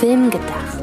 [0.00, 0.78] Film gedacht.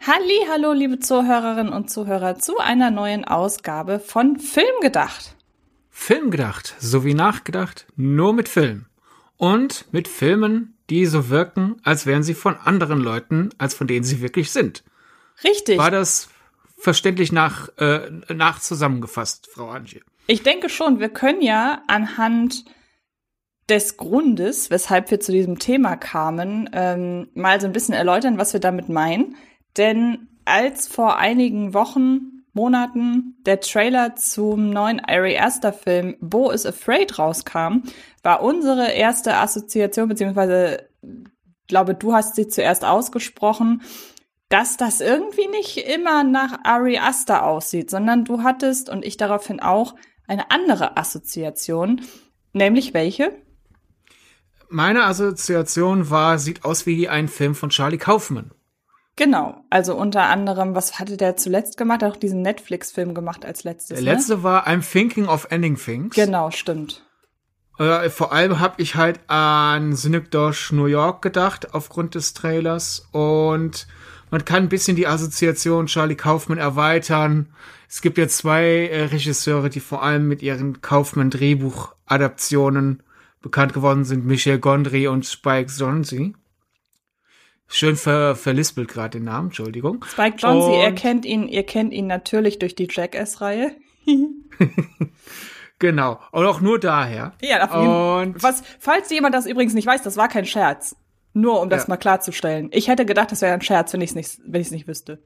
[0.00, 5.36] Halli, hallo, liebe Zuhörerinnen und Zuhörer zu einer neuen Ausgabe von Film gedacht.
[5.90, 8.86] Film gedacht, sowie nachgedacht, nur mit Film.
[9.36, 14.04] Und mit Filmen, die so wirken, als wären sie von anderen Leuten, als von denen
[14.04, 14.84] sie wirklich sind.
[15.44, 15.76] Richtig.
[15.76, 16.30] War das
[16.78, 20.02] verständlich nach, äh, nach zusammengefasst, Frau Angie?
[20.26, 22.64] Ich denke schon, wir können ja anhand
[23.68, 28.52] des Grundes, weshalb wir zu diesem Thema kamen, ähm, mal so ein bisschen erläutern, was
[28.52, 29.36] wir damit meinen.
[29.76, 36.66] Denn als vor einigen Wochen, Monaten der Trailer zum neuen Ari Aster Film Bo is
[36.66, 37.82] Afraid rauskam,
[38.22, 40.88] war unsere erste Assoziation, beziehungsweise
[41.68, 43.82] glaube, du hast sie zuerst ausgesprochen,
[44.48, 49.60] dass das irgendwie nicht immer nach Ari Aster aussieht, sondern du hattest und ich daraufhin
[49.60, 49.94] auch
[50.26, 52.02] eine andere Assoziation,
[52.52, 53.32] nämlich welche?
[54.70, 58.52] Meine Assoziation war, sieht aus wie ein Film von Charlie Kaufman.
[59.16, 62.02] Genau, also unter anderem, was hatte der zuletzt gemacht?
[62.02, 63.96] Er hat auch diesen Netflix-Film gemacht als letztes.
[64.00, 64.42] Der letzte ne?
[64.44, 66.14] war I'm Thinking of Ending Things.
[66.14, 67.04] Genau, stimmt.
[67.78, 73.08] Äh, vor allem habe ich halt an Synecdoche New York gedacht, aufgrund des Trailers.
[73.10, 73.88] Und
[74.30, 77.54] man kann ein bisschen die Assoziation Charlie Kaufman erweitern.
[77.88, 83.02] Es gibt ja zwei äh, Regisseure, die vor allem mit ihren Kaufman-Drehbuch-Adaptionen
[83.40, 84.26] bekannt geworden sind.
[84.26, 86.34] Michel Gondry und Spike Jonze.
[87.66, 90.04] Schön ver verlispelt gerade den Namen, Entschuldigung.
[90.06, 93.72] Spike Jonze, ihr kennt ihn, ihr kennt ihn natürlich durch die Jackass-Reihe.
[95.78, 96.20] genau.
[96.32, 97.32] Und auch nur daher.
[97.42, 97.86] Ja, davon.
[97.86, 100.96] Und was, falls jemand das übrigens nicht weiß, das war kein Scherz.
[101.32, 101.90] Nur um das ja.
[101.90, 102.70] mal klarzustellen.
[102.72, 104.88] Ich hätte gedacht, das wäre ein Scherz, wenn ich es nicht, wenn ich es nicht
[104.88, 105.22] wüsste.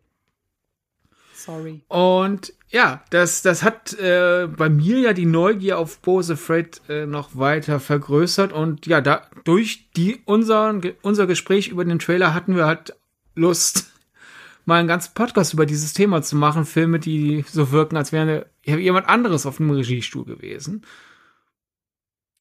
[1.35, 1.83] Sorry.
[1.89, 7.07] Und ja, das, das hat äh, bei mir ja die Neugier auf Bose Fred äh,
[7.07, 8.53] noch weiter vergrößert.
[8.53, 12.95] Und ja, da durch die unser, unser Gespräch über den Trailer hatten wir halt
[13.35, 13.93] Lust,
[14.67, 16.65] mal einen ganzen Podcast über dieses Thema zu machen.
[16.65, 20.83] Filme, die so wirken, als wäre jemand anderes auf dem Regiestuhl gewesen.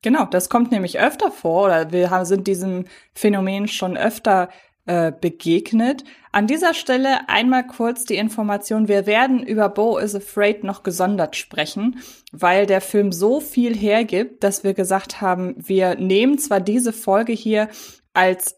[0.02, 4.50] Genau, das kommt nämlich öfter vor, oder wir sind diesem Phänomen schon öfter
[4.88, 6.04] äh, begegnet.
[6.32, 11.36] An dieser Stelle einmal kurz die Information, wir werden über Bo is Afraid noch gesondert
[11.36, 12.00] sprechen,
[12.32, 17.34] weil der Film so viel hergibt, dass wir gesagt haben, wir nehmen zwar diese Folge
[17.34, 17.70] hier
[18.14, 18.56] als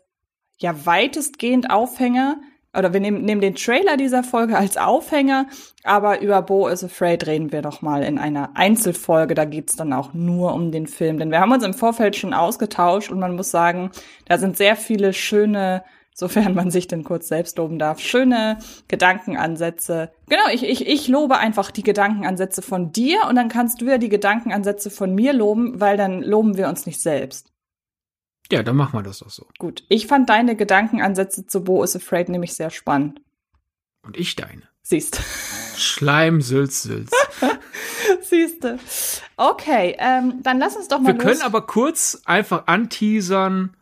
[0.60, 2.40] ja weitestgehend Aufhänger,
[2.78, 5.48] oder wir nehmen, nehmen den Trailer dieser Folge als Aufhänger,
[5.84, 9.36] aber über Bo is Afraid reden wir doch mal in einer Einzelfolge.
[9.36, 11.20] Da geht's dann auch nur um den Film.
[11.20, 13.92] Denn wir haben uns im Vorfeld schon ausgetauscht und man muss sagen,
[14.26, 15.84] da sind sehr viele schöne,
[16.16, 18.58] sofern man sich denn kurz selbst loben darf, schöne
[18.88, 20.12] Gedankenansätze.
[20.30, 23.98] Genau, ich, ich, ich lobe einfach die Gedankenansätze von dir und dann kannst du ja
[23.98, 27.53] die Gedankenansätze von mir loben, weil dann loben wir uns nicht selbst.
[28.54, 29.48] Ja, dann machen wir das doch so.
[29.58, 29.84] Gut.
[29.90, 33.20] Ich fand deine Gedankenansätze zu Bo is Afraid nämlich sehr spannend.
[34.04, 34.62] Und ich deine.
[34.84, 35.20] Siehst.
[35.76, 37.10] Schleim, Sülz, Sülz.
[38.22, 38.78] Siehste.
[39.38, 41.08] Okay, ähm, dann lass uns doch mal.
[41.08, 41.24] Wir los.
[41.24, 43.76] können aber kurz einfach anteasern,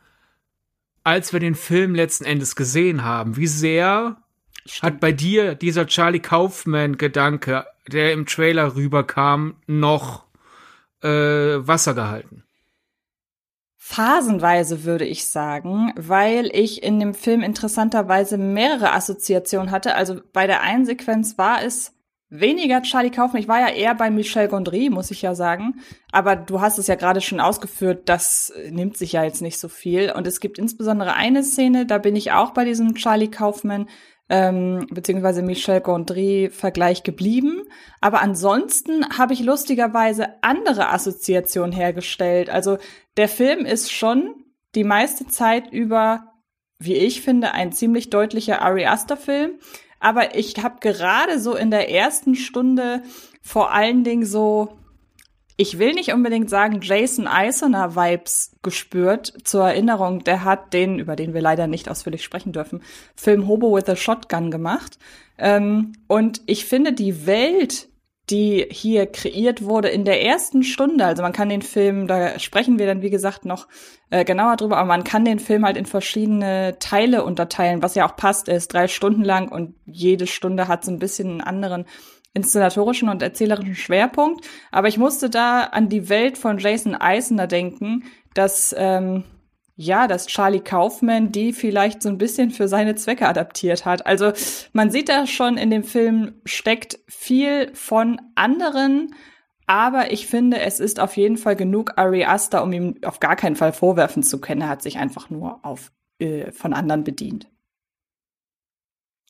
[1.03, 3.35] als wir den Film letzten Endes gesehen haben.
[3.35, 4.21] Wie sehr
[4.65, 4.83] Stimmt.
[4.83, 10.23] hat bei dir dieser Charlie Kaufman-Gedanke, der im Trailer rüberkam, noch
[11.03, 12.45] äh, Wasser gehalten?
[13.91, 19.95] Phasenweise würde ich sagen, weil ich in dem Film interessanterweise mehrere Assoziationen hatte.
[19.95, 21.93] Also bei der einen Sequenz war es
[22.29, 23.41] weniger Charlie Kaufmann.
[23.41, 25.81] Ich war ja eher bei Michel Gondry, muss ich ja sagen.
[26.13, 29.67] Aber du hast es ja gerade schon ausgeführt, das nimmt sich ja jetzt nicht so
[29.67, 30.13] viel.
[30.13, 33.89] Und es gibt insbesondere eine Szene, da bin ich auch bei diesem Charlie Kaufman
[34.31, 37.63] ähm, beziehungsweise Michel Gondry-Vergleich geblieben.
[37.99, 42.49] Aber ansonsten habe ich lustigerweise andere Assoziationen hergestellt.
[42.49, 42.77] Also
[43.17, 44.33] der Film ist schon
[44.73, 46.31] die meiste Zeit über,
[46.79, 49.59] wie ich finde, ein ziemlich deutlicher Ari Aster-Film.
[49.99, 53.03] Aber ich habe gerade so in der ersten Stunde
[53.41, 54.77] vor allen Dingen so
[55.61, 59.31] ich will nicht unbedingt sagen Jason Eisener Vibes gespürt.
[59.43, 62.81] Zur Erinnerung, der hat den, über den wir leider nicht ausführlich sprechen dürfen,
[63.15, 64.97] Film Hobo with a Shotgun gemacht.
[65.37, 67.89] Ähm, und ich finde die Welt,
[68.31, 72.79] die hier kreiert wurde in der ersten Stunde, also man kann den Film, da sprechen
[72.79, 73.67] wir dann wie gesagt noch
[74.09, 78.07] äh, genauer drüber, aber man kann den Film halt in verschiedene Teile unterteilen, was ja
[78.07, 81.41] auch passt, er ist drei Stunden lang und jede Stunde hat so ein bisschen einen
[81.41, 81.85] anderen
[82.33, 84.45] inszenatorischen und erzählerischen Schwerpunkt.
[84.71, 89.23] Aber ich musste da an die Welt von Jason Eisner denken, dass ähm,
[89.75, 94.05] ja, dass Charlie Kaufman die vielleicht so ein bisschen für seine Zwecke adaptiert hat.
[94.05, 94.31] Also
[94.73, 99.15] man sieht da schon in dem Film steckt viel von anderen,
[99.65, 103.35] aber ich finde, es ist auf jeden Fall genug Ari Aster, um ihm auf gar
[103.35, 104.61] keinen Fall vorwerfen zu können.
[104.61, 107.50] Er hat sich einfach nur auf äh, von anderen bedient.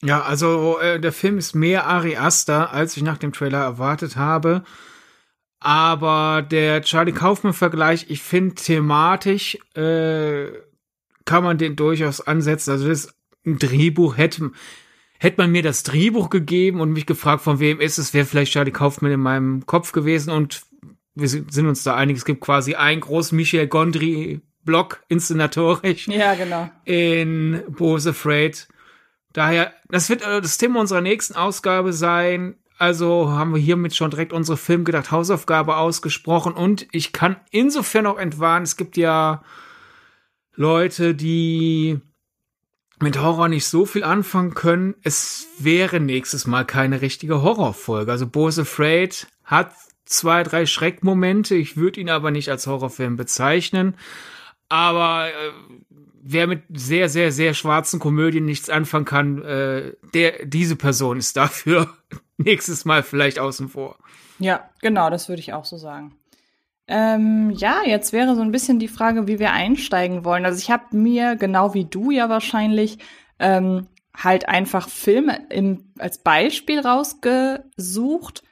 [0.04, 4.16] Ja, also äh, der Film ist mehr Ari Aster, als ich nach dem Trailer erwartet
[4.16, 4.64] habe.
[5.60, 10.48] Aber der Charlie Kaufman-Vergleich, ich finde thematisch äh,
[11.26, 12.72] kann man den durchaus ansetzen.
[12.72, 13.14] Also das
[13.46, 14.52] ein Drehbuch hätte
[15.20, 18.54] hätte man mir das Drehbuch gegeben und mich gefragt, von wem ist es, wäre vielleicht
[18.54, 20.64] Charlie Kaufman in meinem Kopf gewesen und
[21.14, 26.08] wir sind uns da einig, es gibt quasi einen großen Michel Gondry Block inszenatorisch.
[26.08, 26.72] Ja, genau.
[26.86, 28.68] In Bose Freight.
[29.34, 32.56] Daher, das wird äh, das Thema unserer nächsten Ausgabe sein.
[32.78, 38.08] Also haben wir hiermit schon direkt unsere Film gedacht Hausaufgabe ausgesprochen und ich kann insofern
[38.08, 39.44] auch entwarnen, es gibt ja
[40.56, 42.02] Leute, die
[43.00, 44.96] mit Horror nicht so viel anfangen können.
[45.04, 48.12] Es wäre nächstes Mal keine richtige Horrorfolge.
[48.12, 49.74] Also Bose Afraid hat
[50.06, 51.56] zwei, drei Schreckmomente.
[51.56, 53.96] Ich würde ihn aber nicht als Horrorfilm bezeichnen.
[54.70, 55.52] Aber äh,
[56.24, 61.36] wer mit sehr, sehr, sehr schwarzen Komödien nichts anfangen kann, äh, der, diese Person ist
[61.36, 61.90] dafür
[62.38, 63.98] nächstes Mal vielleicht außen vor.
[64.40, 66.16] Ja, genau, das würde ich auch so sagen.
[66.88, 70.46] Ähm, ja, jetzt wäre so ein bisschen die Frage, wie wir einsteigen wollen.
[70.46, 72.98] Also ich habe mir, genau wie du ja wahrscheinlich,
[73.40, 78.44] ähm, halt einfach Filme im, als Beispiel rausgesucht.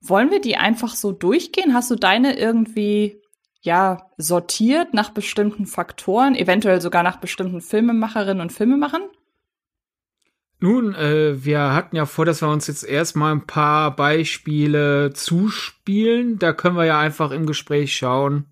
[0.00, 1.74] Wollen wir die einfach so durchgehen?
[1.74, 3.20] Hast du deine irgendwie
[3.68, 9.02] ja sortiert nach bestimmten Faktoren, eventuell sogar nach bestimmten Filmemacherinnen und Filmemachern?
[10.60, 16.38] Nun, äh, wir hatten ja vor, dass wir uns jetzt erstmal ein paar Beispiele zuspielen.
[16.38, 18.46] Da können wir ja einfach im Gespräch schauen.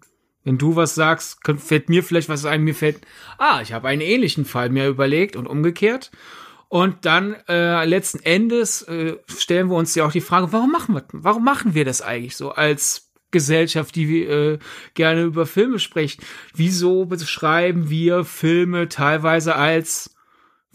[0.44, 2.62] Wenn du was sagst, könnt, fällt mir vielleicht was ein.
[2.62, 3.00] Mir fällt,
[3.38, 6.12] ah, ich habe einen ähnlichen Fall mir überlegt und umgekehrt.
[6.68, 10.94] Und dann äh, letzten Endes äh, stellen wir uns ja auch die Frage, warum machen
[10.94, 14.58] wir, warum machen wir das eigentlich so als Gesellschaft, die äh,
[14.94, 16.20] gerne über Filme spricht?
[16.54, 20.16] Wieso beschreiben wir Filme teilweise als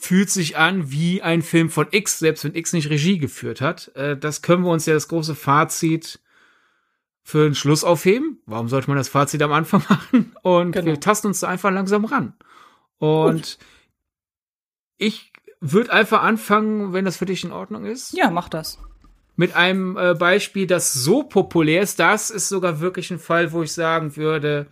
[0.02, 3.96] fühlt sich an wie ein Film von X, selbst wenn X nicht Regie geführt hat.
[3.96, 6.20] Äh, das können wir uns ja das große Fazit
[7.22, 8.42] für den Schluss aufheben.
[8.48, 10.36] Warum sollte man das Fazit am Anfang machen?
[10.42, 10.88] Und genau.
[10.88, 12.34] wir tasten uns da einfach langsam ran.
[12.98, 13.58] Und Gut.
[14.98, 18.14] ich würde einfach anfangen, wenn das für dich in Ordnung ist.
[18.14, 18.80] Ja, mach das.
[19.42, 23.64] Mit einem äh, Beispiel, das so populär ist, das ist sogar wirklich ein Fall, wo
[23.64, 24.68] ich sagen würde,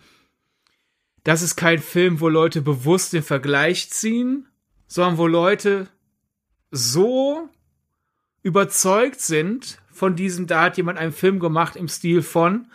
[1.24, 4.46] das ist kein Film, wo Leute bewusst den Vergleich ziehen,
[4.86, 5.88] sondern wo Leute
[6.70, 7.48] so
[8.44, 12.70] überzeugt sind von diesem, da hat jemand einen Film gemacht im Stil von,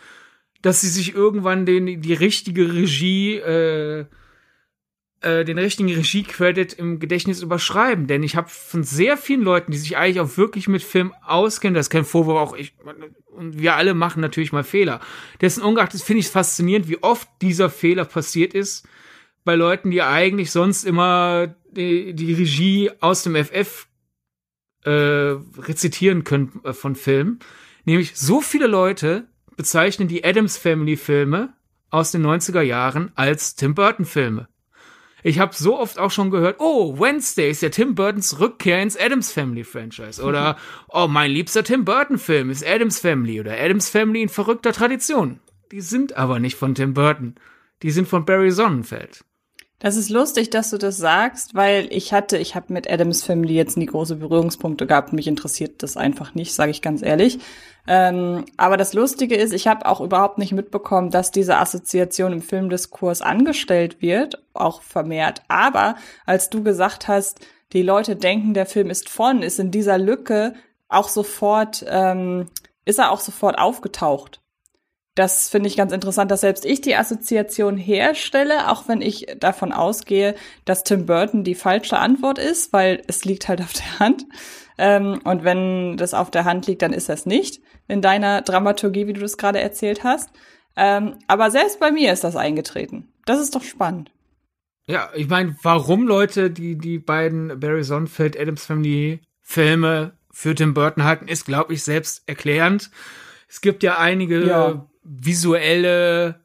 [0.60, 4.04] dass sie sich irgendwann den, die richtige Regie, äh,
[5.26, 8.06] äh, den richtigen Regie-Credit im Gedächtnis überschreiben.
[8.06, 11.74] Denn ich habe von sehr vielen Leuten, die sich eigentlich auch wirklich mit Film auskennen,
[11.74, 12.74] das ist kein Vorwurf, auch ich,
[13.26, 15.00] und wir alle machen natürlich mal Fehler.
[15.40, 18.86] Dessen ungeachtet finde ich es faszinierend, wie oft dieser Fehler passiert ist,
[19.44, 23.88] bei Leuten, die eigentlich sonst immer die, die Regie aus dem FF
[24.84, 27.40] äh, rezitieren können äh, von Filmen.
[27.84, 29.26] Nämlich so viele Leute
[29.56, 31.52] bezeichnen die Adams Family Filme
[31.90, 34.48] aus den 90er Jahren als Tim Burton Filme.
[35.26, 38.96] Ich habe so oft auch schon gehört, oh, Wednesday ist ja Tim Burtons Rückkehr ins
[38.96, 40.22] Adams Family Franchise.
[40.22, 40.56] Oder,
[40.88, 45.40] oh, mein liebster Tim Burton Film ist Adams Family oder Adams Family in verrückter Tradition.
[45.72, 47.34] Die sind aber nicht von Tim Burton.
[47.82, 49.24] Die sind von Barry Sonnenfeld.
[49.78, 53.54] Das ist lustig, dass du das sagst, weil ich hatte, ich habe mit Adams Family
[53.54, 55.12] jetzt nie große Berührungspunkte gehabt.
[55.12, 57.38] Mich interessiert das einfach nicht, sage ich ganz ehrlich.
[57.86, 62.40] Ähm, aber das Lustige ist, ich habe auch überhaupt nicht mitbekommen, dass diese Assoziation im
[62.40, 65.42] Filmdiskurs angestellt wird, auch vermehrt.
[65.48, 67.40] Aber als du gesagt hast,
[67.74, 70.54] die Leute denken, der Film ist von, ist in dieser Lücke
[70.88, 72.46] auch sofort, ähm,
[72.86, 74.40] ist er auch sofort aufgetaucht
[75.16, 79.72] das finde ich ganz interessant, dass selbst ich die Assoziation herstelle, auch wenn ich davon
[79.72, 80.34] ausgehe,
[80.66, 84.26] dass Tim Burton die falsche Antwort ist, weil es liegt halt auf der Hand.
[84.76, 89.06] Ähm, und wenn das auf der Hand liegt, dann ist das nicht in deiner Dramaturgie,
[89.06, 90.28] wie du das gerade erzählt hast.
[90.76, 93.08] Ähm, aber selbst bei mir ist das eingetreten.
[93.24, 94.10] Das ist doch spannend.
[94.86, 100.74] Ja, ich meine, warum Leute die die beiden Barry Sonnenfeld Adams Family Filme für Tim
[100.74, 102.90] Burton halten, ist, glaube ich, selbst erklärend.
[103.48, 106.40] Es gibt ja einige ja visuelle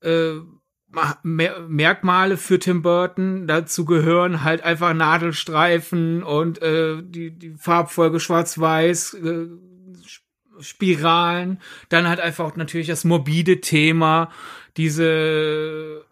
[0.00, 0.32] äh,
[1.22, 3.46] Merkmale für Tim Burton.
[3.46, 9.46] Dazu gehören halt einfach Nadelstreifen und äh, die, die Farbfolge schwarz-weiß, äh,
[10.60, 11.60] Spiralen.
[11.90, 14.30] Dann halt einfach natürlich das morbide Thema,
[14.76, 16.04] diese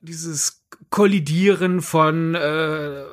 [0.00, 3.04] dieses Kollidieren von äh,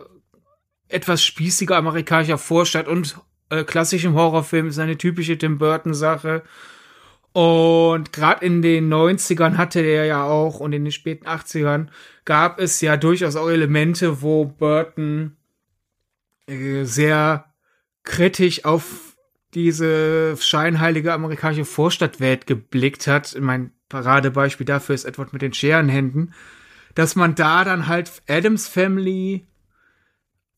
[0.88, 3.17] etwas spießiger amerikanischer Vorstadt und
[3.50, 6.43] äh, klassischem Horrorfilm ist eine typische Tim Burton Sache.
[7.34, 11.88] Und gerade in den 90ern hatte er ja auch und in den späten 80ern
[12.25, 15.36] gab es ja durchaus auch Elemente, wo Burton
[16.48, 17.54] äh, sehr
[18.04, 19.18] kritisch auf
[19.56, 23.36] diese scheinheilige amerikanische Vorstadtwelt geblickt hat.
[23.40, 26.34] Mein Paradebeispiel dafür ist Edward mit den Scherenhänden,
[26.96, 29.48] dass man da dann halt Adams Family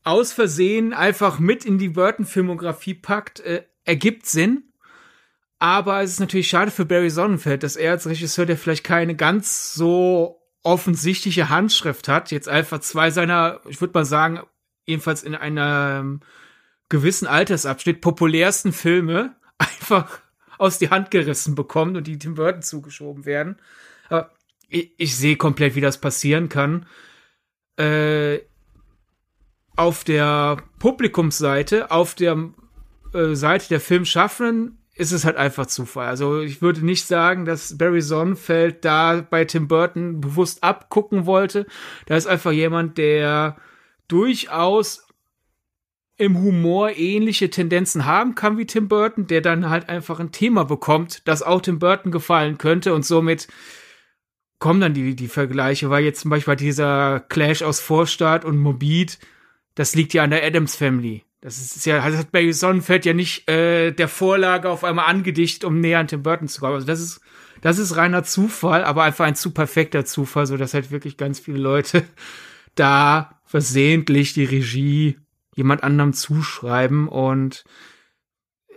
[0.02, 4.64] aus Versehen einfach mit in die Burton-Filmografie packt, äh, ergibt Sinn.
[5.58, 9.14] Aber es ist natürlich schade für Barry Sonnenfeld, dass er als Regisseur, der vielleicht keine
[9.14, 14.40] ganz so offensichtliche Handschrift hat, jetzt einfach zwei seiner, ich würde mal sagen,
[14.84, 16.20] jedenfalls in einem
[16.88, 20.20] gewissen Altersabschnitt populärsten Filme einfach
[20.58, 23.56] aus die Hand gerissen bekommt und die Tim Burton zugeschoben werden.
[24.08, 24.32] Aber
[24.68, 26.86] ich, ich sehe komplett, wie das passieren kann.
[27.76, 28.40] Äh,
[29.76, 32.50] auf der Publikumsseite, auf der
[33.12, 36.08] äh, Seite der Filmschaffenden ist es halt einfach Zufall.
[36.08, 41.66] Also ich würde nicht sagen, dass Barry Sonnenfeld da bei Tim Burton bewusst abgucken wollte.
[42.06, 43.56] Da ist einfach jemand, der
[44.08, 45.06] durchaus
[46.16, 50.64] im Humor ähnliche Tendenzen haben kann wie Tim Burton, der dann halt einfach ein Thema
[50.64, 53.48] bekommt, das auch Tim Burton gefallen könnte und somit
[54.58, 59.18] kommen dann die, die Vergleiche, weil jetzt zum Beispiel dieser Clash aus Vorstadt und Morbid
[59.76, 61.22] das liegt ja an der Adams Family.
[61.46, 65.64] Das ist ja, das hat Barry Sonnenfeld ja nicht äh, der Vorlage auf einmal angedichtet,
[65.64, 66.74] um näher an Tim Burton zu kommen.
[66.74, 67.20] Also das ist,
[67.60, 71.38] das ist reiner Zufall, aber einfach ein zu perfekter Zufall, so dass halt wirklich ganz
[71.38, 72.04] viele Leute
[72.74, 75.20] da versehentlich die Regie
[75.54, 77.62] jemand anderem zuschreiben und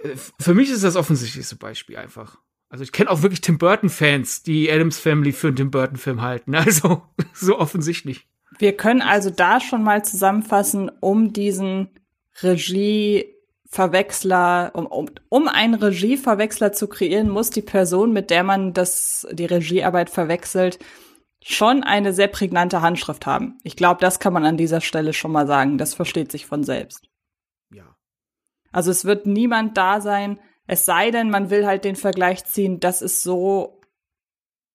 [0.04, 0.10] äh,
[0.40, 2.38] für mich ist das offensichtlichste Beispiel einfach.
[2.70, 5.98] Also ich kenne auch wirklich Tim Burton Fans, die Adams Family für einen Tim Burton
[5.98, 6.54] Film halten.
[6.56, 7.02] Also
[7.34, 8.28] so offensichtlich.
[8.60, 11.90] Wir können also da schon mal zusammenfassen, um diesen
[12.44, 19.28] Regieverwechsler, um, um, um einen Regieverwechsler zu kreieren, muss die Person, mit der man das,
[19.32, 20.80] die Regiearbeit verwechselt,
[21.42, 23.58] schon eine sehr prägnante Handschrift haben.
[23.64, 25.78] Ich glaube, das kann man an dieser Stelle schon mal sagen.
[25.78, 27.10] Das versteht sich von selbst.
[27.74, 27.96] Ja.
[28.72, 32.80] Also es wird niemand da sein, es sei denn, man will halt den Vergleich ziehen,
[32.80, 33.82] das ist so,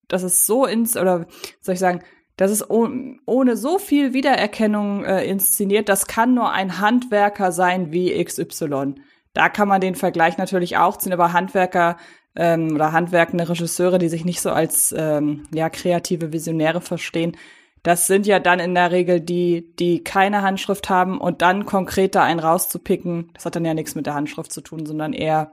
[0.09, 1.27] das ist so ins, oder
[1.61, 2.03] soll ich sagen,
[2.37, 5.89] das ist ohne so viel Wiedererkennung äh, inszeniert.
[5.89, 8.95] Das kann nur ein Handwerker sein wie XY.
[9.35, 11.97] Da kann man den Vergleich natürlich auch ziehen, aber Handwerker
[12.37, 17.37] ähm, oder handwerkende Regisseure, die sich nicht so als ähm, ja kreative Visionäre verstehen,
[17.85, 22.15] das sind ja dann in der Regel die, die keine Handschrift haben und dann konkret
[22.15, 25.53] da einen rauszupicken, das hat dann ja nichts mit der Handschrift zu tun, sondern eher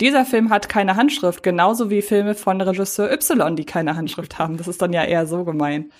[0.00, 4.56] dieser Film hat keine Handschrift, genauso wie Filme von Regisseur Y, die keine Handschrift haben.
[4.56, 5.90] Das ist dann ja eher so gemein.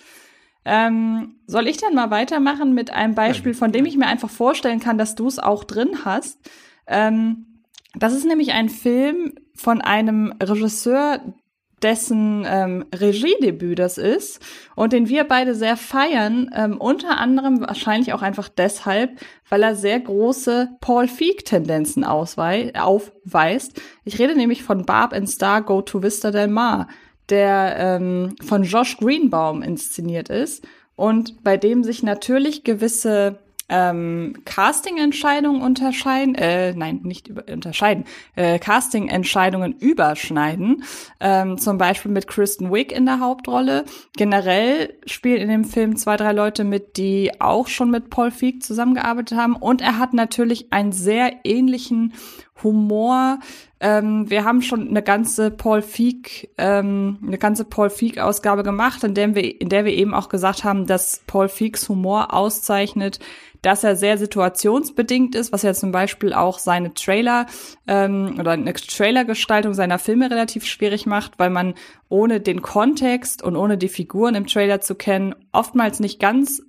[0.71, 4.81] Ähm, soll ich dann mal weitermachen mit einem Beispiel, von dem ich mir einfach vorstellen
[4.81, 6.39] kann, dass du es auch drin hast?
[6.87, 7.63] Ähm,
[7.95, 11.21] das ist nämlich ein Film von einem Regisseur,
[11.83, 14.43] dessen ähm, Regiedebüt das ist
[14.75, 19.77] und den wir beide sehr feiern, ähm, unter anderem wahrscheinlich auch einfach deshalb, weil er
[19.77, 23.81] sehr große Paul Feig-Tendenzen aufweist.
[24.05, 26.89] Ich rede nämlich von Barb and Star Go to Vista Del Mar
[27.31, 30.67] der ähm, von Josh Greenbaum inszeniert ist
[30.97, 38.05] und bei dem sich natürlich gewisse ähm, Casting-Entscheidungen unterscheiden, äh, nein, nicht über, unterscheiden,
[38.35, 40.85] äh, Casting-Entscheidungen überschneiden,
[41.21, 43.85] ähm, zum Beispiel mit Kristen Wiig in der Hauptrolle.
[44.17, 48.63] Generell spielen in dem Film zwei, drei Leute mit, die auch schon mit Paul Feig
[48.63, 52.15] zusammengearbeitet haben und er hat natürlich einen sehr ähnlichen
[52.63, 53.39] Humor.
[53.81, 59.05] Ähm, wir haben schon eine ganze Paul Feig, ähm, eine ganze Paul Feig Ausgabe gemacht,
[59.05, 63.21] in der wir, in der wir eben auch gesagt haben, dass Paul Feigs Humor auszeichnet,
[63.63, 67.47] dass er sehr situationsbedingt ist, was ja zum Beispiel auch seine Trailer
[67.87, 71.75] ähm, oder eine Trailergestaltung seiner Filme relativ schwierig macht, weil man
[72.09, 76.63] ohne den Kontext und ohne die Figuren im Trailer zu kennen oftmals nicht ganz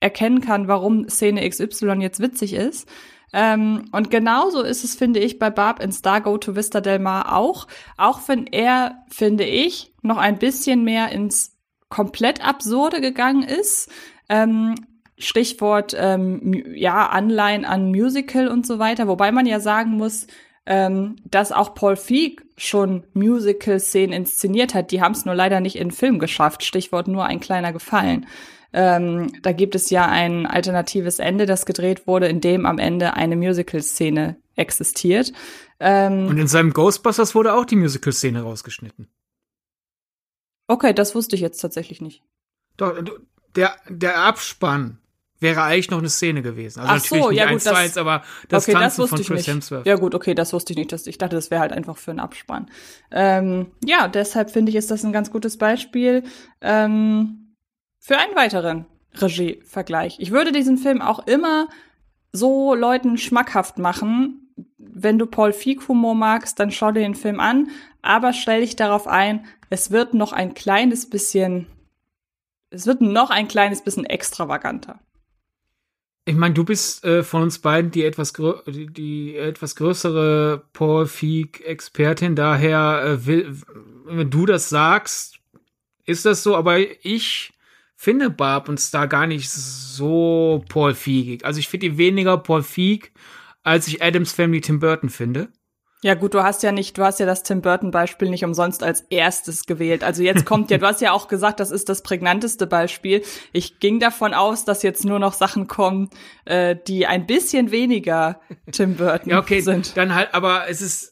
[0.00, 2.88] erkennen kann, warum Szene XY jetzt witzig ist.
[3.32, 6.98] Ähm, und genauso ist es, finde ich, bei Barb in Star Go to Vista Del
[6.98, 7.66] Mar auch.
[7.96, 11.56] Auch wenn er, finde ich, noch ein bisschen mehr ins
[11.88, 13.90] komplett Absurde gegangen ist.
[14.28, 14.74] Ähm,
[15.18, 19.06] Stichwort, ähm, ja, Anleihen an Musical und so weiter.
[19.06, 20.26] Wobei man ja sagen muss,
[20.66, 24.90] ähm, dass auch Paul Feig schon Musical-Szenen inszeniert hat.
[24.90, 26.64] Die haben es nur leider nicht in Film geschafft.
[26.64, 28.26] Stichwort nur ein kleiner Gefallen.
[28.72, 33.14] Ähm, da gibt es ja ein alternatives Ende, das gedreht wurde, in dem am Ende
[33.14, 35.32] eine Musical-Szene existiert.
[35.80, 39.08] Ähm, Und in seinem Ghostbusters wurde auch die Musical-Szene rausgeschnitten.
[40.68, 42.22] Okay, das wusste ich jetzt tatsächlich nicht.
[42.76, 42.96] Doch,
[43.56, 44.98] der, der Abspann
[45.40, 46.80] wäre eigentlich noch eine Szene gewesen.
[46.80, 48.80] Also Ach natürlich so, nicht ja, gut, eins zu das- eins, aber das okay, das
[48.82, 49.48] Tanzen wusste von ich Chris nicht.
[49.48, 49.86] Hemsworth.
[49.86, 50.92] Ja gut, okay, das wusste ich nicht.
[50.92, 52.70] Das, ich dachte, das wäre halt einfach für einen Abspann.
[53.10, 56.22] Ähm, ja, deshalb finde ich, ist das ein ganz gutes Beispiel
[56.60, 57.39] ähm,
[58.00, 60.16] für einen weiteren Regie-Vergleich.
[60.18, 61.68] Ich würde diesen Film auch immer
[62.32, 64.52] so Leuten schmackhaft machen.
[64.78, 67.68] Wenn du Paul Feig Humor magst, dann schau dir den Film an,
[68.02, 71.66] aber stell dich darauf ein, es wird noch ein kleines bisschen,
[72.70, 74.98] es wird noch ein kleines bisschen extravaganter.
[76.24, 81.06] Ich meine, du bist äh, von uns beiden die etwas, die, die etwas größere Paul
[81.06, 83.56] Feig-Expertin, daher äh, will,
[84.04, 85.38] wenn du das sagst,
[86.04, 87.52] ist das so, aber ich
[88.02, 91.44] finde Barb und Star gar nicht so Paul Feigig.
[91.44, 93.12] Also ich finde die weniger Paul Feig,
[93.62, 95.48] als ich Adams Family Tim Burton finde.
[96.02, 98.82] Ja gut, du hast ja nicht, du hast ja das Tim Burton Beispiel nicht umsonst
[98.82, 100.02] als erstes gewählt.
[100.02, 103.22] Also jetzt kommt ja, du hast ja auch gesagt, das ist das prägnanteste Beispiel.
[103.52, 106.08] Ich ging davon aus, dass jetzt nur noch Sachen kommen,
[106.46, 108.40] äh, die ein bisschen weniger
[108.72, 109.94] Tim Burton Ja, okay, sind.
[109.98, 111.09] dann halt, aber es ist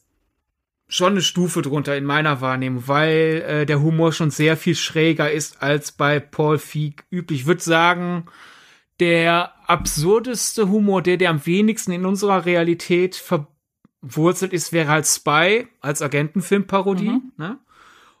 [0.89, 5.31] schon eine Stufe drunter in meiner Wahrnehmung, weil äh, der Humor schon sehr viel schräger
[5.31, 7.41] ist als bei Paul Feig üblich.
[7.41, 8.25] Ich würde sagen,
[8.99, 15.67] der absurdeste Humor, der der am wenigsten in unserer Realität verwurzelt ist, wäre halt Spy
[15.79, 17.09] als Agentenfilmparodie.
[17.09, 17.31] Mhm.
[17.37, 17.59] Ne?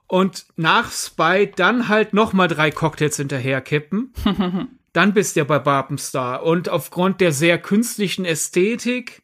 [0.05, 4.13] Und nach Spy dann halt noch mal drei Cocktails hinterherkippen.
[4.93, 6.43] dann bist du ja bei Barbenstar.
[6.43, 9.23] Und aufgrund der sehr künstlichen Ästhetik,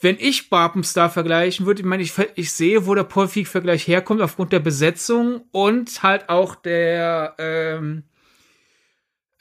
[0.00, 4.20] wenn ich Barbenstar vergleichen würde, ich meine, ich, ich sehe, wo der Paul Feig-Vergleich herkommt,
[4.20, 8.04] aufgrund der Besetzung und halt auch der, ähm,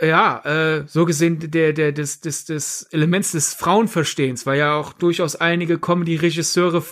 [0.02, 4.94] ja, äh, so gesehen der, der, des, des, des Elements des Frauenverstehens, weil ja auch
[4.94, 6.84] durchaus einige Comedy-Regisseure,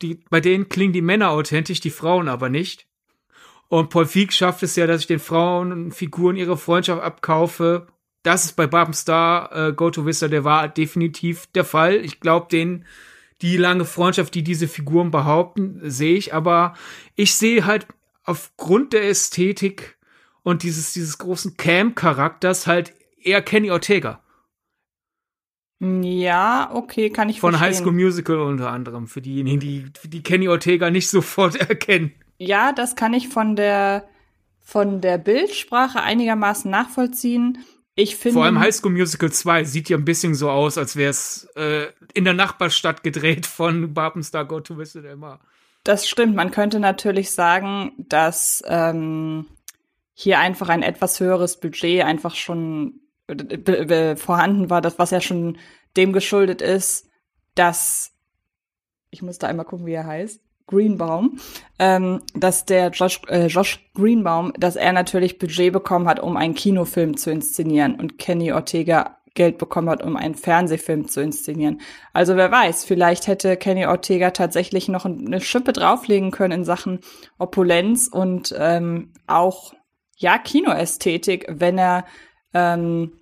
[0.00, 2.86] die, bei denen klingen die Männer authentisch, die Frauen aber nicht.
[3.68, 7.86] Und Paul Feig schafft es ja, dass ich den Frauen und Figuren ihre Freundschaft abkaufe.
[8.24, 11.96] Das ist bei Barbenstar äh, Go to Vista, der war definitiv der Fall.
[11.96, 12.84] Ich glaube, den
[13.42, 16.32] die lange Freundschaft, die diese Figuren behaupten, sehe ich.
[16.32, 16.74] Aber
[17.14, 17.86] ich sehe halt
[18.24, 19.98] aufgrund der Ästhetik
[20.42, 24.22] und dieses dieses großen Cam-Charakters halt eher Kenny Ortega
[25.80, 27.68] Ja, okay, kann ich von verstehen.
[27.68, 32.12] High School Musical unter anderem für diejenigen, die die Kenny Ortega nicht sofort erkennen.
[32.38, 34.08] Ja, das kann ich von der
[34.60, 37.58] von der Bildsprache einigermaßen nachvollziehen.
[37.96, 40.96] Ich finde Vor allem High School Musical 2 sieht ja ein bisschen so aus, als
[40.96, 45.40] wäre es äh, in der Nachbarstadt gedreht von Barbenstar Go to Visit Emma.
[45.84, 46.34] Das stimmt.
[46.34, 49.46] Man könnte natürlich sagen, dass ähm,
[50.14, 55.58] hier einfach ein etwas höheres Budget einfach schon äh, vorhanden war, das was ja schon
[55.96, 57.08] dem geschuldet ist,
[57.54, 58.12] dass
[59.10, 60.40] ich muss da einmal gucken, wie er heißt.
[60.66, 61.38] Greenbaum,
[61.78, 66.54] ähm, dass der Josh, äh, Josh Greenbaum, dass er natürlich Budget bekommen hat, um einen
[66.54, 71.80] Kinofilm zu inszenieren und Kenny Ortega Geld bekommen hat, um einen Fernsehfilm zu inszenieren.
[72.12, 77.00] Also wer weiß, vielleicht hätte Kenny Ortega tatsächlich noch eine Schippe drauflegen können in Sachen
[77.38, 79.74] Opulenz und ähm, auch
[80.16, 82.04] ja Kinoästhetik, wenn er
[82.54, 83.12] ähm,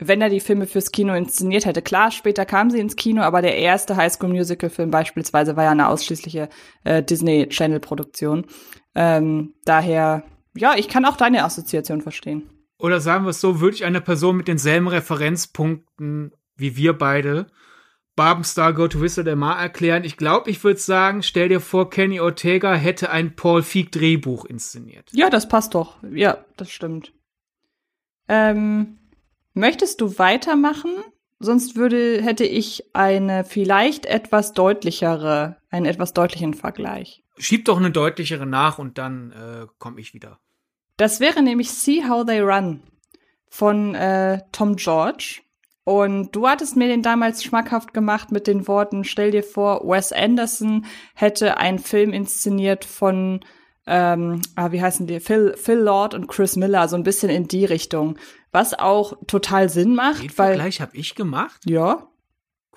[0.00, 1.82] wenn er die Filme fürs Kino inszeniert hätte.
[1.82, 5.64] Klar, später kamen sie ins Kino, aber der erste High School Musical Film beispielsweise war
[5.64, 6.48] ja eine ausschließliche
[6.84, 8.46] äh, Disney Channel Produktion.
[8.94, 10.24] Ähm, daher,
[10.56, 12.50] ja, ich kann auch deine Assoziation verstehen.
[12.78, 17.46] Oder sagen wir es so, würde ich einer Person mit denselben Referenzpunkten wie wir beide
[18.16, 20.04] Barbenstar Go to Whistle der Mar erklären.
[20.04, 24.44] Ich glaube, ich würde sagen, stell dir vor, Kenny Ortega hätte ein Paul Feig Drehbuch
[24.44, 25.08] inszeniert.
[25.12, 25.96] Ja, das passt doch.
[26.12, 27.12] Ja, das stimmt.
[28.28, 28.98] Ähm,
[29.54, 30.90] möchtest du weitermachen?
[31.38, 37.24] Sonst würde, hätte ich eine vielleicht etwas deutlichere, einen etwas deutlichen Vergleich.
[37.38, 40.38] Schieb doch eine deutlichere nach und dann äh, komme ich wieder.
[40.98, 42.82] Das wäre nämlich See How They Run
[43.48, 45.40] von äh, Tom George.
[45.84, 50.12] Und du hattest mir den damals schmackhaft gemacht mit den Worten, stell dir vor, Wes
[50.12, 50.84] Anderson
[51.14, 53.40] hätte einen Film inszeniert von,
[53.86, 57.48] ähm, ah, wie heißen die, Phil, Phil Lord und Chris Miller, so ein bisschen in
[57.48, 58.18] die Richtung.
[58.52, 61.62] Was auch total Sinn macht, Den weil, Vergleich habe ich gemacht.
[61.66, 62.06] ja,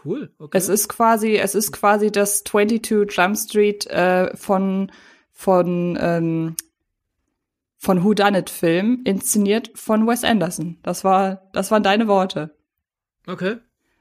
[0.06, 0.34] Cool.
[0.38, 0.58] Okay.
[0.58, 4.92] es ist quasi, es ist quasi das 22 Jump Street äh, von
[5.32, 6.56] von ähm,
[7.78, 10.78] von Who Done It Film inszeniert von Wes Anderson.
[10.84, 12.56] Das war das waren deine Worte.
[13.28, 13.58] okay.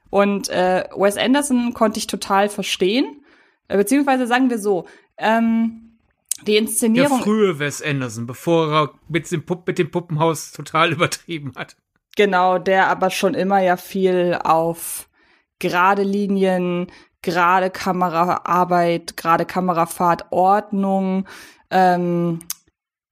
[0.09, 3.23] Und äh, Wes Anderson konnte ich total verstehen,
[3.67, 4.85] äh, beziehungsweise sagen wir so,
[5.17, 5.92] ähm,
[6.47, 10.91] die Der Inszenierung frühe Wes Anderson, bevor er mit dem, Pupp mit dem Puppenhaus total
[10.93, 11.75] übertrieben hat.
[12.15, 15.09] Genau, der aber schon immer ja viel auf
[15.59, 16.87] gerade Linien,
[17.21, 21.25] gerade Kameraarbeit, gerade Kamerafahrt, Ordnung,
[21.71, 22.39] ähm,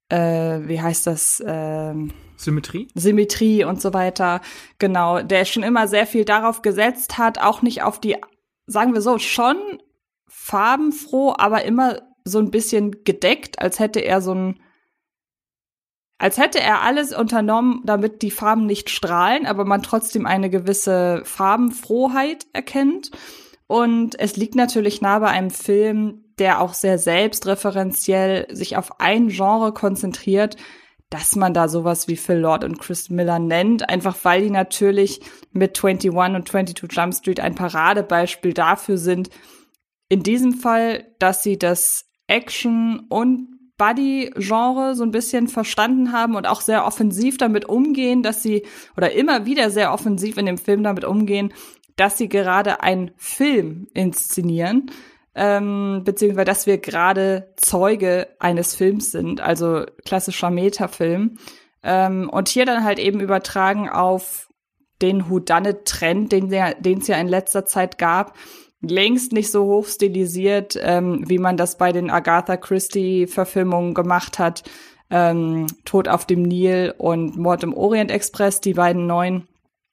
[0.10, 1.42] äh, wie heißt das?
[1.46, 2.88] Ähm, Symmetrie?
[2.94, 4.42] Symmetrie und so weiter.
[4.80, 8.18] Genau, der schon immer sehr viel darauf gesetzt hat, auch nicht auf die,
[8.68, 9.58] sagen wir so, schon
[10.28, 14.60] farbenfroh, aber immer so ein bisschen gedeckt, als hätte er so ein,
[16.18, 21.22] als hätte er alles unternommen, damit die Farben nicht strahlen, aber man trotzdem eine gewisse
[21.26, 23.12] Farbenfrohheit erkennt.
[23.68, 29.30] Und es liegt natürlich nah bei einem Film, der auch sehr selbstreferenziell sich auf ein
[29.30, 30.58] Genre konzentriert,
[31.12, 35.22] dass man da sowas wie Phil Lord und Chris Miller nennt, einfach weil die natürlich
[35.52, 39.30] mit 21 und 22 Jump Street ein Paradebeispiel dafür sind,
[40.08, 46.48] in diesem Fall, dass sie das Action- und Buddy-Genre so ein bisschen verstanden haben und
[46.48, 48.64] auch sehr offensiv damit umgehen, dass sie,
[48.96, 51.52] oder immer wieder sehr offensiv in dem Film damit umgehen,
[51.96, 54.92] dass sie gerade einen Film inszenieren,
[55.34, 61.38] ähm, beziehungsweise dass wir gerade Zeuge eines Films sind, also klassischer Metafilm.
[61.84, 64.48] Ähm, und hier dann halt eben übertragen auf
[65.02, 68.36] den Whodunit-Trend, den es ja in letzter Zeit gab,
[68.82, 74.64] längst nicht so hoch stilisiert, ähm, wie man das bei den Agatha Christie-Verfilmungen gemacht hat.
[75.10, 79.48] Ähm, Tod auf dem Nil und Mord im Orient Express, die beiden neuen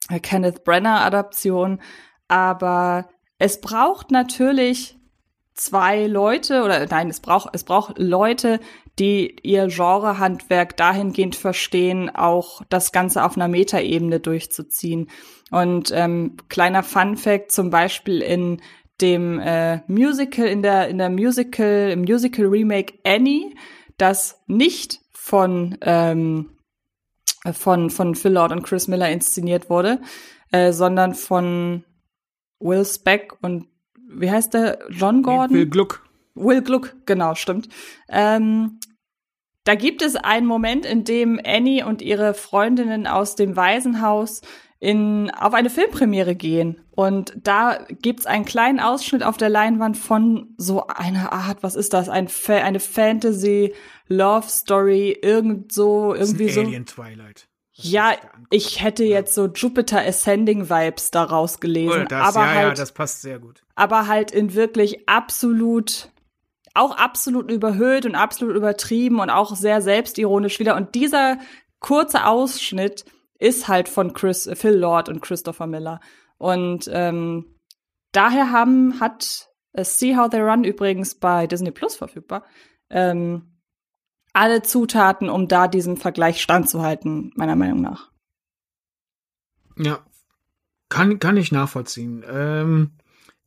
[0.09, 1.81] äh, Kenneth Brenner-Adaptionen.
[2.29, 4.97] Aber es braucht natürlich
[5.55, 8.61] zwei Leute oder nein, es braucht es braucht Leute,
[8.99, 15.09] die ihr Genrehandwerk dahingehend verstehen, auch das Ganze auf einer Metaebene durchzuziehen.
[15.51, 18.61] Und ähm, kleiner Fun Fact zum Beispiel in
[19.01, 23.55] dem äh, Musical, in der, in der Musical, im Musical Remake Annie,
[23.97, 26.51] das nicht von, ähm,
[27.53, 30.01] von, von Phil Lord und Chris Miller inszeniert wurde,
[30.51, 31.85] äh, sondern von
[32.59, 33.67] Will Speck und
[34.11, 34.79] wie heißt der?
[34.89, 35.55] John Gordon?
[35.55, 36.03] Will Gluck.
[36.35, 37.69] Will Gluck, genau, stimmt.
[38.09, 38.81] Ähm,
[39.69, 44.41] da gibt es einen Moment, in dem Annie und ihre Freundinnen aus dem Waisenhaus
[44.81, 46.81] in, auf eine Filmpremiere gehen.
[46.93, 51.93] Und da gibt's einen kleinen Ausschnitt auf der Leinwand von so einer Art, was ist
[51.93, 52.09] das?
[52.09, 53.75] Ein Fa eine Fantasy
[54.07, 56.63] Love Story, irgend so, irgendwie so.
[56.63, 57.47] Alien Twilight.
[57.75, 58.15] Ja,
[58.49, 62.05] ich hätte jetzt so Jupiter Ascending Vibes daraus gelesen.
[62.05, 63.63] Oh, das, aber ja, halt, ja, das passt sehr gut.
[63.75, 66.09] Aber halt in wirklich absolut,
[66.79, 70.77] auch absolut überhöht und absolut übertrieben und auch sehr selbstironisch wieder.
[70.77, 71.39] Und dieser
[71.81, 73.05] kurze Ausschnitt
[73.39, 76.01] ist halt von Chris, Phil Lord und Christopher Miller.
[76.39, 77.59] Und ähm,
[78.13, 82.45] daher haben, hat äh, See How They Run übrigens bei Disney Plus verfügbar.
[82.91, 83.59] Ähm,
[84.33, 88.11] alle Zutaten, um da diesem Vergleich standzuhalten, meiner Meinung nach.
[89.77, 90.05] Ja,
[90.89, 92.25] kann, kann ich nachvollziehen.
[92.29, 92.93] Ähm,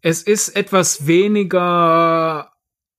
[0.02, 2.51] es ist etwas weniger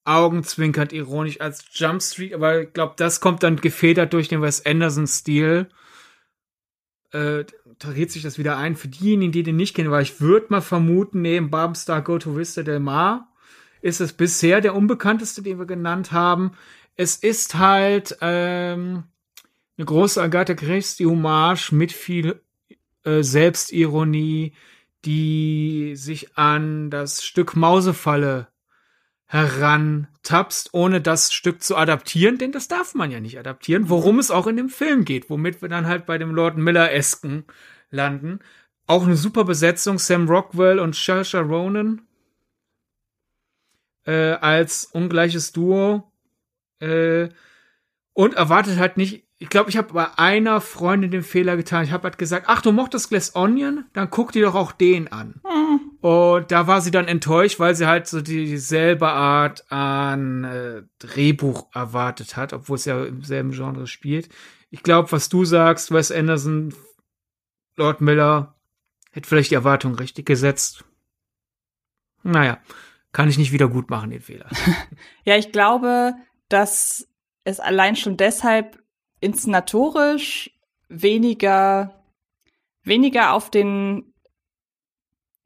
[0.04, 4.64] augenzwinkernd ironisch als Jump Street, aber ich glaube, das kommt dann gefedert durch den Wes
[4.66, 5.68] Anderson-Stil
[7.12, 7.44] äh,
[7.78, 8.76] tariert sich das wieder ein.
[8.76, 12.36] Für diejenigen, die den nicht kennen, weil ich würde mal vermuten, neben Barbenstar Go to
[12.36, 13.28] Vista del Mar
[13.80, 16.52] ist es bisher der unbekannteste, den wir genannt haben.
[16.94, 19.04] Es ist halt ähm,
[19.76, 22.40] eine große Agatha Christie Hommage mit viel
[23.04, 24.52] äh, Selbstironie,
[25.04, 28.46] die sich an das Stück Mausefalle
[29.32, 34.30] herantappst, ohne das Stück zu adaptieren, denn das darf man ja nicht adaptieren, worum es
[34.30, 37.44] auch in dem Film geht, womit wir dann halt bei dem Lord Miller-esken
[37.90, 38.40] landen.
[38.86, 42.02] Auch eine super Besetzung, Sam Rockwell und Saoirse Ronan
[44.04, 46.12] äh, als ungleiches Duo
[46.80, 47.30] äh,
[48.12, 51.82] und erwartet halt nicht ich glaube, ich habe bei einer Freundin den Fehler getan.
[51.82, 53.86] Ich habe halt gesagt, ach, du mochtest Glass Onion?
[53.92, 55.40] Dann guck dir doch auch den an.
[55.42, 55.61] Mhm.
[56.02, 61.68] Und da war sie dann enttäuscht, weil sie halt so dieselbe Art an äh, Drehbuch
[61.72, 64.28] erwartet hat, obwohl es ja im selben Genre spielt.
[64.70, 66.74] Ich glaube, was du sagst, Wes Anderson,
[67.76, 68.56] Lord Miller,
[69.12, 70.84] hätte vielleicht die Erwartung richtig gesetzt.
[72.24, 72.58] Naja,
[73.12, 74.48] kann ich nicht wieder gut machen, den Fehler.
[75.24, 76.14] ja, ich glaube,
[76.48, 77.06] dass
[77.44, 78.82] es allein schon deshalb
[79.20, 80.50] inszenatorisch
[80.88, 82.02] weniger,
[82.82, 84.11] weniger auf den,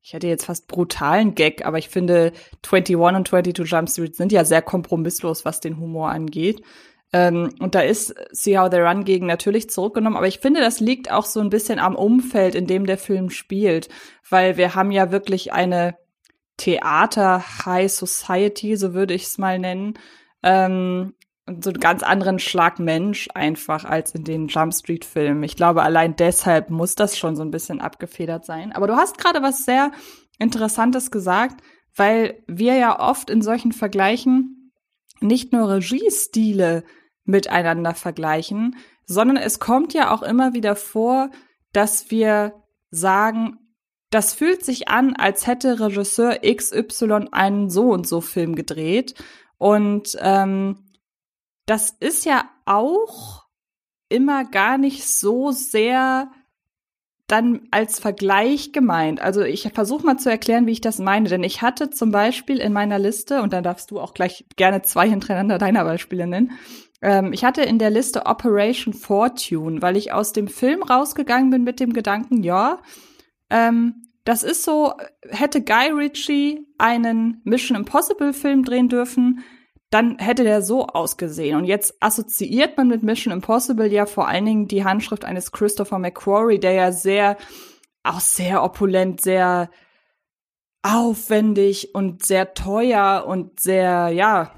[0.07, 2.31] ich hätte jetzt fast brutalen Gag, aber ich finde
[2.65, 6.63] 21 und 22 Jump Street sind ja sehr kompromisslos, was den Humor angeht.
[7.13, 10.79] Ähm, und da ist See How They Run gegen natürlich zurückgenommen, aber ich finde, das
[10.79, 13.89] liegt auch so ein bisschen am Umfeld, in dem der Film spielt,
[14.31, 15.97] weil wir haben ja wirklich eine
[16.57, 19.95] Theater High Society, so würde ich es mal nennen,
[20.45, 21.15] ähm,
[21.47, 25.45] so einen ganz anderen Schlag Mensch einfach als in den Jump Street Filmen.
[25.45, 28.73] Ich glaube, allein deshalb muss das schon so ein bisschen abgefedert sein.
[28.73, 29.93] Aber du hast gerade was sehr
[30.39, 31.63] Interessantes gesagt,
[31.95, 34.73] weil wir ja oft in solchen Vergleichen
[35.21, 36.85] nicht nur Regiestile
[37.25, 41.31] miteinander vergleichen, sondern es kommt ja auch immer wieder vor,
[41.73, 42.55] dass wir
[42.91, 43.59] sagen,
[44.11, 49.15] das fühlt sich an, als hätte Regisseur XY einen so und so Film gedreht.
[49.59, 50.86] Und ähm,
[51.67, 53.45] das ist ja auch
[54.09, 56.31] immer gar nicht so sehr
[57.27, 59.21] dann als Vergleich gemeint.
[59.21, 61.29] Also ich versuche mal zu erklären, wie ich das meine.
[61.29, 64.83] Denn ich hatte zum Beispiel in meiner Liste, und dann darfst du auch gleich gerne
[64.83, 66.53] zwei hintereinander deiner Beispiele nennen,
[67.03, 71.65] ähm, ich hatte in der Liste Operation Fortune, weil ich aus dem Film rausgegangen bin
[71.65, 72.81] mit dem Gedanken, ja,
[73.51, 74.93] ähm, das ist so,
[75.29, 79.45] hätte Guy Ritchie einen Mission Impossible Film drehen dürfen,
[79.91, 81.57] dann hätte der so ausgesehen.
[81.57, 85.99] Und jetzt assoziiert man mit Mission Impossible ja vor allen Dingen die Handschrift eines Christopher
[85.99, 87.37] McQuarrie, der ja sehr,
[88.03, 89.71] auch sehr opulent, sehr
[90.83, 94.53] aufwendig und sehr teuer und sehr, ja,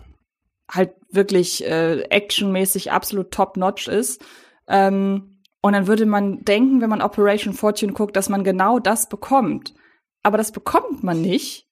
[0.70, 4.22] halt wirklich äh, actionmäßig absolut top-notch ist.
[4.66, 9.08] Ähm, und dann würde man denken, wenn man Operation Fortune guckt, dass man genau das
[9.08, 9.74] bekommt.
[10.22, 11.66] Aber das bekommt man nicht.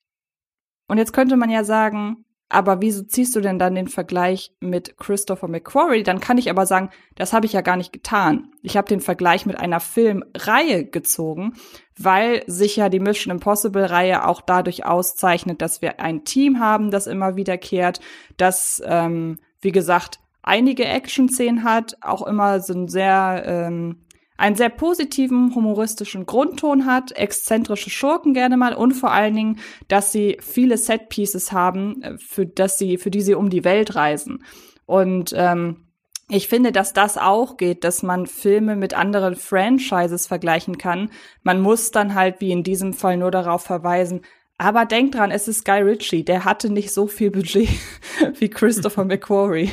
[0.89, 4.97] Und jetzt könnte man ja sagen, aber wieso ziehst du denn dann den Vergleich mit
[4.99, 6.05] Christopher McQuarrie?
[6.05, 8.53] Dann kann ich aber sagen, das habe ich ja gar nicht getan.
[8.63, 11.55] Ich habe den Vergleich mit einer Filmreihe gezogen,
[11.99, 16.93] weil sich ja die Mission Impossible Reihe auch dadurch auszeichnet, dass wir ein Team haben,
[16.93, 18.01] das immer wiederkehrt,
[18.37, 24.06] das, ähm, wie gesagt, einige Action-Szenen hat, auch immer so ein sehr ähm,
[24.37, 30.13] einen sehr positiven, humoristischen Grundton hat, exzentrische Schurken gerne mal und vor allen Dingen, dass
[30.13, 34.45] sie viele Set-Pieces haben, äh, für, dass sie, für die sie um die Welt reisen.
[34.87, 35.87] Und ähm,
[36.29, 41.11] ich finde, dass das auch geht, dass man Filme mit anderen Franchises vergleichen kann.
[41.43, 44.23] Man muss dann halt wie in diesem Fall nur darauf verweisen,
[44.59, 47.69] aber denk dran, es ist Guy Ritchie, der hatte nicht so viel Budget
[48.39, 49.71] wie Christopher McQuarrie.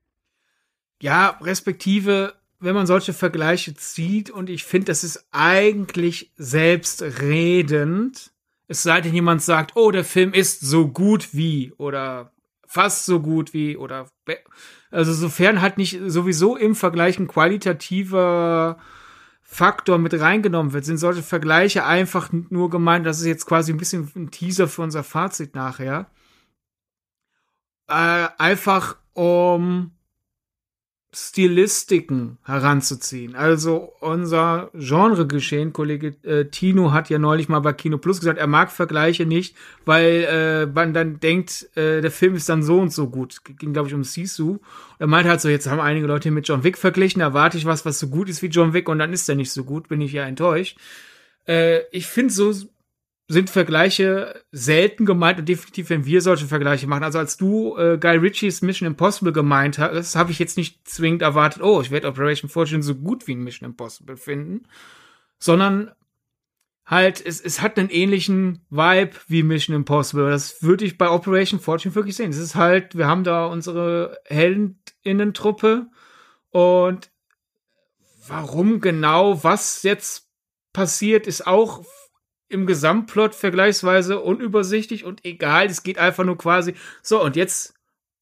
[1.02, 8.32] ja, respektive wenn man solche Vergleiche zieht und ich finde, das ist eigentlich selbstredend,
[8.66, 12.32] es sei denn, jemand sagt, oh, der Film ist so gut wie oder
[12.66, 14.08] fast so gut wie oder
[14.90, 18.78] also sofern halt nicht sowieso im Vergleich ein qualitativer
[19.40, 23.78] Faktor mit reingenommen wird, sind solche Vergleiche einfach nur gemeint, das ist jetzt quasi ein
[23.78, 26.10] bisschen ein Teaser für unser Fazit nachher.
[27.88, 29.92] Äh, einfach um
[31.10, 33.34] Stilistiken heranzuziehen.
[33.34, 38.46] Also unser Genregeschehen, Kollege äh, Tino hat ja neulich mal bei Kino Plus gesagt, er
[38.46, 42.92] mag Vergleiche nicht, weil äh, man dann denkt, äh, der Film ist dann so und
[42.92, 43.38] so gut.
[43.44, 44.58] Ging, glaube ich, um Sisu.
[44.98, 47.86] Er meinte halt so, jetzt haben einige Leute mit John Wick verglichen, erwarte ich was,
[47.86, 50.02] was so gut ist wie John Wick und dann ist er nicht so gut, bin
[50.02, 50.78] ich ja enttäuscht.
[51.46, 52.52] Äh, ich finde so
[53.30, 57.04] sind Vergleiche selten gemeint und definitiv, wenn wir solche Vergleiche machen.
[57.04, 61.20] Also als du äh, Guy Ritchies Mission Impossible gemeint hast, habe ich jetzt nicht zwingend
[61.20, 64.66] erwartet, oh, ich werde Operation Fortune so gut wie ein Mission Impossible finden,
[65.38, 65.92] sondern
[66.86, 70.30] halt, es, es hat einen ähnlichen Vibe wie Mission Impossible.
[70.30, 72.30] Das würde ich bei Operation Fortune wirklich sehen.
[72.30, 75.88] Es ist halt, wir haben da unsere Heldinnentruppe
[76.48, 77.10] und
[78.26, 80.30] warum genau was jetzt
[80.72, 81.84] passiert, ist auch
[82.48, 85.66] im Gesamtplot vergleichsweise unübersichtlich und egal.
[85.66, 87.74] Es geht einfach nur quasi so und jetzt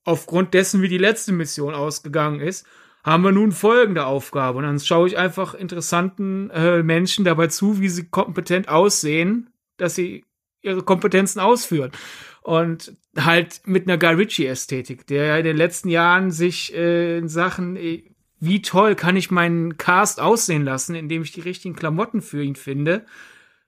[0.04, 2.66] aufgrund dessen, wie die letzte Mission ausgegangen ist,
[3.04, 7.80] haben wir nun folgende Aufgabe und dann schaue ich einfach interessanten äh, Menschen dabei zu,
[7.80, 10.24] wie sie kompetent aussehen, dass sie
[10.62, 11.92] ihre Kompetenzen ausführen
[12.42, 17.18] und halt mit einer Guy Ritchie Ästhetik, der ja in den letzten Jahren sich äh,
[17.18, 18.02] in Sachen äh,
[18.38, 22.56] wie toll kann ich meinen Cast aussehen lassen, indem ich die richtigen Klamotten für ihn
[22.56, 23.06] finde,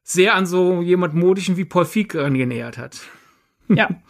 [0.09, 3.01] sehr an so jemand modischen wie Paul Feig angenähert hat.
[3.69, 3.89] Ja.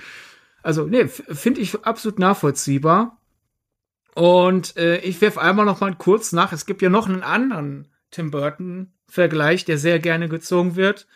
[0.60, 3.16] Also, nee, finde ich absolut nachvollziehbar.
[4.14, 6.52] Und äh, ich werfe einmal noch mal kurz nach.
[6.52, 11.06] Es gibt ja noch einen anderen Tim Burton-Vergleich, der sehr gerne gezogen wird.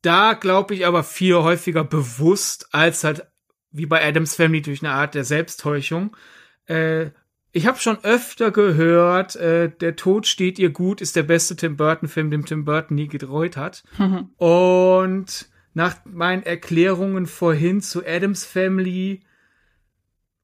[0.00, 3.26] Da glaube ich aber viel häufiger bewusst als halt
[3.70, 6.16] wie bei Adams Family durch eine Art der Selbsttäuschung.
[6.64, 7.10] Äh,
[7.52, 11.76] ich habe schon öfter gehört, äh, Der Tod steht ihr gut ist der beste Tim
[11.76, 13.82] Burton-Film, dem Tim Burton nie gedreut hat.
[13.98, 14.30] Mhm.
[14.36, 19.20] Und nach meinen Erklärungen vorhin zu Adams Family,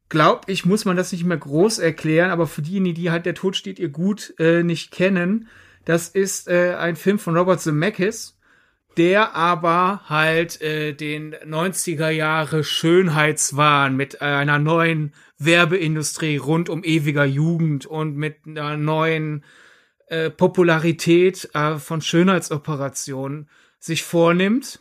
[0.09, 3.35] glaub ich, muss man das nicht mehr groß erklären, aber für diejenigen, die halt Der
[3.35, 5.49] Tod steht ihr gut äh, nicht kennen,
[5.85, 8.36] das ist äh, ein Film von Robert Zemeckis
[8.97, 17.25] der aber halt äh, den 90er Jahre Schönheitswahn mit einer neuen Werbeindustrie rund um ewiger
[17.25, 19.45] Jugend und mit einer neuen
[20.07, 24.81] äh, Popularität äh, von Schönheitsoperationen sich vornimmt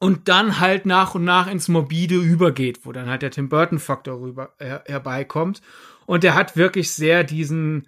[0.00, 3.78] und dann halt nach und nach ins Morbide übergeht, wo dann halt der Tim Burton
[3.78, 5.60] Faktor rüber her herbeikommt.
[6.06, 7.86] Und der hat wirklich sehr diesen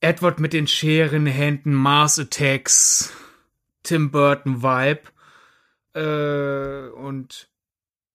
[0.00, 3.12] Edward mit den Scherenhänden, Mars Attacks,
[3.82, 5.02] Tim Burton Vibe.
[5.94, 7.50] Äh, und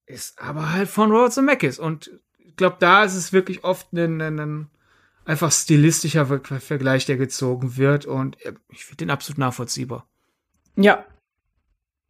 [0.05, 1.79] ist aber halt von Robert Zemeckis.
[1.79, 4.69] Und ich glaube, da ist es wirklich oft ein, ein, ein
[5.25, 8.05] einfach stilistischer Vergleich, der gezogen wird.
[8.05, 10.07] Und äh, ich finde den absolut nachvollziehbar.
[10.75, 11.05] Ja,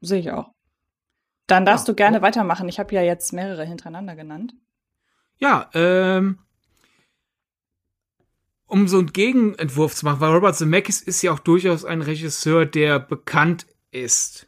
[0.02, 0.52] sehe ich auch.
[1.48, 1.94] Dann darfst ja.
[1.94, 2.70] du gerne weitermachen.
[2.70, 4.54] Ich habe ja jetzt mehrere hintereinander genannt.
[5.38, 6.40] Ja, ähm,
[8.74, 12.66] um so einen Gegenentwurf zu machen, weil Robert Zemeckis ist ja auch durchaus ein Regisseur,
[12.66, 14.48] der bekannt ist.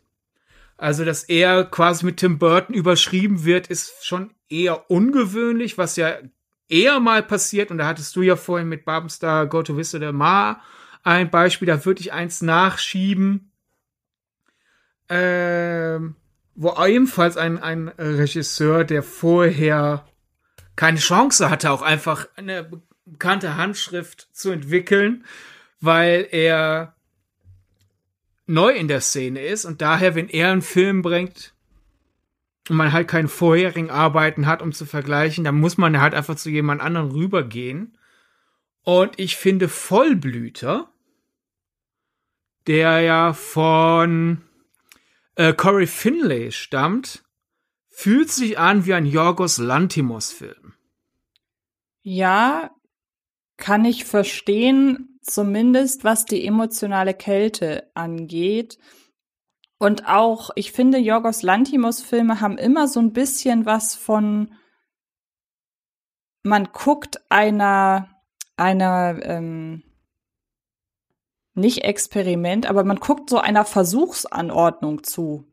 [0.77, 6.15] Also, dass er quasi mit Tim Burton überschrieben wird, ist schon eher ungewöhnlich, was ja
[6.67, 7.69] eher mal passiert.
[7.69, 10.59] Und da hattest du ja vorhin mit Babenstar Go to Vista der Ma
[11.03, 13.51] ein Beispiel, da würde ich eins nachschieben.
[15.07, 16.15] Ähm,
[16.55, 20.07] wo ebenfalls ein, ein Regisseur, der vorher
[20.75, 22.71] keine Chance hatte, auch einfach eine
[23.05, 25.25] bekannte Handschrift zu entwickeln,
[25.79, 26.95] weil er
[28.47, 31.53] neu in der Szene ist und daher, wenn er einen Film bringt
[32.69, 36.35] und man halt keine vorherigen Arbeiten hat, um zu vergleichen, dann muss man halt einfach
[36.35, 37.97] zu jemand anderem rübergehen.
[38.81, 40.91] Und ich finde Vollblüter,
[42.67, 44.41] der ja von
[45.35, 47.23] äh, Corey Finlay stammt,
[47.89, 50.73] fühlt sich an wie ein Yorgos Lantimos-Film.
[52.01, 52.71] Ja,
[53.57, 58.77] kann ich verstehen, zumindest was die emotionale Kälte angeht.
[59.77, 64.53] Und auch, ich finde, Yorgos Lantimos-Filme haben immer so ein bisschen was von,
[66.43, 68.09] man guckt einer,
[68.55, 69.83] einer, ähm,
[71.53, 75.45] nicht Experiment, aber man guckt so einer Versuchsanordnung zu.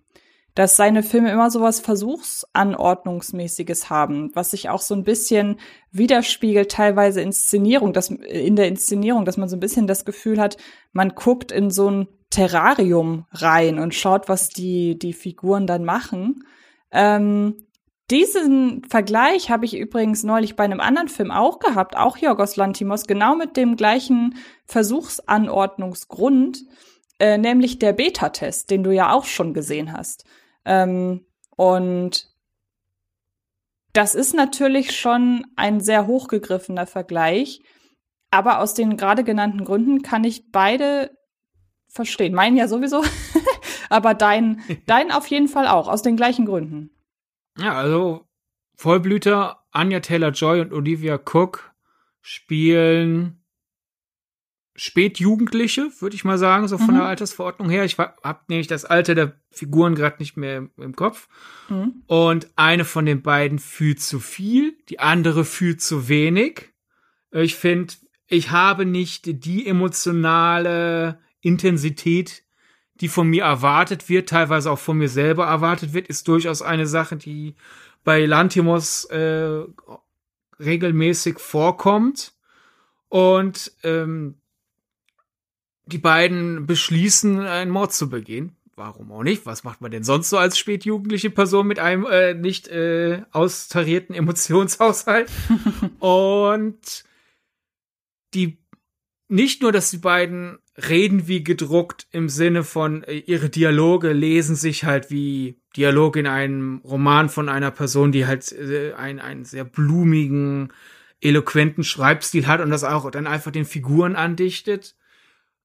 [0.55, 5.59] Dass seine Filme immer so was Versuchsanordnungsmäßiges haben, was sich auch so ein bisschen
[5.91, 10.59] widerspiegelt, teilweise Inszenierung, dass, in der Inszenierung, dass man so ein bisschen das Gefühl hat,
[10.93, 16.45] man guckt in so ein Terrarium rein und schaut, was die, die Figuren dann machen.
[16.91, 17.67] Ähm,
[18.11, 23.07] diesen Vergleich habe ich übrigens neulich bei einem anderen Film auch gehabt, auch Jorgos Lantimos,
[23.07, 24.35] genau mit dem gleichen
[24.67, 26.65] Versuchsanordnungsgrund,
[27.19, 30.27] äh, nämlich der Beta-Test, den du ja auch schon gesehen hast.
[30.65, 32.29] Ähm, und
[33.93, 37.63] das ist natürlich schon ein sehr hochgegriffener Vergleich,
[38.31, 41.11] aber aus den gerade genannten Gründen kann ich beide
[41.89, 42.33] verstehen.
[42.35, 43.05] Meinen ja sowieso,
[43.91, 46.91] aber dein, dein auf jeden Fall auch, aus den gleichen Gründen.
[47.59, 48.27] Ja, also
[48.77, 51.75] Vollblüter, Anya Taylor-Joy und Olivia Cook
[52.23, 53.42] spielen
[54.75, 57.01] Spätjugendliche, würde ich mal sagen, so von mhm.
[57.01, 57.85] der Altersverordnung her.
[57.85, 61.29] Ich habe nämlich das Alter der Figuren gerade nicht mehr im Kopf.
[61.69, 62.03] Mhm.
[62.07, 66.73] Und eine von den beiden fühlt zu viel, die andere fühlt zu wenig.
[67.33, 67.95] Ich finde,
[68.27, 72.45] ich habe nicht die emotionale Intensität,
[72.95, 76.87] die von mir erwartet wird, teilweise auch von mir selber erwartet wird, ist durchaus eine
[76.87, 77.57] Sache, die
[78.05, 79.65] bei Lantimos äh,
[80.59, 82.33] regelmäßig vorkommt.
[83.09, 84.37] Und ähm,
[85.87, 88.57] die beiden beschließen, einen Mord zu begehen.
[88.75, 89.45] Warum auch nicht?
[89.45, 94.15] Was macht man denn sonst so als spätjugendliche Person mit einem äh, nicht äh, austarierten
[94.15, 95.31] Emotionshaushalt?
[95.99, 97.05] Und
[98.35, 98.59] die
[99.29, 104.57] nicht nur, dass die beiden reden wie gedruckt im Sinne von äh, ihre Dialoge lesen
[104.57, 109.45] sich halt wie Dialoge in einem Roman von einer Person, die halt äh, einen, einen
[109.45, 110.73] sehr blumigen,
[111.21, 114.97] eloquenten Schreibstil hat und das auch dann einfach den Figuren andichtet,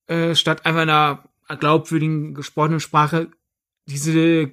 [0.07, 1.23] äh, statt einfach einer
[1.59, 3.29] glaubwürdigen gesprochenen Sprache.
[3.85, 4.51] Diese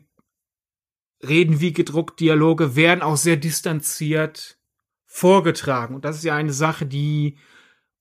[1.22, 4.58] Reden wie gedruckt Dialoge werden auch sehr distanziert
[5.06, 5.94] vorgetragen.
[5.94, 7.38] Und das ist ja eine Sache, die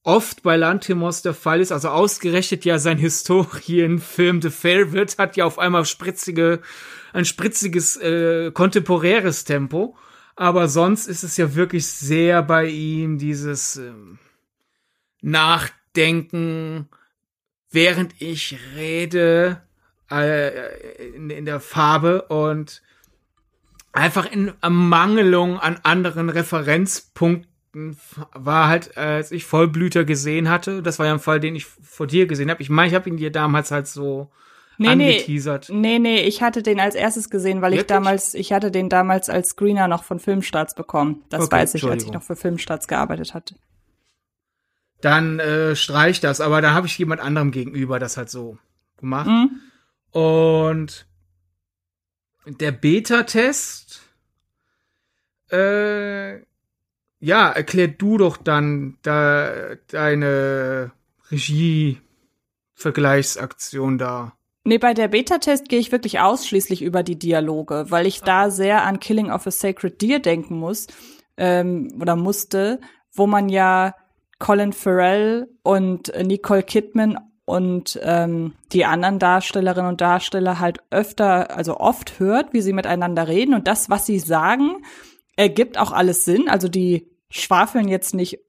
[0.04, 1.72] oft bei Lantimos der Fall ist.
[1.72, 6.62] Also ausgerechnet ja sein Historienfilm The Favorite hat ja auf einmal spritzige,
[7.14, 9.96] ein spritziges, äh, kontemporäres Tempo.
[10.36, 14.18] Aber sonst ist es ja wirklich sehr bei ihm dieses ähm,
[15.22, 16.90] Nachdenken,
[17.74, 19.62] während ich rede,
[20.10, 22.82] äh, in, in der Farbe und
[23.92, 27.98] einfach in Ermangelung an anderen Referenzpunkten
[28.34, 32.06] war halt, als ich Vollblüter gesehen hatte, das war ja ein Fall, den ich vor
[32.06, 32.62] dir gesehen habe.
[32.62, 34.30] Ich meine, ich habe ihn dir damals halt so
[34.78, 35.70] nee, angeteasert.
[35.72, 37.82] Nee, nee, ich hatte den als erstes gesehen, weil Wirklich?
[37.82, 41.24] ich damals, ich hatte den damals als Screener noch von Filmstarts bekommen.
[41.30, 43.56] Das okay, weiß ich, als ich noch für Filmstarts gearbeitet hatte.
[45.04, 48.58] Dann äh, streich das, aber da habe ich jemand anderem gegenüber das halt so
[48.96, 49.28] gemacht.
[49.28, 49.60] Mhm.
[50.12, 51.06] Und
[52.46, 54.02] der Beta-Test
[55.52, 56.38] äh,
[57.20, 60.94] ja, erklär du doch dann da, deine
[61.32, 64.38] Regie-Vergleichsaktion da.
[64.66, 68.84] Nee, bei der Beta-Test gehe ich wirklich ausschließlich über die Dialoge, weil ich da sehr
[68.84, 70.88] an Killing of a Sacred Deer denken muss
[71.36, 72.80] ähm, oder musste,
[73.14, 73.96] wo man ja
[74.44, 81.78] Colin Farrell und Nicole Kidman und ähm, die anderen Darstellerinnen und Darsteller halt öfter, also
[81.78, 84.84] oft hört, wie sie miteinander reden und das, was sie sagen,
[85.38, 86.50] ergibt auch alles Sinn.
[86.50, 88.40] Also die schwafeln jetzt nicht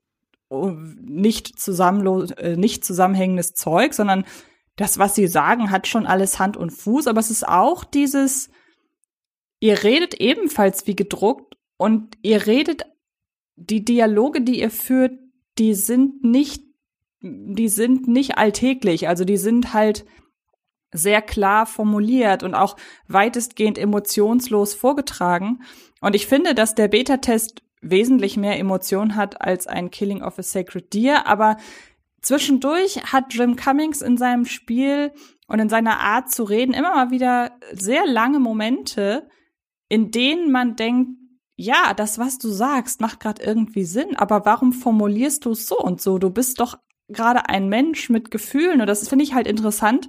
[0.48, 4.24] oh, nicht äh, nicht zusammenhängendes Zeug, sondern
[4.74, 8.50] das, was sie sagen, hat schon alles Hand und Fuß, aber es ist auch dieses,
[9.60, 12.82] ihr redet ebenfalls wie gedruckt und ihr redet,
[13.54, 15.12] die Dialoge, die ihr führt,
[15.58, 16.62] die sind nicht,
[17.20, 20.04] die sind nicht alltäglich, also die sind halt
[20.92, 22.76] sehr klar formuliert und auch
[23.08, 25.62] weitestgehend emotionslos vorgetragen.
[26.00, 30.42] Und ich finde, dass der Beta-Test wesentlich mehr Emotion hat als ein Killing of a
[30.42, 31.56] Sacred Deer, aber
[32.24, 35.12] Zwischendurch hat Jim Cummings in seinem Spiel
[35.46, 39.28] und in seiner Art zu reden immer mal wieder sehr lange Momente,
[39.90, 41.18] in denen man denkt,
[41.56, 45.78] ja, das, was du sagst, macht gerade irgendwie Sinn, aber warum formulierst du es so
[45.78, 46.18] und so?
[46.18, 46.78] Du bist doch
[47.08, 50.08] gerade ein Mensch mit Gefühlen und das finde ich halt interessant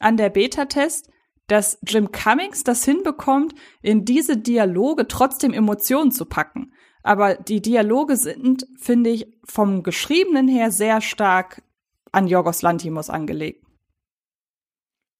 [0.00, 1.10] an der Beta-Test,
[1.46, 6.72] dass Jim Cummings das hinbekommt, in diese Dialoge trotzdem Emotionen zu packen.
[7.02, 11.62] Aber die Dialoge sind, finde ich, vom Geschriebenen her sehr stark
[12.12, 13.66] an Jorgos Lantimos angelegt.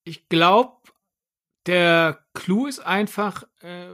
[0.04, 0.76] Ich glaube,
[1.66, 3.88] der Clou ist einfach äh,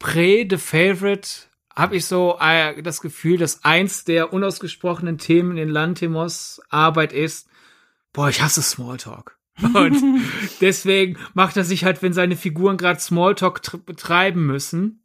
[0.00, 1.28] Prä The Favorite
[1.76, 7.48] habe ich so äh, das Gefühl, dass eins der unausgesprochenen Themen in Lantimos Arbeit ist,
[8.12, 9.38] boah, ich hasse Smalltalk.
[9.74, 10.02] Und
[10.60, 15.02] deswegen macht er sich halt, wenn seine Figuren gerade Smalltalk betreiben müssen,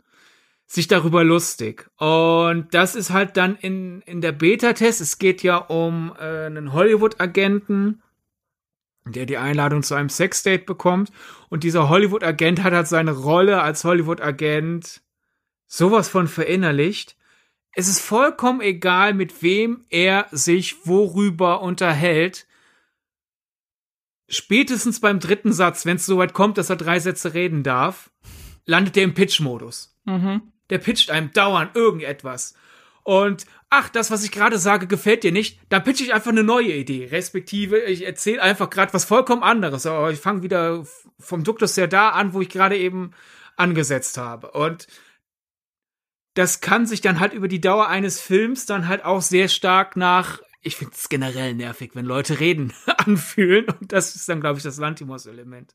[0.65, 1.87] sich darüber lustig.
[1.97, 5.01] Und das ist halt dann in, in der Beta-Test.
[5.01, 8.01] Es geht ja um äh, einen Hollywood-Agenten,
[9.05, 11.11] der die Einladung zu einem Sexdate bekommt.
[11.49, 15.01] Und dieser Hollywood-Agent hat halt seine Rolle als Hollywood-Agent
[15.67, 17.15] sowas von verinnerlicht.
[17.73, 22.47] Es ist vollkommen egal, mit wem er sich worüber unterhält.
[24.27, 28.09] Spätestens beim dritten Satz, wenn es soweit kommt, dass er drei Sätze reden darf,
[28.65, 29.95] landet er im Pitch-Modus.
[30.05, 32.55] Mhm der pitcht einem dauernd irgendetwas.
[33.03, 36.43] Und ach, das, was ich gerade sage, gefällt dir nicht, dann pitche ich einfach eine
[36.43, 37.07] neue Idee.
[37.11, 39.85] Respektive, ich erzähle einfach gerade was vollkommen anderes.
[39.85, 40.85] Aber ich fange wieder
[41.19, 43.11] vom Duktus sehr da an, wo ich gerade eben
[43.57, 44.51] angesetzt habe.
[44.51, 44.87] Und
[46.35, 49.95] das kann sich dann halt über die Dauer eines Films dann halt auch sehr stark
[49.95, 53.65] nach, ich finde es generell nervig, wenn Leute reden, anfühlen.
[53.79, 55.73] Und das ist dann, glaube ich, das Lantimos-Element.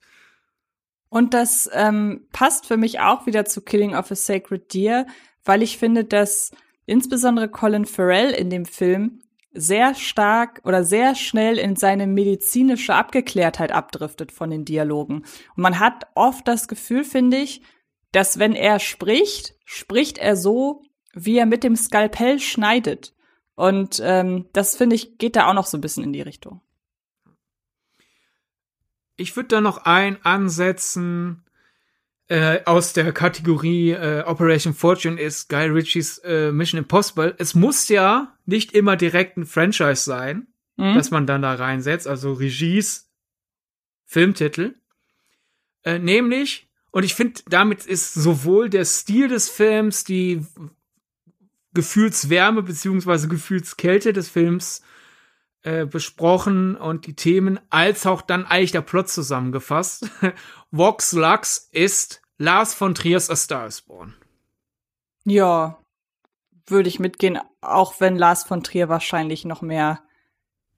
[1.08, 5.06] Und das ähm, passt für mich auch wieder zu Killing of a Sacred Deer,
[5.44, 6.52] weil ich finde, dass
[6.90, 9.22] insbesondere Colin Farrell in dem Film
[9.52, 15.18] sehr stark oder sehr schnell in seine medizinische Abgeklärtheit abdriftet von den Dialogen.
[15.54, 17.62] Und man hat oft das Gefühl, finde ich,
[18.10, 20.82] dass wenn er spricht, spricht er so,
[21.14, 23.14] wie er mit dem Skalpell schneidet.
[23.54, 26.60] Und ähm, das finde ich geht da auch noch so ein bisschen in die Richtung.
[29.16, 31.44] Ich würde da noch ein ansetzen
[32.30, 37.34] äh, aus der Kategorie äh, Operation Fortune ist Guy Ritchies äh, Mission Impossible.
[37.38, 40.94] Es muss ja nicht immer direkt ein Franchise sein, mhm.
[40.94, 43.10] dass man dann da reinsetzt, also Regies,
[44.06, 44.76] Filmtitel.
[45.82, 50.46] Äh, nämlich, und ich finde, damit ist sowohl der Stil des Films, die
[51.74, 54.82] Gefühlswärme beziehungsweise Gefühlskälte des Films
[55.62, 60.10] äh, besprochen und die Themen, als auch dann eigentlich der Plot zusammengefasst.
[60.70, 64.14] Vox Lux ist Lars von Triers A Star is Born.
[65.24, 65.78] Ja,
[66.66, 70.02] würde ich mitgehen, auch wenn Lars von Trier wahrscheinlich noch mehr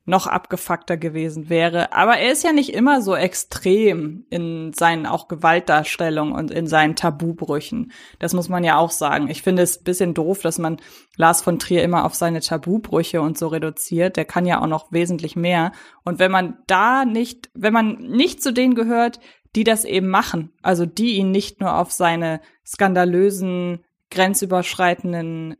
[0.05, 1.93] noch abgefuckter gewesen wäre.
[1.93, 6.97] Aber er ist ja nicht immer so extrem in seinen auch Gewaltdarstellungen und in seinen
[6.97, 7.93] Tabubrüchen.
[8.19, 9.29] Das muss man ja auch sagen.
[9.29, 10.79] Ich finde es bisschen doof, dass man
[11.17, 14.17] Lars von Trier immer auf seine Tabubrüche und so reduziert.
[14.17, 15.71] Der kann ja auch noch wesentlich mehr.
[16.05, 19.21] Und wenn man da nicht, wenn man nicht zu denen gehört,
[19.55, 25.57] die das eben machen, also die ihn nicht nur auf seine skandalösen, grenzüberschreitenden äh,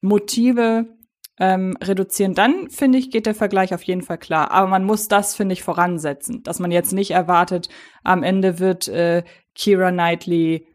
[0.00, 0.95] Motive
[1.38, 4.50] ähm, reduzieren, dann finde ich, geht der Vergleich auf jeden Fall klar.
[4.50, 7.68] Aber man muss das, finde ich, voransetzen, dass man jetzt nicht erwartet,
[8.02, 9.22] am Ende wird äh,
[9.54, 10.66] Kira Knightley,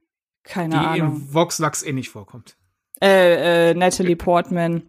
[0.43, 0.95] keine Die Ahnung.
[0.95, 2.57] Die in Voxlux eh nicht vorkommt.
[3.01, 4.83] Äh, äh, Natalie Portman.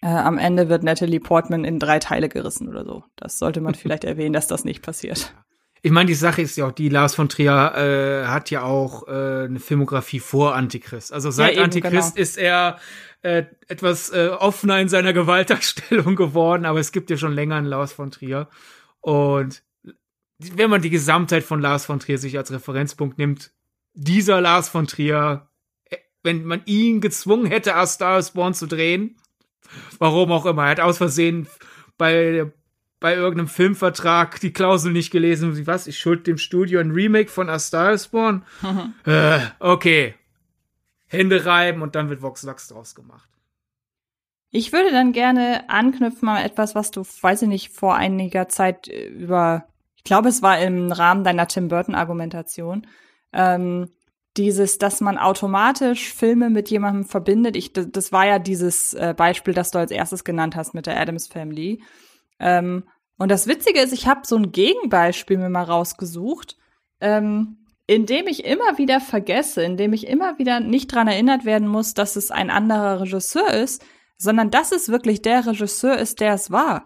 [0.00, 3.04] Äh, am Ende wird Natalie Portman in drei Teile gerissen oder so.
[3.16, 5.34] Das sollte man vielleicht erwähnen, dass das nicht passiert.
[5.82, 9.06] Ich meine, die Sache ist ja auch, die Lars von Trier äh, hat ja auch
[9.06, 11.12] äh, eine Filmografie vor Antichrist.
[11.12, 12.22] Also seit ja, eben, Antichrist genau.
[12.22, 12.78] ist er
[13.22, 17.66] äh, etwas äh, offener in seiner Gewaltdarstellung geworden, aber es gibt ja schon länger einen
[17.66, 18.48] Lars von Trier.
[19.00, 19.62] Und
[20.38, 23.52] wenn man die Gesamtheit von Lars von Trier sich als Referenzpunkt nimmt,
[23.94, 25.48] dieser Lars von Trier,
[25.84, 29.16] äh, wenn man ihn gezwungen hätte, A Star is Born zu drehen,
[29.98, 31.48] warum auch immer, er hat aus Versehen
[31.96, 32.50] bei,
[33.00, 37.48] bei irgendeinem Filmvertrag die Klausel nicht gelesen, was, ich schuld dem Studio ein Remake von
[37.48, 38.44] A Star is Born?
[39.06, 40.14] äh, okay.
[41.06, 43.28] Hände reiben und dann wird Vox Lux draus gemacht.
[44.50, 48.88] Ich würde dann gerne anknüpfen an etwas, was du, weiß ich nicht, vor einiger Zeit
[48.88, 52.86] äh, über, ich glaube, es war im Rahmen deiner Tim Burton-Argumentation,
[53.32, 53.90] ähm,
[54.36, 57.56] dieses, dass man automatisch Filme mit jemandem verbindet.
[57.56, 60.98] Ich, das war ja dieses äh, Beispiel, das du als erstes genannt hast mit der
[60.98, 61.82] Adams Family.
[62.40, 62.84] Ähm,
[63.18, 66.56] und das Witzige ist, ich habe so ein Gegenbeispiel mir mal rausgesucht,
[67.00, 71.44] ähm, in dem ich immer wieder vergesse, in dem ich immer wieder nicht dran erinnert
[71.44, 73.84] werden muss, dass es ein anderer Regisseur ist,
[74.18, 76.84] sondern dass es wirklich der Regisseur ist, der es war.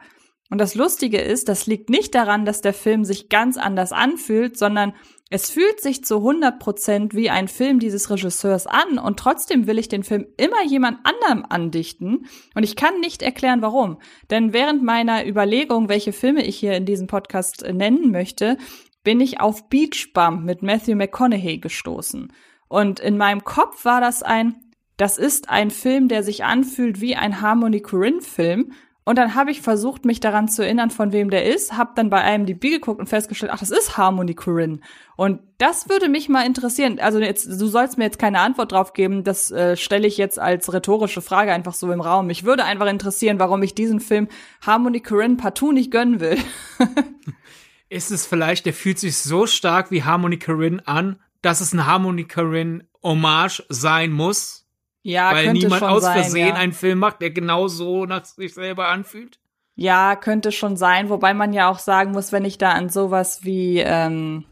[0.48, 4.58] Und das Lustige ist, das liegt nicht daran, dass der Film sich ganz anders anfühlt,
[4.58, 4.94] sondern
[5.32, 9.78] es fühlt sich zu 100 Prozent wie ein Film dieses Regisseurs an und trotzdem will
[9.78, 13.96] ich den Film immer jemand anderem andichten und ich kann nicht erklären, warum.
[14.30, 18.58] Denn während meiner Überlegung, welche Filme ich hier in diesem Podcast äh, nennen möchte,
[19.04, 22.30] bin ich auf Beach Bum mit Matthew McConaughey gestoßen.
[22.68, 24.56] Und in meinem Kopf war das ein,
[24.98, 28.72] das ist ein Film, der sich anfühlt wie ein Harmony Korine Film
[29.04, 32.08] und dann habe ich versucht, mich daran zu erinnern, von wem der ist, habe dann
[32.08, 34.78] bei einem die B geguckt und festgestellt, ach, das ist Harmony Korine.
[35.16, 37.00] Und das würde mich mal interessieren.
[37.00, 40.38] Also jetzt, du sollst mir jetzt keine Antwort drauf geben, das äh, stelle ich jetzt
[40.38, 42.28] als rhetorische Frage einfach so im Raum.
[42.28, 44.28] Mich würde einfach interessieren, warum ich diesen Film
[44.64, 46.38] Harmony Korine partout nicht gönnen will.
[47.88, 51.86] ist es vielleicht, der fühlt sich so stark wie Harmony Korine an, dass es ein
[51.86, 54.61] Harmony Korine Hommage sein muss?
[55.02, 56.54] Ja, Weil niemand aus sein, Versehen ja.
[56.54, 59.40] einen Film macht, der genau so nach sich selber anfühlt.
[59.74, 63.42] Ja, könnte schon sein, wobei man ja auch sagen muss, wenn ich da an sowas
[63.42, 64.44] wie, ähm,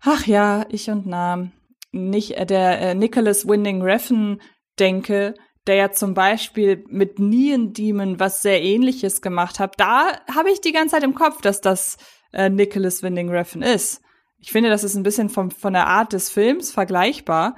[0.00, 1.52] ach ja, ich und Namen,
[1.92, 4.40] nicht äh, der äh, Nicholas Winding Refn
[4.78, 5.34] denke,
[5.66, 10.60] der ja zum Beispiel mit Nien Demon was sehr ähnliches gemacht hat, da habe ich
[10.60, 11.98] die ganze Zeit im Kopf, dass das
[12.32, 14.02] äh, Nicholas Winding Refn ist.
[14.38, 17.56] Ich finde, das ist ein bisschen vom, von der Art des Films vergleichbar.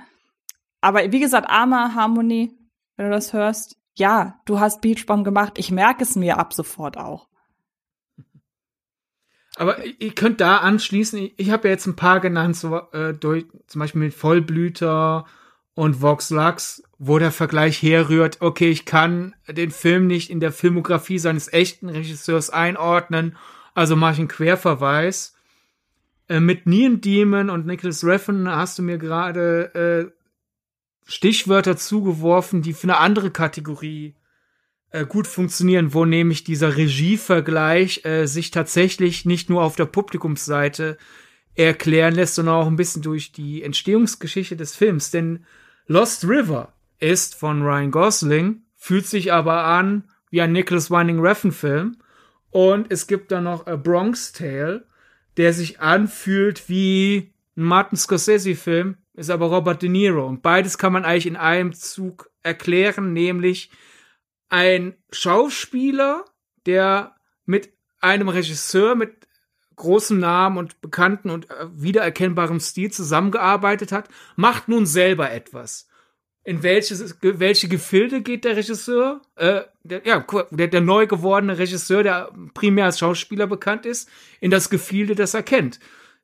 [0.82, 2.52] Aber wie gesagt, Arma Harmony,
[2.96, 5.54] wenn du das hörst, ja, du hast Beachbomb gemacht.
[5.56, 7.28] Ich merke es mir ab sofort auch.
[9.56, 13.46] Aber ihr könnt da anschließen, ich, habe ja jetzt ein paar genannt, so, äh, durch,
[13.66, 15.26] zum Beispiel mit Vollblüter
[15.74, 20.52] und Vox Lux, wo der Vergleich herrührt, okay, ich kann den Film nicht in der
[20.52, 23.36] Filmografie seines echten Regisseurs einordnen,
[23.74, 25.36] also mache ich einen Querverweis.
[26.28, 30.21] Äh, mit Neon Demon und Nicholas Refn hast du mir gerade äh,
[31.12, 34.14] Stichwörter zugeworfen, die für eine andere Kategorie
[34.90, 40.96] äh, gut funktionieren, wo nämlich dieser Regievergleich äh, sich tatsächlich nicht nur auf der Publikumsseite
[41.54, 45.10] erklären lässt, sondern auch ein bisschen durch die Entstehungsgeschichte des Films.
[45.10, 45.44] Denn
[45.86, 51.52] Lost River ist von Ryan Gosling, fühlt sich aber an wie ein Nicholas Winding Refn
[51.52, 51.98] Film.
[52.50, 54.86] Und es gibt dann noch A Bronx Tale,
[55.36, 60.26] der sich anfühlt wie ein Martin Scorsese Film, ist aber Robert De Niro.
[60.26, 63.70] Und beides kann man eigentlich in einem Zug erklären, nämlich
[64.48, 66.24] ein Schauspieler,
[66.66, 69.26] der mit einem Regisseur mit
[69.76, 75.88] großem Namen und bekannten und äh, wiedererkennbarem Stil zusammengearbeitet hat, macht nun selber etwas.
[76.44, 79.22] In welches, welche Gefilde geht der Regisseur?
[79.36, 84.08] Äh, der, ja, der, der neu gewordene Regisseur, der primär als Schauspieler bekannt ist,
[84.40, 85.78] in das Gefilde, das er kennt.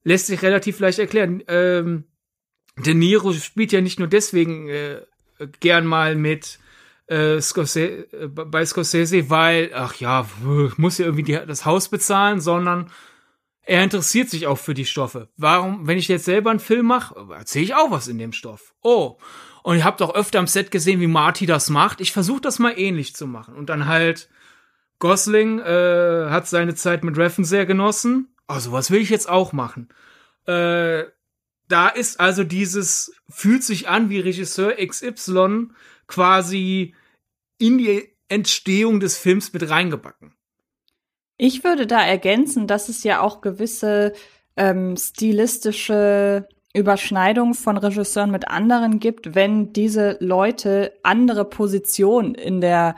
[0.04, 1.42] Lässt sich relativ leicht erklären.
[1.48, 2.04] Ähm,
[2.76, 5.00] De Niro spielt ja nicht nur deswegen äh,
[5.60, 6.58] gern mal mit
[7.06, 10.28] äh, Scorsese, äh, bei Scorsese, weil, ach ja,
[10.76, 12.90] muss ja irgendwie die, das Haus bezahlen, sondern
[13.62, 15.28] er interessiert sich auch für die Stoffe.
[15.36, 18.74] Warum, wenn ich jetzt selber einen Film mache, erzähle ich auch was in dem Stoff.
[18.82, 19.18] Oh,
[19.62, 22.00] und ihr habt auch öfter am Set gesehen, wie Marty das macht.
[22.00, 23.54] Ich versuche das mal ähnlich zu machen.
[23.54, 24.30] Und dann halt,
[24.98, 28.28] Gosling äh, hat seine Zeit mit Reffen sehr genossen.
[28.48, 29.88] Also was will ich jetzt auch machen?
[30.46, 31.04] Äh,
[31.68, 35.68] da ist also dieses, fühlt sich an wie Regisseur XY
[36.06, 36.94] quasi
[37.58, 40.34] in die Entstehung des Films mit reingebacken.
[41.36, 44.12] Ich würde da ergänzen, dass es ja auch gewisse
[44.56, 52.96] ähm, stilistische Überschneidungen von Regisseuren mit anderen gibt, wenn diese Leute andere Positionen in der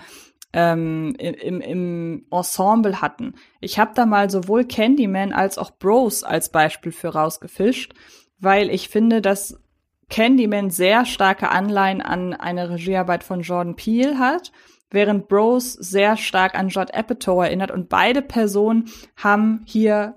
[0.52, 3.34] ähm, im, im Ensemble hatten.
[3.60, 7.94] Ich habe da mal sowohl Candyman als auch Bros als Beispiel für rausgefischt,
[8.38, 9.60] weil ich finde, dass
[10.08, 14.50] Candyman sehr starke Anleihen an eine Regiearbeit von Jordan Peele hat,
[14.90, 20.16] während Bros sehr stark an Judd Apatow erinnert und beide Personen haben hier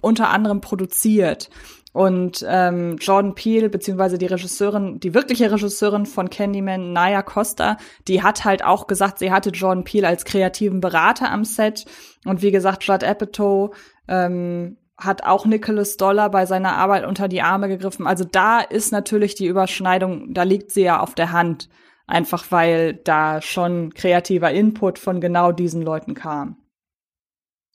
[0.00, 1.50] unter anderem produziert.
[1.92, 7.76] Und ähm, Jordan Peele, beziehungsweise die Regisseurin, die wirkliche Regisseurin von Candyman, Naya Costa,
[8.08, 11.84] die hat halt auch gesagt, sie hatte Jordan Peele als kreativen Berater am Set.
[12.24, 13.74] Und wie gesagt, Judd Apatow
[14.08, 18.06] ähm, hat auch Nicholas Dollar bei seiner Arbeit unter die Arme gegriffen.
[18.06, 21.68] Also da ist natürlich die Überschneidung, da liegt sie ja auf der Hand.
[22.06, 26.56] Einfach weil da schon kreativer Input von genau diesen Leuten kam.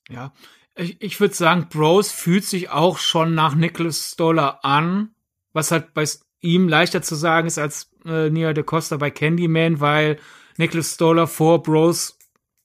[0.10, 0.32] Ja,
[0.78, 5.10] ich, ich würde sagen, Bros fühlt sich auch schon nach Nicholas Stoller an,
[5.54, 6.06] was halt bei
[6.42, 10.18] ihm leichter zu sagen ist als äh, Nia de Costa bei Candyman, weil
[10.58, 12.18] Nicholas Stoller vor Bros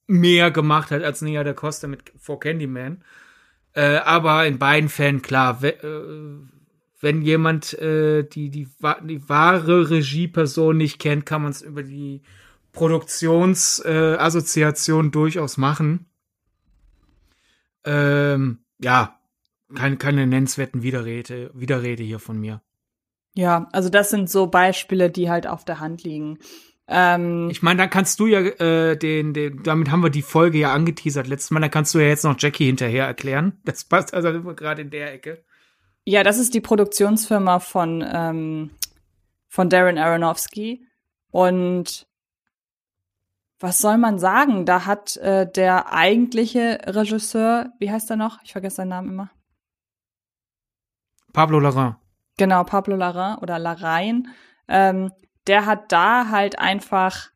[0.06, 3.02] mehr gemacht hat als Nia de Costa mit vor Candyman.
[3.74, 6.36] Äh, aber in beiden Fällen klar, we, äh,
[7.00, 8.68] wenn jemand äh, die, die,
[9.02, 12.22] die wahre Regieperson nicht kennt, kann man es über die
[12.72, 16.06] Produktionsassoziation äh, durchaus machen.
[17.84, 19.18] Ähm, ja,
[19.74, 22.62] keine, keine nennenswerten Widerrede, Widerrede hier von mir.
[23.34, 26.38] Ja, also das sind so Beispiele, die halt auf der Hand liegen.
[26.88, 30.58] Ähm, ich meine, dann kannst du ja äh, den, den, damit haben wir die Folge
[30.58, 33.60] ja angeteasert letztes Mal, dann kannst du ja jetzt noch Jackie hinterher erklären.
[33.64, 35.42] Das passt also gerade in der Ecke.
[36.04, 38.70] Ja, das ist die Produktionsfirma von, ähm,
[39.48, 40.84] von Darren Aronofsky.
[41.30, 42.06] Und
[43.62, 44.66] was soll man sagen?
[44.66, 48.42] Da hat äh, der eigentliche Regisseur, wie heißt er noch?
[48.42, 49.30] Ich vergesse seinen Namen immer.
[51.32, 51.96] Pablo Larrain.
[52.36, 54.28] Genau, Pablo Larrain oder Larrain.
[54.68, 55.12] Ähm,
[55.46, 57.30] der hat da halt einfach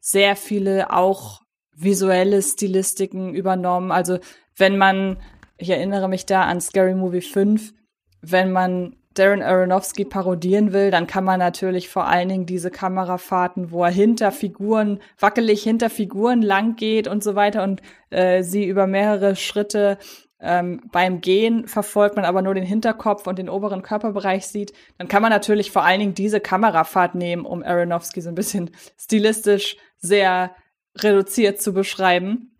[0.00, 1.40] sehr viele auch
[1.72, 3.90] visuelle Stilistiken übernommen.
[3.90, 4.18] Also
[4.56, 5.20] wenn man,
[5.56, 7.72] ich erinnere mich da an Scary Movie 5,
[8.20, 13.70] wenn man Darren Aronofsky parodieren will, dann kann man natürlich vor allen Dingen diese Kamerafahrten,
[13.70, 18.64] wo er hinter Figuren, wackelig hinter Figuren lang geht und so weiter und äh, sie
[18.64, 19.98] über mehrere Schritte
[20.40, 25.08] ähm, beim Gehen verfolgt man aber nur den Hinterkopf und den oberen Körperbereich sieht, dann
[25.08, 29.76] kann man natürlich vor allen Dingen diese Kamerafahrt nehmen, um Aronofsky so ein bisschen stilistisch
[29.96, 30.54] sehr
[30.98, 32.54] reduziert zu beschreiben.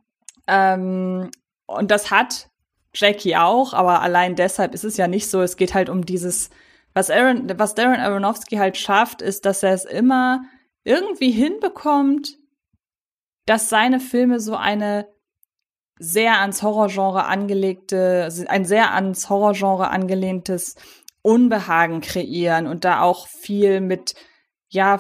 [0.47, 1.31] Ähm,
[1.67, 2.49] und das hat
[2.95, 5.43] Jackie auch, aber allein deshalb ist es ja nicht so.
[5.43, 6.51] Es geht halt um dieses,
[6.93, 10.43] was Aaron, was Darren Aronofsky halt schafft, ist, dass er es immer
[10.85, 12.39] irgendwie hinbekommt,
[13.47, 15.09] dass seine Filme so eine
[15.99, 20.77] sehr ans Horrorgenre angelegte, ein sehr ans Horrorgenre angelehntes
[21.23, 24.15] Unbehagen kreieren und da auch viel mit,
[24.69, 24.99] ja,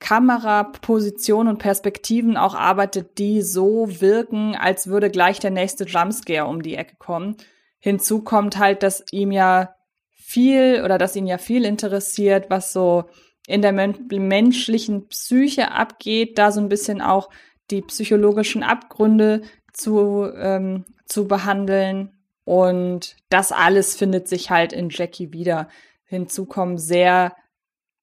[0.00, 6.62] Kamerapositionen und Perspektiven auch arbeitet, die so wirken, als würde gleich der nächste Jumpscare um
[6.62, 7.36] die Ecke kommen.
[7.80, 9.74] Hinzu kommt halt, dass ihm ja
[10.12, 13.04] viel oder dass ihn ja viel interessiert, was so
[13.46, 17.30] in der men menschlichen Psyche abgeht, da so ein bisschen auch
[17.70, 19.42] die psychologischen Abgründe
[19.72, 22.12] zu, ähm, zu behandeln.
[22.44, 25.68] Und das alles findet sich halt in Jackie wieder.
[26.04, 27.34] Hinzu kommen sehr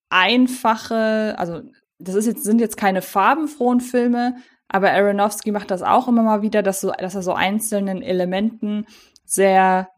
[0.09, 1.61] einfache, also
[1.99, 4.35] das ist jetzt, sind jetzt keine farbenfrohen Filme,
[4.67, 8.85] aber Aronofsky macht das auch immer mal wieder, dass, so, dass er so einzelnen Elementen
[9.23, 9.89] sehr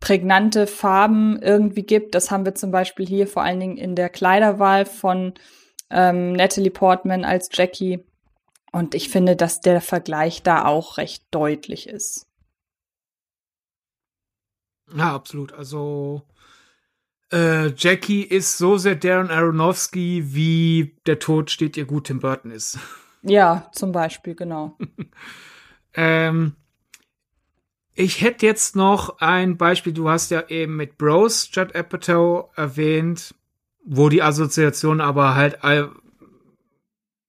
[0.00, 2.14] prägnante Farben irgendwie gibt.
[2.14, 5.34] Das haben wir zum Beispiel hier vor allen Dingen in der Kleiderwahl von
[5.90, 8.04] ähm, Natalie Portman als Jackie.
[8.72, 12.26] Und ich finde, dass der Vergleich da auch recht deutlich ist.
[14.94, 15.52] Ja, absolut.
[15.52, 16.22] Also
[17.32, 22.50] äh, Jackie ist so sehr Darren Aronofsky, wie der Tod steht ihr gut Tim Burton
[22.50, 22.78] ist.
[23.22, 24.76] Ja, zum Beispiel, genau.
[25.94, 26.54] ähm,
[27.94, 33.34] ich hätte jetzt noch ein Beispiel, du hast ja eben mit Bros Judd Apatow erwähnt,
[33.84, 35.58] wo die Assoziation aber halt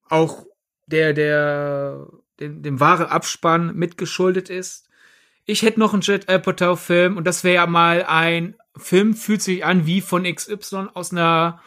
[0.10, 0.46] auch
[0.88, 2.08] der, der,
[2.40, 4.88] dem, dem wahren Abspann mitgeschuldet ist.
[5.46, 9.66] Ich hätte noch einen Judd Apatow-Film und das wäre ja mal ein Film fühlt sich
[9.66, 11.62] an wie von XY aus einer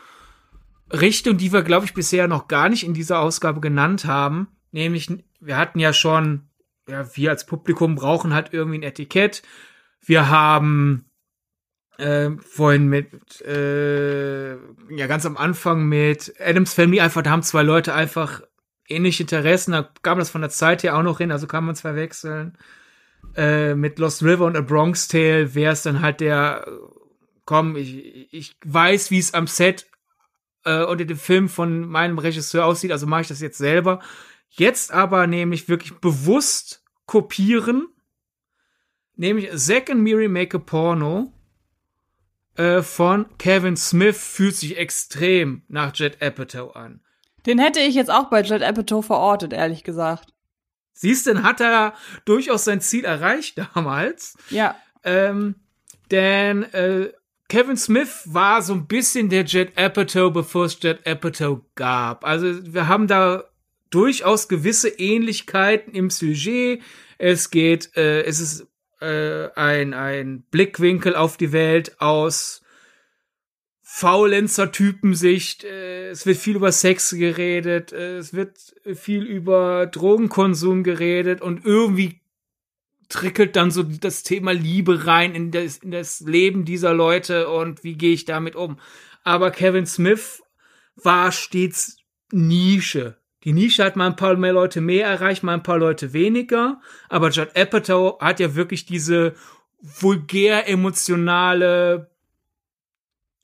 [0.92, 4.48] Richtung, die wir, glaube ich, bisher noch gar nicht in dieser Ausgabe genannt haben.
[4.72, 5.08] Nämlich,
[5.40, 6.48] wir hatten ja schon,
[6.88, 9.42] ja, wir als Publikum brauchen halt irgendwie ein Etikett.
[10.00, 11.06] Wir haben
[11.98, 17.62] äh, vorhin mit, äh, ja, ganz am Anfang mit Adams Family einfach, da haben zwei
[17.62, 18.42] Leute einfach
[18.88, 21.72] ähnliche Interessen, da kam das von der Zeit her auch noch hin, also kann man
[21.72, 22.56] es verwechseln.
[23.34, 26.66] Äh, mit Lost River und A Bronx Tale wäre es dann halt der
[27.46, 29.86] komm, ich, ich weiß, wie es am Set
[30.64, 34.00] äh, unter dem Film von meinem Regisseur aussieht, also mache ich das jetzt selber.
[34.50, 37.88] Jetzt aber nämlich wirklich bewusst kopieren.
[39.14, 41.32] Nämlich Zack and Miri Make a Porno
[42.56, 47.00] äh, von Kevin Smith fühlt sich extrem nach Jet Apatow an.
[47.46, 50.34] Den hätte ich jetzt auch bei Jet Apatow verortet, ehrlich gesagt.
[50.98, 51.92] Siehst du, hat er
[52.24, 54.34] durchaus sein Ziel erreicht damals.
[54.48, 54.74] Ja.
[55.04, 55.56] Ähm,
[56.10, 57.12] denn äh,
[57.48, 62.24] Kevin Smith war so ein bisschen der Jet Apatow, bevor es Jet Apatow gab.
[62.24, 63.44] Also wir haben da
[63.90, 66.82] durchaus gewisse Ähnlichkeiten im Sujet.
[67.18, 68.66] Es geht, äh, es ist
[69.02, 72.62] äh, ein, ein Blickwinkel auf die Welt aus
[73.96, 75.64] Faulenzer-Typensicht.
[75.64, 78.58] Äh, es wird viel über Sex geredet, äh, es wird
[78.94, 82.20] viel über Drogenkonsum geredet und irgendwie
[83.08, 87.84] trickelt dann so das Thema Liebe rein in das, in das Leben dieser Leute und
[87.84, 88.78] wie gehe ich damit um.
[89.24, 90.42] Aber Kevin Smith
[90.96, 91.96] war stets
[92.32, 93.16] Nische.
[93.44, 96.82] Die Nische hat mal ein paar mehr Leute mehr erreicht, mal ein paar Leute weniger.
[97.08, 99.34] Aber Judd Apatow hat ja wirklich diese
[99.80, 102.10] vulgär emotionale,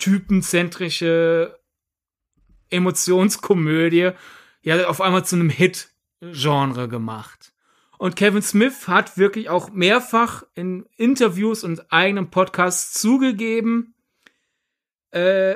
[0.03, 1.61] typenzentrische
[2.71, 4.11] Emotionskomödie
[4.63, 7.53] ja auf einmal zu einem Hit-Genre gemacht.
[7.99, 13.95] Und Kevin Smith hat wirklich auch mehrfach in Interviews und eigenen Podcasts zugegeben,
[15.13, 15.55] äh,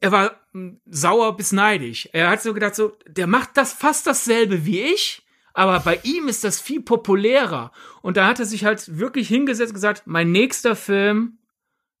[0.00, 0.40] er war
[0.86, 2.08] sauer bis neidisch.
[2.12, 6.26] Er hat so gedacht, so, der macht das fast dasselbe wie ich, aber bei ihm
[6.26, 7.70] ist das viel populärer.
[8.00, 11.38] Und da hat er sich halt wirklich hingesetzt und gesagt, mein nächster Film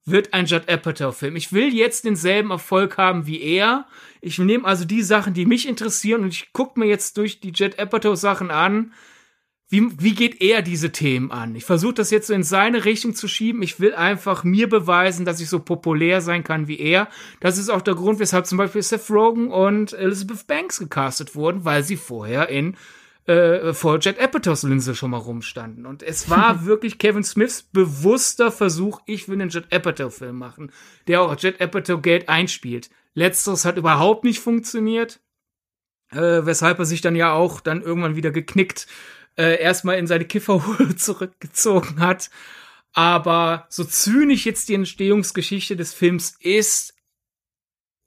[0.04, 1.36] wird ein Judd Apatow-Film.
[1.36, 3.86] Ich will jetzt denselben Erfolg haben wie er.
[4.20, 7.52] Ich nehme also die Sachen, die mich interessieren und ich gucke mir jetzt durch die
[7.52, 8.92] Judd Apatow-Sachen an,
[9.72, 11.54] wie, wie geht er diese Themen an?
[11.54, 13.62] Ich versuche das jetzt so in seine Richtung zu schieben.
[13.62, 17.08] Ich will einfach mir beweisen, dass ich so populär sein kann wie er.
[17.40, 21.64] Das ist auch der Grund, weshalb zum Beispiel Seth Rogen und Elizabeth Banks gecastet wurden,
[21.64, 22.76] weil sie vorher in
[23.26, 25.86] äh, vor Jet Apatows Linse schon mal rumstanden.
[25.86, 30.72] Und es war wirklich Kevin Smiths bewusster Versuch, ich will einen Jet Apatow-Film machen,
[31.06, 32.90] der auch Jet Apatow Geld einspielt.
[33.14, 35.20] Letzteres hat überhaupt nicht funktioniert,
[36.10, 38.86] äh, weshalb er sich dann ja auch dann irgendwann wieder geknickt
[39.36, 42.30] äh, erstmal in seine Kifferhole zurückgezogen hat.
[42.92, 46.91] Aber so zynisch jetzt die Entstehungsgeschichte des Films ist,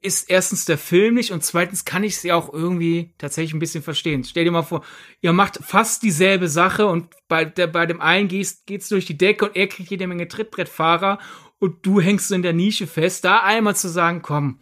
[0.00, 3.82] ist erstens der Film nicht und zweitens kann ich sie auch irgendwie tatsächlich ein bisschen
[3.82, 4.24] verstehen.
[4.24, 4.84] Stell dir mal vor,
[5.20, 9.18] ihr macht fast dieselbe Sache und bei, der, bei dem einen geht's, geht's durch die
[9.18, 11.18] Decke und er kriegt jede Menge Trittbrettfahrer
[11.58, 13.24] und du hängst so in der Nische fest.
[13.24, 14.60] Da einmal zu sagen, komm,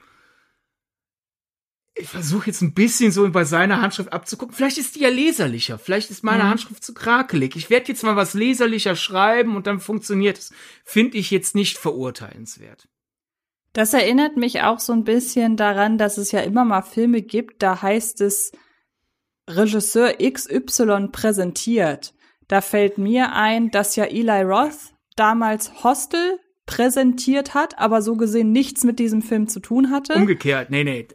[1.97, 4.55] ich versuche jetzt ein bisschen so bei seiner Handschrift abzugucken.
[4.55, 5.79] Vielleicht ist die ja leserlicher.
[5.79, 6.49] Vielleicht ist meine mhm.
[6.51, 7.55] Handschrift zu krakelig.
[7.55, 10.53] Ich werde jetzt mal was leserlicher schreiben und dann funktioniert es.
[10.85, 12.89] Finde ich jetzt nicht verurteilenswert.
[13.75, 17.63] Das erinnert mich auch so ein bisschen daran, dass es ja immer mal Filme gibt,
[17.63, 18.53] da heißt es
[19.51, 22.15] Regisseur XY präsentiert.
[22.49, 28.53] Da fällt mir ein, dass ja Eli Roth damals Hostel präsentiert hat, aber so gesehen
[28.53, 30.15] nichts mit diesem Film zu tun hatte.
[30.15, 31.09] Umgekehrt, nee, nee.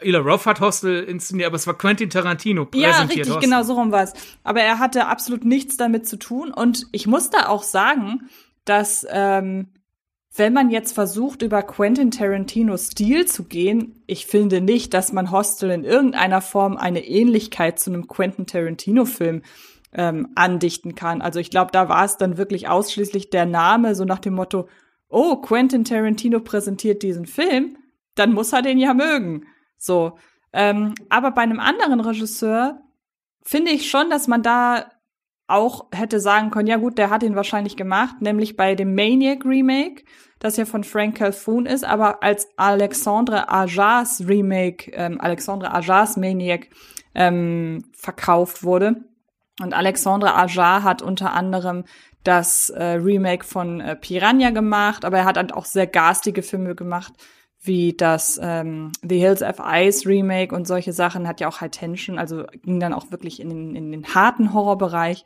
[0.00, 2.96] Ila Roth hat Hostel inszeniert, aber es war Quentin Tarantino präsentiert.
[2.96, 3.42] Ja, richtig, Hostel.
[3.42, 4.12] genau, so rum war es.
[4.44, 8.30] Aber er hatte absolut nichts damit zu tun und ich muss da auch sagen,
[8.64, 9.72] dass ähm,
[10.36, 15.30] wenn man jetzt versucht, über Quentin Tarantinos Stil zu gehen, ich finde nicht, dass man
[15.30, 19.42] Hostel in irgendeiner Form eine Ähnlichkeit zu einem Quentin Tarantino-Film
[19.92, 21.22] ähm, andichten kann.
[21.22, 24.68] Also ich glaube, da war es dann wirklich ausschließlich der Name, so nach dem Motto,
[25.08, 27.76] oh, Quentin Tarantino präsentiert diesen Film,
[28.16, 29.46] dann muss er den ja mögen.
[29.78, 30.18] So.
[30.52, 32.80] Ähm, aber bei einem anderen Regisseur
[33.42, 34.90] finde ich schon, dass man da
[35.46, 39.44] auch hätte sagen können, ja gut, der hat ihn wahrscheinlich gemacht, nämlich bei dem Maniac
[39.44, 40.04] Remake,
[40.38, 46.68] das ja von Frank Calhoun ist, aber als Alexandre Ajas Remake, ähm, Alexandre Ajas Maniac
[47.14, 49.04] ähm, verkauft wurde.
[49.60, 51.84] Und Alexandre Ajar hat unter anderem
[52.24, 56.74] das äh, Remake von äh, Piranha gemacht, aber er hat halt auch sehr garstige Filme
[56.74, 57.12] gemacht,
[57.64, 61.70] wie das ähm, The Hills of Ice Remake und solche Sachen, hat ja auch High
[61.70, 65.24] Tension, also ging dann auch wirklich in den, in den harten Horrorbereich.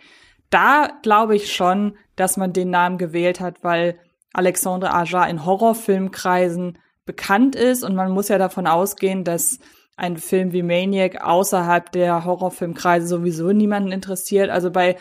[0.51, 3.99] Da glaube ich schon, dass man den Namen gewählt hat, weil
[4.33, 9.59] Alexandre Ajar in Horrorfilmkreisen bekannt ist und man muss ja davon ausgehen, dass
[9.97, 14.49] ein Film wie Maniac außerhalb der Horrorfilmkreise sowieso niemanden interessiert.
[14.49, 14.97] Also bei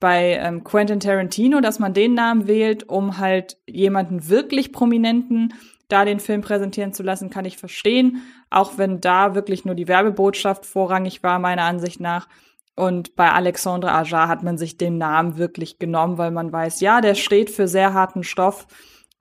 [0.00, 5.52] bei ähm, Quentin Tarantino, dass man den Namen wählt, um halt jemanden wirklich Prominenten
[5.92, 8.22] da den Film präsentieren zu lassen, kann ich verstehen.
[8.50, 12.28] Auch wenn da wirklich nur die Werbebotschaft vorrangig war, meiner Ansicht nach.
[12.76, 17.00] Und bei Alexandre Ajar hat man sich den Namen wirklich genommen, weil man weiß, ja,
[17.00, 18.66] der steht für sehr harten Stoff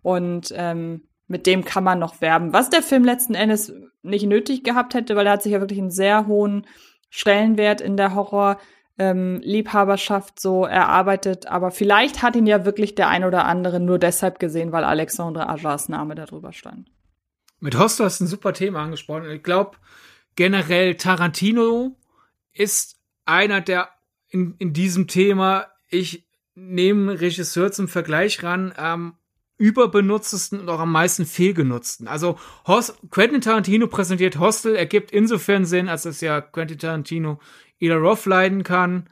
[0.02, 2.54] und ähm, mit dem kann man noch werben.
[2.54, 5.80] Was der Film letzten Endes nicht nötig gehabt hätte, weil er hat sich ja wirklich
[5.80, 6.66] einen sehr hohen
[7.10, 8.58] Stellenwert in der Horror-
[9.00, 13.98] ähm, Liebhaberschaft so erarbeitet, aber vielleicht hat ihn ja wirklich der ein oder andere nur
[13.98, 16.92] deshalb gesehen, weil Alexandre Ajas Name darüber stand.
[17.62, 19.30] Mit Hostel hast du ein super Thema angesprochen.
[19.32, 19.78] Ich glaube,
[20.36, 21.96] generell Tarantino
[22.54, 23.90] ist einer der
[24.28, 29.16] in, in diesem Thema, ich nehme Regisseur zum Vergleich ran, am
[29.58, 32.08] überbenutztesten und auch am meisten fehlgenutzten.
[32.08, 37.40] Also Host Quentin Tarantino präsentiert Hostel, ergibt insofern Sinn, als es ja Quentin Tarantino
[37.80, 39.10] Ida Roth leiden kann.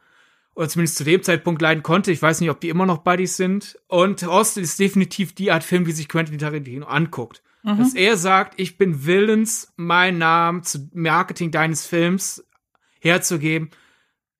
[0.55, 2.11] Oder zumindest zu dem Zeitpunkt leiden konnte.
[2.11, 3.77] Ich weiß nicht, ob die immer noch Buddies sind.
[3.87, 7.43] Und Hostel ist definitiv die Art Film, wie sich Quentin Tarantino anguckt.
[7.63, 7.77] Mhm.
[7.77, 12.43] Dass er sagt, ich bin willens, meinen Namen zu Marketing deines Films
[12.99, 13.69] herzugeben,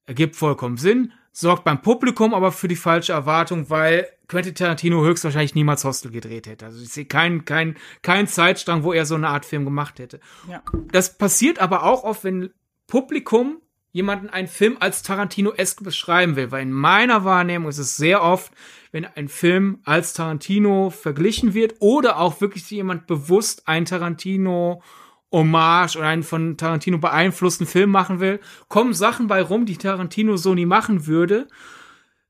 [0.05, 1.13] ergibt vollkommen Sinn.
[1.31, 6.47] Sorgt beim Publikum aber für die falsche Erwartung, weil Quentin Tarantino höchstwahrscheinlich niemals Hostel gedreht
[6.47, 6.65] hätte.
[6.65, 10.19] Also ich sehe keinen kein, kein Zeitstrang, wo er so eine Art Film gemacht hätte.
[10.49, 10.63] Ja.
[10.91, 12.49] Das passiert aber auch oft, wenn
[12.87, 13.61] Publikum
[13.97, 18.51] jemanden einen Film als Tarantino-esque beschreiben will, weil in meiner Wahrnehmung ist es sehr oft,
[18.91, 24.83] wenn ein Film als Tarantino verglichen wird oder auch wirklich jemand bewusst ein Tarantino
[25.31, 30.37] Hommage oder einen von Tarantino beeinflussten Film machen will, kommen Sachen bei rum, die Tarantino
[30.37, 31.47] so nie machen würde,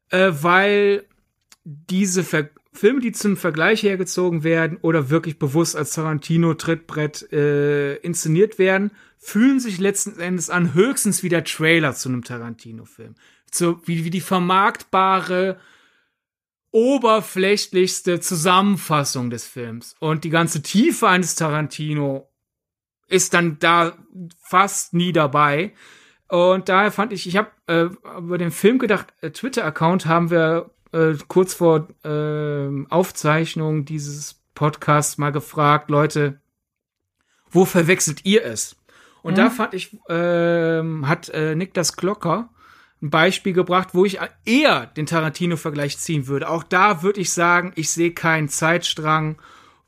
[0.09, 1.05] äh, weil
[1.65, 8.59] diese Ver Filme, die zum Vergleich hergezogen werden oder wirklich bewusst als Tarantino-Trittbrett äh, inszeniert
[8.59, 13.15] werden, fühlen sich letzten Endes an höchstens wie der Trailer zu einem Tarantino-Film.
[13.51, 15.59] So wie, wie die vermarktbare,
[16.71, 19.95] oberflächlichste Zusammenfassung des Films.
[19.99, 22.29] Und die ganze Tiefe eines Tarantino
[23.07, 23.97] ist dann da
[24.41, 25.73] fast nie dabei.
[26.27, 30.71] Und daher fand ich, ich habe äh, über den Film gedacht, äh, Twitter-Account haben wir
[30.97, 36.39] äh, kurz vor äh, Aufzeichnung dieses Podcasts mal gefragt, Leute,
[37.49, 38.75] wo verwechselt ihr es?
[39.21, 39.37] Und mhm.
[39.37, 42.49] da fand ich, äh, hat äh, Niklas Glocker
[43.01, 46.49] ein Beispiel gebracht, wo ich eher den Tarantino-Vergleich ziehen würde.
[46.49, 49.37] Auch da würde ich sagen, ich sehe keinen Zeitstrang,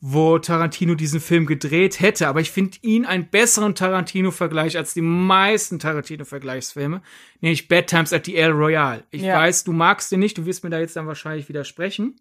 [0.02, 2.28] wo Tarantino diesen Film gedreht hätte.
[2.28, 7.02] Aber ich finde ihn einen besseren Tarantino-Vergleich als die meisten Tarantino-Vergleichsfilme,
[7.42, 9.04] nämlich Bad Times at the El Royale.
[9.12, 9.38] Ich ja.
[9.38, 12.16] weiß, du magst den nicht, du wirst mir da jetzt dann wahrscheinlich widersprechen.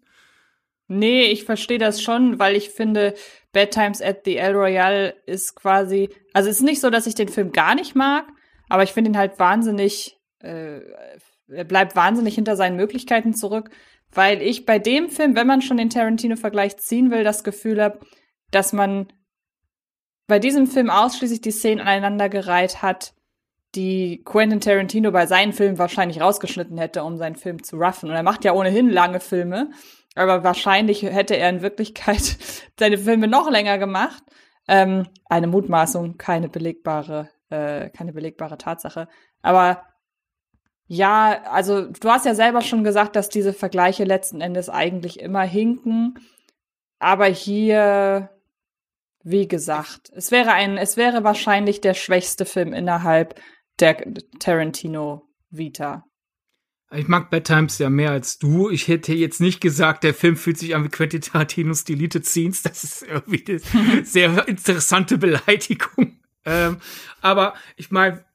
[0.91, 3.13] Nee, ich verstehe das schon, weil ich finde,
[3.53, 7.15] Bad Times at the El Royale ist quasi, also es ist nicht so, dass ich
[7.15, 8.25] den Film gar nicht mag,
[8.69, 10.79] aber ich finde ihn halt wahnsinnig, äh,
[11.47, 13.69] er bleibt wahnsinnig hinter seinen Möglichkeiten zurück,
[14.13, 17.99] weil ich bei dem Film, wenn man schon den Tarantino-Vergleich ziehen will, das Gefühl habe,
[18.51, 19.11] dass man
[20.27, 23.13] bei diesem Film ausschließlich die Szenen aneinandergereiht hat,
[23.75, 28.09] die Quentin Tarantino bei seinen Filmen wahrscheinlich rausgeschnitten hätte, um seinen Film zu ruffen.
[28.09, 29.71] Und er macht ja ohnehin lange Filme.
[30.15, 32.37] Aber wahrscheinlich hätte er in Wirklichkeit
[32.79, 34.23] seine Filme noch länger gemacht.
[34.67, 39.07] Ähm, eine Mutmaßung, keine belegbare, äh, keine belegbare Tatsache.
[39.41, 39.83] Aber
[40.91, 45.43] ja, also du hast ja selber schon gesagt, dass diese Vergleiche letzten Endes eigentlich immer
[45.43, 46.15] hinken.
[46.97, 48.31] Aber hier,
[49.23, 53.39] wie gesagt, es wäre ein, es wäre wahrscheinlich der schwächste Film innerhalb
[53.79, 54.03] der
[54.39, 56.05] Tarantino Vita.
[56.91, 58.71] Ich mag Bad Times ja mehr als du.
[58.71, 62.63] Ich hätte jetzt nicht gesagt, der Film fühlt sich an wie Quentin Tarantinos Deleted Scenes.
[62.63, 66.19] Das ist irgendwie eine sehr interessante Beleidigung.
[66.45, 66.77] Ähm,
[67.21, 68.25] aber ich meine,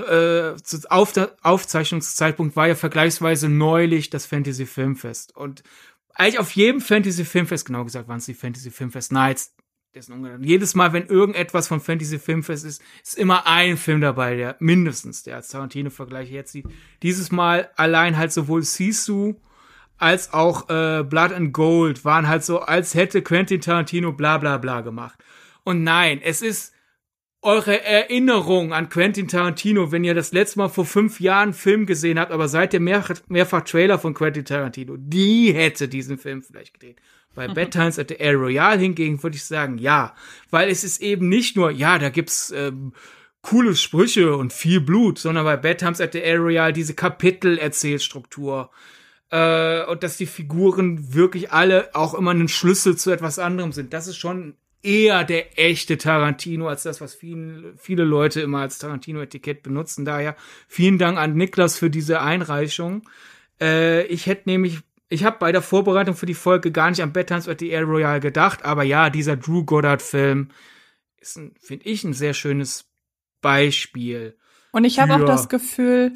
[0.00, 0.54] äh,
[0.88, 5.36] auf der Aufzeichnungszeitpunkt war ja vergleichsweise neulich das Fantasy Filmfest.
[5.36, 5.62] Und
[6.14, 9.54] eigentlich auf jedem Fantasy Filmfest, genau gesagt waren es die Fantasy Filmfest Nights,
[10.40, 15.22] Jedes Mal, wenn irgendetwas vom Fantasy Filmfest ist, ist immer ein Film dabei, der mindestens,
[15.22, 16.66] der als Tarantino-Vergleich jetzt sieht.
[17.02, 19.36] Dieses Mal allein halt sowohl Sisu
[19.96, 24.58] als auch äh, Blood and Gold waren halt so, als hätte Quentin Tarantino bla bla
[24.58, 25.18] bla gemacht.
[25.62, 26.73] Und nein, es ist
[27.44, 32.18] eure Erinnerung an Quentin Tarantino, wenn ihr das letzte Mal vor fünf Jahren Film gesehen
[32.18, 36.74] habt, aber seid ihr mehr, mehrfach Trailer von Quentin Tarantino, die hätte diesen Film vielleicht
[36.74, 37.00] gedreht.
[37.34, 40.14] Bei Bad Times at the El Royale hingegen würde ich sagen, ja.
[40.50, 42.92] Weil es ist eben nicht nur, ja, da gibt's ähm,
[43.42, 48.70] coole Sprüche und viel Blut, sondern bei Bad Times at the El Royale diese Kapitel-Erzählstruktur.
[49.30, 53.92] Äh, und dass die Figuren wirklich alle auch immer einen Schlüssel zu etwas anderem sind.
[53.92, 58.78] Das ist schon eher der echte Tarantino als das, was viele, viele Leute immer als
[58.78, 60.04] Tarantino-Etikett benutzen.
[60.04, 60.36] Daher
[60.68, 63.08] vielen Dank an Niklas für diese Einreichung.
[63.60, 67.12] Äh, ich hätte nämlich ich habe bei der Vorbereitung für die Folge gar nicht an
[67.12, 70.48] Bedtimes at the El Royale gedacht, aber ja, dieser Drew Goddard-Film
[71.20, 72.90] ist, finde ich, ein sehr schönes
[73.40, 74.36] Beispiel.
[74.72, 76.12] Und ich habe auch das Gefühl,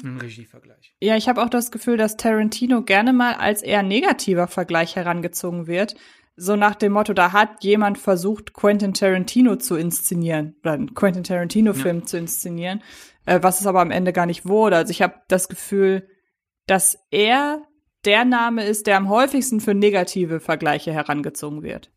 [0.99, 5.65] ja, ich habe auch das Gefühl, dass Tarantino gerne mal als eher negativer Vergleich herangezogen
[5.65, 5.95] wird.
[6.39, 11.23] So nach dem Motto, da hat jemand versucht, Quentin Tarantino zu inszenieren oder einen Quentin
[11.23, 12.05] Tarantino-Film ja.
[12.05, 12.81] zu inszenieren,
[13.25, 14.77] äh, was es aber am Ende gar nicht wurde.
[14.77, 16.07] Also ich habe das Gefühl,
[16.65, 17.61] dass er
[18.05, 21.91] der Name ist, der am häufigsten für negative Vergleiche herangezogen wird.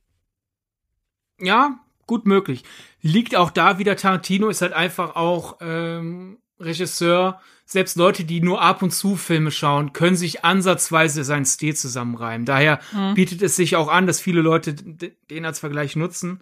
[1.39, 2.65] Ja, gut möglich.
[3.01, 7.41] Liegt auch da wieder, Tarantino ist halt einfach auch ähm, Regisseur.
[7.73, 12.45] Selbst Leute, die nur ab und zu Filme schauen, können sich ansatzweise seinen Stil zusammenreimen.
[12.45, 13.15] Daher mhm.
[13.15, 16.41] bietet es sich auch an, dass viele Leute den als Vergleich nutzen.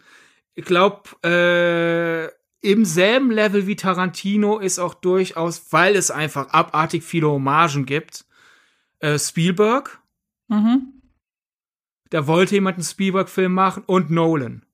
[0.57, 7.05] Ich glaube, äh, im selben Level wie Tarantino ist auch durchaus, weil es einfach abartig
[7.05, 8.25] viele Hommagen gibt,
[8.99, 10.01] äh, Spielberg.
[10.49, 10.95] Mhm.
[12.11, 14.67] Da wollte jemand einen Spielberg-Film machen und Nolan.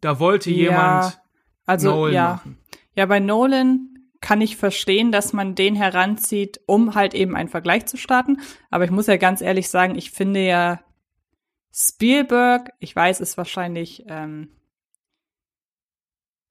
[0.00, 1.20] Da wollte ja, jemand
[1.66, 2.28] also, Nolan ja.
[2.34, 2.58] machen.
[2.94, 3.93] Ja, bei Nolan
[4.24, 8.38] kann ich verstehen, dass man den heranzieht, um halt eben einen Vergleich zu starten.
[8.70, 10.80] Aber ich muss ja ganz ehrlich sagen, ich finde ja
[11.74, 14.48] Spielberg, ich weiß, ist wahrscheinlich, ähm,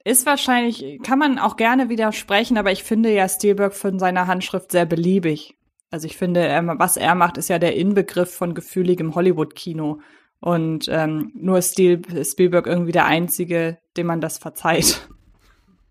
[0.04, 4.72] ist wahrscheinlich, kann man auch gerne widersprechen, aber ich finde ja Spielberg von seiner Handschrift
[4.72, 5.58] sehr beliebig.
[5.90, 6.48] Also ich finde,
[6.78, 10.00] was er macht, ist ja der Inbegriff von gefühligem Hollywood-Kino.
[10.40, 15.10] Und ähm, nur Spielberg irgendwie der Einzige, dem man das verzeiht.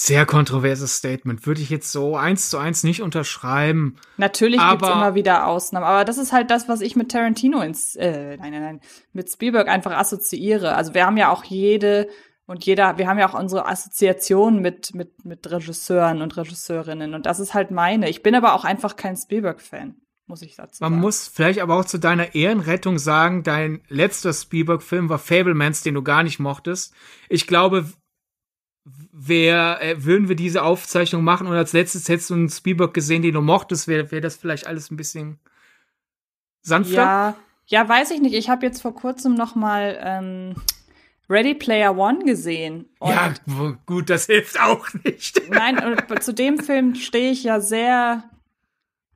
[0.00, 1.44] Sehr kontroverses Statement.
[1.44, 3.96] Würde ich jetzt so eins zu eins nicht unterschreiben.
[4.16, 7.60] Natürlich gibt es immer wieder Ausnahmen, aber das ist halt das, was ich mit Tarantino
[7.62, 8.80] ins, äh, nein, nein, nein,
[9.12, 10.76] mit Spielberg einfach assoziiere.
[10.76, 12.08] Also wir haben ja auch jede
[12.46, 17.14] und jeder, wir haben ja auch unsere Assoziation mit, mit, mit Regisseuren und Regisseurinnen.
[17.14, 18.08] Und das ist halt meine.
[18.08, 19.96] Ich bin aber auch einfach kein Spielberg-Fan
[20.28, 21.00] muss ich dazu Man sagen.
[21.00, 26.02] muss vielleicht aber auch zu deiner Ehrenrettung sagen, dein letzter Spielberg-Film war Fablemans, den du
[26.02, 26.92] gar nicht mochtest.
[27.30, 27.86] Ich glaube,
[29.12, 33.22] wer, äh, würden wir diese Aufzeichnung machen und als letztes hättest du einen Spielberg gesehen,
[33.22, 35.38] den du mochtest, wäre wär das vielleicht alles ein bisschen
[36.62, 36.94] sanfter?
[36.94, 37.36] Ja,
[37.66, 38.34] ja, weiß ich nicht.
[38.34, 40.54] Ich habe jetzt vor kurzem noch mal ähm,
[41.28, 42.86] Ready Player One gesehen.
[43.02, 43.34] ja,
[43.86, 45.40] gut, das hilft auch nicht.
[45.50, 48.24] Nein, zu dem Film stehe ich ja sehr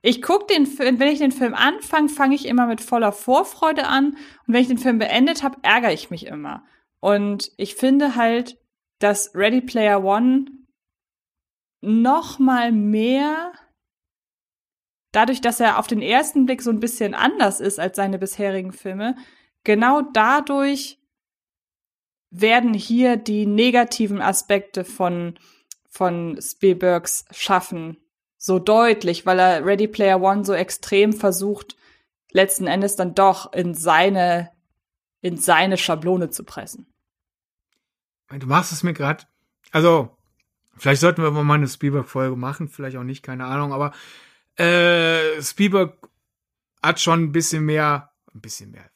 [0.04, 3.86] ich guck den Film, wenn ich den Film anfange, fange ich immer mit voller Vorfreude
[3.86, 4.16] an.
[4.46, 6.64] Und wenn ich den Film beendet habe, ärgere ich mich immer.
[6.98, 8.58] Und ich finde halt,
[9.02, 10.46] dass Ready Player One
[11.80, 13.52] noch mal mehr
[15.12, 18.72] dadurch, dass er auf den ersten Blick so ein bisschen anders ist als seine bisherigen
[18.72, 19.16] Filme,
[19.64, 20.98] genau dadurch
[22.30, 25.38] werden hier die negativen Aspekte von,
[25.90, 27.98] von Spielbergs Schaffen
[28.38, 31.76] so deutlich, weil er Ready Player One so extrem versucht,
[32.32, 34.50] letzten Endes dann doch in seine,
[35.20, 36.91] in seine Schablone zu pressen.
[38.38, 39.24] Du machst es mir gerade.
[39.70, 40.16] Also,
[40.76, 43.92] vielleicht sollten wir mal eine Spielberg-Folge machen, vielleicht auch nicht, keine Ahnung, aber
[44.56, 45.96] äh, Spielberg
[46.82, 48.90] hat schon ein bisschen mehr, ein bisschen mehr,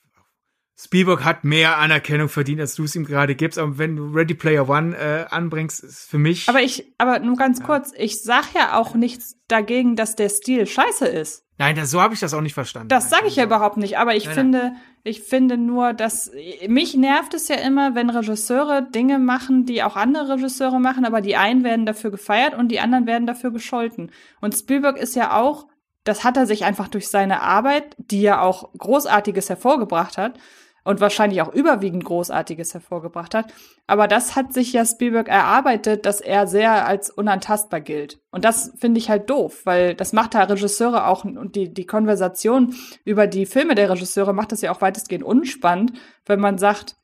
[0.78, 3.58] Spielberg hat mehr Anerkennung verdient, als du es ihm gerade gibst.
[3.58, 6.48] Aber wenn du Ready Player One äh, anbringst, ist für mich.
[6.48, 7.64] Aber ich, aber nur ganz ja.
[7.64, 11.44] kurz, ich sag ja auch nichts dagegen, dass der Stil scheiße ist.
[11.58, 12.88] Nein, das, so habe ich das auch nicht verstanden.
[12.88, 13.96] Das sage ich ja also überhaupt nicht.
[13.96, 14.76] Aber ich nein, finde, nein.
[15.04, 16.30] ich finde nur, dass
[16.68, 21.22] mich nervt es ja immer, wenn Regisseure Dinge machen, die auch andere Regisseure machen, aber
[21.22, 24.12] die einen werden dafür gefeiert und die anderen werden dafür gescholten.
[24.42, 25.66] Und Spielberg ist ja auch,
[26.04, 30.38] das hat er sich einfach durch seine Arbeit, die ja auch Großartiges hervorgebracht hat,
[30.86, 33.52] und wahrscheinlich auch überwiegend Großartiges hervorgebracht hat.
[33.88, 38.20] Aber das hat sich ja Spielberg erarbeitet, dass er sehr als unantastbar gilt.
[38.30, 41.86] Und das finde ich halt doof, weil das macht ja Regisseure auch und die, die
[41.86, 45.92] Konversation über die Filme der Regisseure macht das ja auch weitestgehend unspannend,
[46.24, 46.94] wenn man sagt,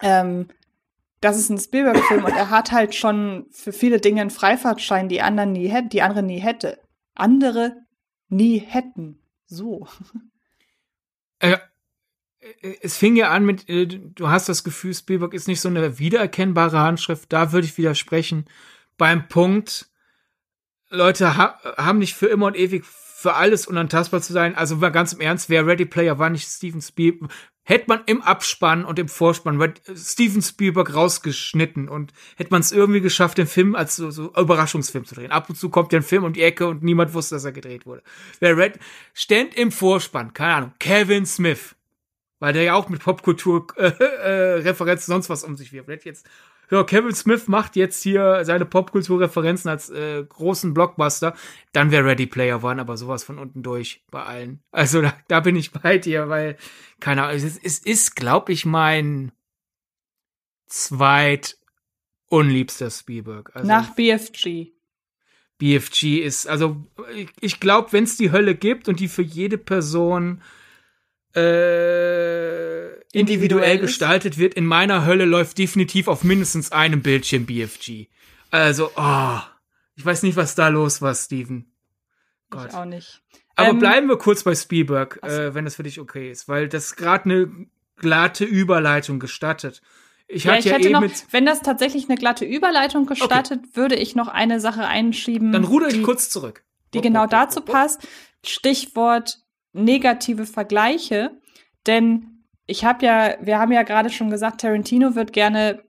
[0.00, 0.48] ähm,
[1.20, 5.22] das ist ein Spielberg-Film und er hat halt schon für viele Dinge einen Freifahrtschein, die
[5.22, 6.80] anderen nie hätten, die andere nie hätte.
[7.14, 7.76] Andere
[8.28, 9.22] nie hätten.
[9.46, 9.86] So.
[11.38, 11.58] Äh,
[12.80, 15.98] es fing ja an mit, äh, du hast das Gefühl, Spielberg ist nicht so eine
[15.98, 17.32] wiedererkennbare Handschrift.
[17.32, 18.46] Da würde ich widersprechen.
[18.98, 19.88] Beim Punkt,
[20.90, 24.56] Leute ha haben nicht für immer und ewig für alles unantastbar zu sein.
[24.56, 27.30] Also mal ganz im Ernst, wer Ready Player war nicht Steven Spielberg,
[27.62, 33.00] hätte man im Abspann und im Vorspann Steven Spielberg rausgeschnitten und hätte man es irgendwie
[33.00, 35.30] geschafft, den Film als so, so Überraschungsfilm zu drehen.
[35.30, 37.86] Ab und zu kommt der Film um die Ecke und niemand wusste, dass er gedreht
[37.86, 38.02] wurde.
[38.40, 38.80] Wer Red,
[39.14, 41.76] stand im Vorspann, keine Ahnung, Kevin Smith
[42.42, 46.04] weil der ja auch mit Popkultur äh, äh, Referenzen sonst was um sich wirft.
[46.04, 46.28] Jetzt
[46.72, 51.36] ja, Kevin Smith macht jetzt hier seine Popkulturreferenzen als äh, großen Blockbuster,
[51.72, 54.60] dann wäre Ready Player One aber sowas von unten durch bei allen.
[54.72, 56.56] Also da, da bin ich bei dir, weil
[56.98, 59.30] keine Ahnung, es ist, es ist glaube ich mein
[60.66, 61.58] zweit
[62.28, 63.54] unliebster Spielberg.
[63.54, 64.72] Also, Nach BFG.
[65.58, 66.84] BFG ist also
[67.14, 70.42] ich, ich glaube, wenn es die Hölle gibt und die für jede Person
[71.34, 74.54] äh, individuell gestaltet wird.
[74.54, 78.06] In meiner Hölle läuft definitiv auf mindestens einem Bildschirm BFG.
[78.50, 79.38] Also, oh,
[79.94, 81.72] ich weiß nicht, was da los war, Steven.
[82.50, 82.68] Gott.
[82.68, 83.22] Ich auch nicht.
[83.56, 86.68] Aber ähm, bleiben wir kurz bei Spielberg, äh, wenn das für dich okay ist, weil
[86.68, 87.66] das gerade eine
[87.96, 89.82] glatte Überleitung gestattet.
[90.28, 93.76] Ich, ja, ich ja hätte eh noch, wenn das tatsächlich eine glatte Überleitung gestattet, okay.
[93.76, 95.52] würde ich noch eine Sache einschieben.
[95.52, 96.64] Dann ruder ich kurz zurück.
[96.94, 98.06] Die oh, genau oh, dazu oh, passt.
[98.44, 99.41] Stichwort
[99.72, 101.30] negative Vergleiche.
[101.86, 105.82] Denn ich habe ja, wir haben ja gerade schon gesagt, Tarantino wird gerne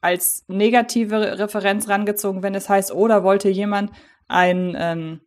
[0.00, 3.92] als negative Referenz rangezogen, wenn es heißt, oh, da wollte jemand
[4.28, 5.20] ein, ähm,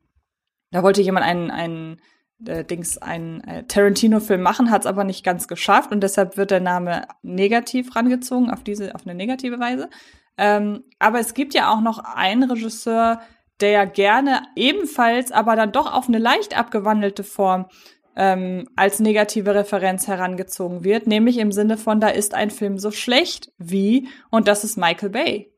[0.71, 2.01] da wollte jemand einen, einen
[2.45, 6.51] äh, Dings einen äh, Tarantino-Film machen, hat es aber nicht ganz geschafft und deshalb wird
[6.51, 9.89] der Name negativ rangezogen auf diese, auf eine negative Weise.
[10.37, 13.21] Ähm, aber es gibt ja auch noch einen Regisseur,
[13.61, 17.67] der ja gerne ebenfalls, aber dann doch auf eine leicht abgewandelte Form
[18.15, 22.91] ähm, als negative Referenz herangezogen wird, nämlich im Sinne von, da ist ein Film so
[22.91, 25.53] schlecht wie, und das ist Michael Bay.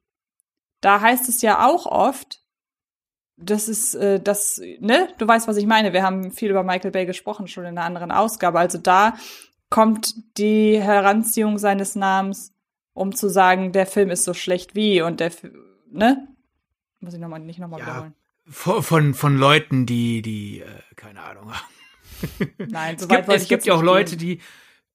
[0.82, 2.42] Da heißt es ja auch oft,
[3.38, 5.10] das ist äh, das, ne?
[5.20, 5.94] Du weißt, was ich meine.
[5.94, 8.60] Wir haben viel über Michael Bay gesprochen, schon in einer anderen Ausgabe.
[8.60, 9.16] Also da
[9.70, 12.56] kommt die Heranziehung seines Namens,
[12.94, 15.32] um zu sagen, der Film ist so schlecht wie und der,
[15.92, 16.28] ne?
[17.00, 18.14] Muss ich noch mal, nicht nochmal ja, wiederholen.
[18.50, 21.66] Von, von, Leuten, die, die, äh, keine Ahnung haben.
[22.58, 24.40] Nein, so es gibt, es gibt ja auch Leute, die,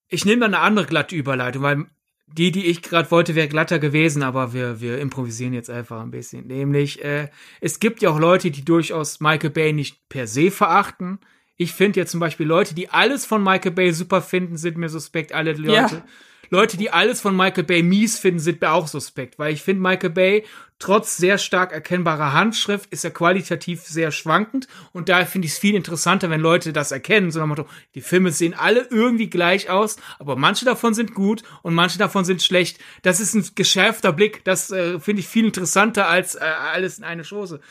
[0.07, 1.85] ich nehme da eine andere glatte Überleitung, weil
[2.27, 6.11] die, die ich gerade wollte, wäre glatter gewesen, aber wir, wir improvisieren jetzt einfach ein
[6.11, 6.47] bisschen.
[6.47, 7.29] Nämlich, äh,
[7.61, 11.19] es gibt ja auch Leute, die durchaus Michael Bay nicht per se verachten.
[11.57, 14.89] Ich finde ja zum Beispiel Leute, die alles von Michael Bay super finden, sind mir
[14.89, 15.31] suspekt.
[15.33, 16.05] Alle Leute, ja.
[16.49, 19.81] Leute, die alles von Michael Bay mies finden, sind mir auch suspekt, weil ich finde
[19.83, 20.43] Michael Bay
[20.83, 25.57] trotz sehr stark erkennbarer Handschrift ist er qualitativ sehr schwankend und daher finde ich es
[25.57, 27.65] viel interessanter, wenn Leute das erkennen, so Motto,
[27.95, 32.25] die Filme sehen alle irgendwie gleich aus, aber manche davon sind gut und manche davon
[32.25, 32.79] sind schlecht.
[33.01, 37.05] Das ist ein geschärfter Blick, das äh, finde ich viel interessanter als äh, alles in
[37.05, 37.61] eine Chose.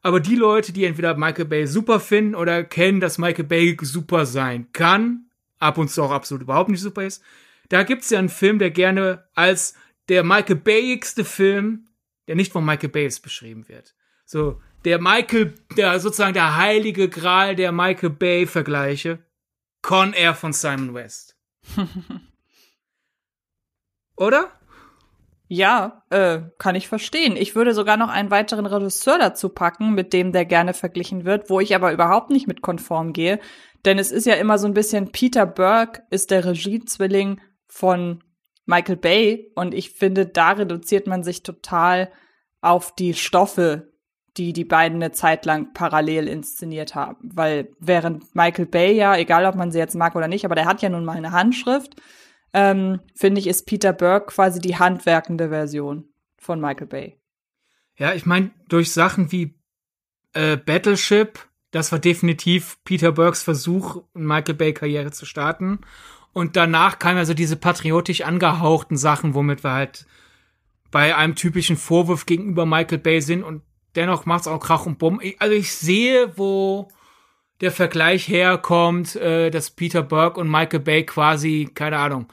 [0.00, 4.26] Aber die Leute, die entweder Michael Bay super finden oder kennen, dass Michael Bay super
[4.26, 5.24] sein kann,
[5.58, 7.20] ab und zu auch absolut überhaupt nicht super ist,
[7.68, 9.74] da gibt's ja einen Film, der gerne als
[10.08, 11.86] der Michael Bayigste Film,
[12.30, 13.96] der nicht von Michael Bay beschrieben wird.
[14.24, 19.18] So, der Michael, der sozusagen der heilige Gral der Michael Bay Vergleiche.
[19.82, 21.36] Con Air von Simon West.
[24.16, 24.52] Oder?
[25.48, 27.36] Ja, äh, kann ich verstehen.
[27.36, 31.50] Ich würde sogar noch einen weiteren Regisseur dazu packen, mit dem der gerne verglichen wird,
[31.50, 33.40] wo ich aber überhaupt nicht mit konform gehe.
[33.84, 38.22] Denn es ist ja immer so ein bisschen, Peter Burke ist der Regiezwilling von
[38.70, 42.10] Michael Bay und ich finde, da reduziert man sich total
[42.62, 43.92] auf die Stoffe,
[44.36, 47.30] die die beiden eine Zeit lang parallel inszeniert haben.
[47.34, 50.66] Weil während Michael Bay ja, egal ob man sie jetzt mag oder nicht, aber der
[50.66, 51.96] hat ja nun mal eine Handschrift,
[52.52, 56.08] ähm, finde ich, ist Peter Burke quasi die handwerkende Version
[56.38, 57.20] von Michael Bay.
[57.96, 59.54] Ja, ich meine, durch Sachen wie
[60.32, 61.38] äh, Battleship,
[61.70, 65.80] das war definitiv Peter Burkes Versuch, eine Michael Bay-Karriere zu starten.
[66.32, 70.06] Und danach kamen also diese patriotisch angehauchten Sachen, womit wir halt
[70.90, 73.62] bei einem typischen Vorwurf gegenüber Michael Bay sind und
[73.94, 75.20] dennoch macht's auch Krach und Bumm.
[75.38, 76.88] Also ich sehe, wo
[77.60, 82.26] der Vergleich herkommt, äh, dass Peter Burke und Michael Bay quasi, keine Ahnung,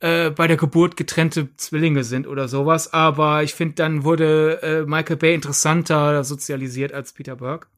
[0.00, 2.92] äh, bei der Geburt getrennte Zwillinge sind oder sowas.
[2.92, 7.68] Aber ich finde, dann wurde äh, Michael Bay interessanter sozialisiert als Peter Burke.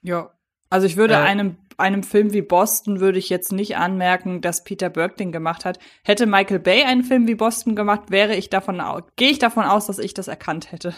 [0.00, 0.30] Ja,
[0.70, 4.64] also ich würde äh, einem, einem Film wie Boston würde ich jetzt nicht anmerken, dass
[4.64, 5.78] Peter Burke den gemacht hat.
[6.02, 8.82] Hätte Michael Bay einen Film wie Boston gemacht, wäre ich davon
[9.16, 10.94] gehe ich davon aus, dass ich das erkannt hätte.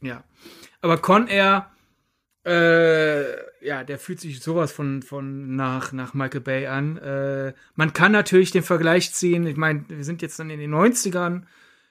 [0.00, 0.22] Ja.
[0.80, 1.70] Aber Con Air,
[2.46, 6.96] äh, ja, der fühlt sich sowas von, von nach, nach Michael Bay an.
[6.96, 9.46] Äh, man kann natürlich den Vergleich ziehen.
[9.46, 11.42] Ich meine, wir sind jetzt dann in den 90ern.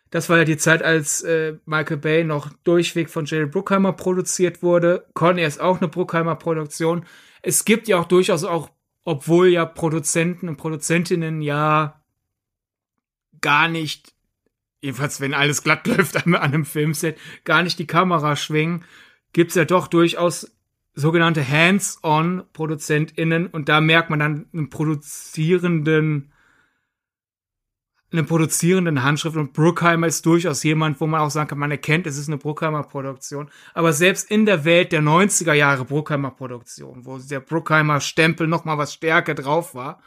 [0.10, 4.64] Das war ja die Zeit, als äh, Michael Bay noch durchweg von Jerry Bruckheimer produziert
[4.64, 5.06] wurde.
[5.14, 7.06] Con Air ist auch eine Bruckheimer Produktion.
[7.42, 8.70] Es gibt ja auch durchaus auch,
[9.04, 12.02] obwohl ja Produzenten und Produzentinnen ja
[13.42, 14.14] gar nicht,
[14.82, 18.86] jedenfalls wenn alles glatt läuft an, einem Filmset, gar nicht die Kamera schwingen,
[19.34, 20.52] gibt's ja doch durchaus
[20.96, 26.32] sogenannte Hands-on-ProduzentInnen und da merkt man dann einen produzierenden
[28.12, 32.08] eine produzierenden Handschrift und Bruckheimer ist durchaus jemand, wo man auch sagen kann, man erkennt,
[32.08, 33.50] es ist eine Bruckheimer Produktion.
[33.74, 38.66] Aber selbst in der Welt der 90er Jahre Bruckheimer Produktion, wo der Bruckheimer Stempel noch
[38.66, 40.02] mal was stärker drauf war,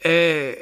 [0.00, 0.54] äh,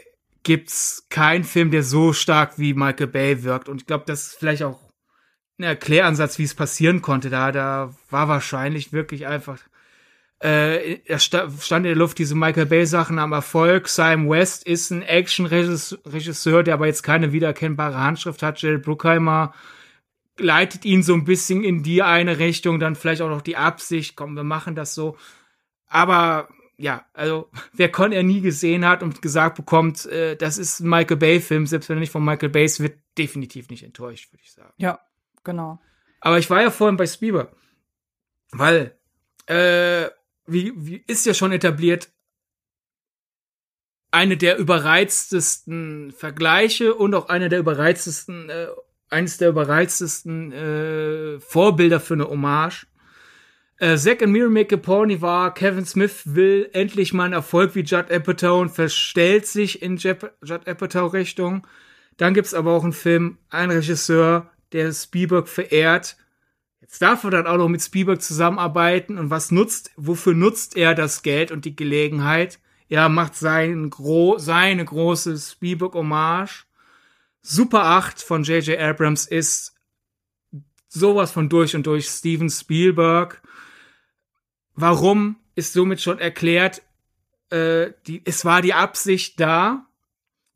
[0.42, 3.68] gibt's keinen Film, der so stark wie Michael Bay wirkt.
[3.68, 4.90] Und ich glaube, das ist vielleicht auch
[5.58, 7.30] ein Erkläransatz, wie es passieren konnte.
[7.30, 9.58] Da, da war wahrscheinlich wirklich einfach
[10.42, 13.88] äh, es stand in der Luft diese Michael Bay Sachen am Erfolg.
[13.88, 18.60] Simon West ist ein Action-Regisseur, der aber jetzt keine wiedererkennbare Handschrift hat.
[18.62, 19.52] Jill Bruckheimer
[20.38, 24.16] leitet ihn so ein bisschen in die eine Richtung, dann vielleicht auch noch die Absicht,
[24.16, 25.18] komm, wir machen das so.
[25.86, 26.48] Aber
[26.78, 30.88] ja, also wer Con er nie gesehen hat und gesagt bekommt, äh, das ist ein
[30.88, 34.42] Michael Bay-Film, selbst wenn er nicht von Michael Bay ist, wird definitiv nicht enttäuscht, würde
[34.42, 34.72] ich sagen.
[34.78, 35.00] Ja,
[35.44, 35.78] genau.
[36.20, 37.54] Aber ich war ja vorhin bei Spielberg,
[38.52, 38.96] weil
[39.46, 40.08] äh,
[40.52, 42.10] wie, wie ist ja schon etabliert,
[44.10, 48.66] eine der überreiztesten Vergleiche und auch eine der überreiztesten, äh,
[49.08, 52.86] eines der überreiztesten äh, Vorbilder für eine Hommage.
[53.78, 57.74] Äh, Zack and Miri make a Pony war, Kevin Smith will endlich mal einen Erfolg
[57.74, 60.30] wie Judd Apatow und verstellt sich in Judd
[60.66, 61.66] Apatow Richtung.
[62.16, 66.16] Dann gibt's aber auch einen Film, ein Regisseur, der Spielberg verehrt,
[66.90, 70.96] Jetzt darf er dann auch noch mit Spielberg zusammenarbeiten und was nutzt, wofür nutzt er
[70.96, 72.58] das Geld und die Gelegenheit?
[72.88, 76.66] Er macht sein gro seine große Spielberg-Hommage.
[77.42, 78.76] Super 8 von J.J.
[78.76, 79.76] Abrams ist
[80.88, 83.40] sowas von durch und durch Steven Spielberg.
[84.74, 86.82] Warum ist somit schon erklärt,
[87.50, 89.86] äh, die, es war die Absicht da,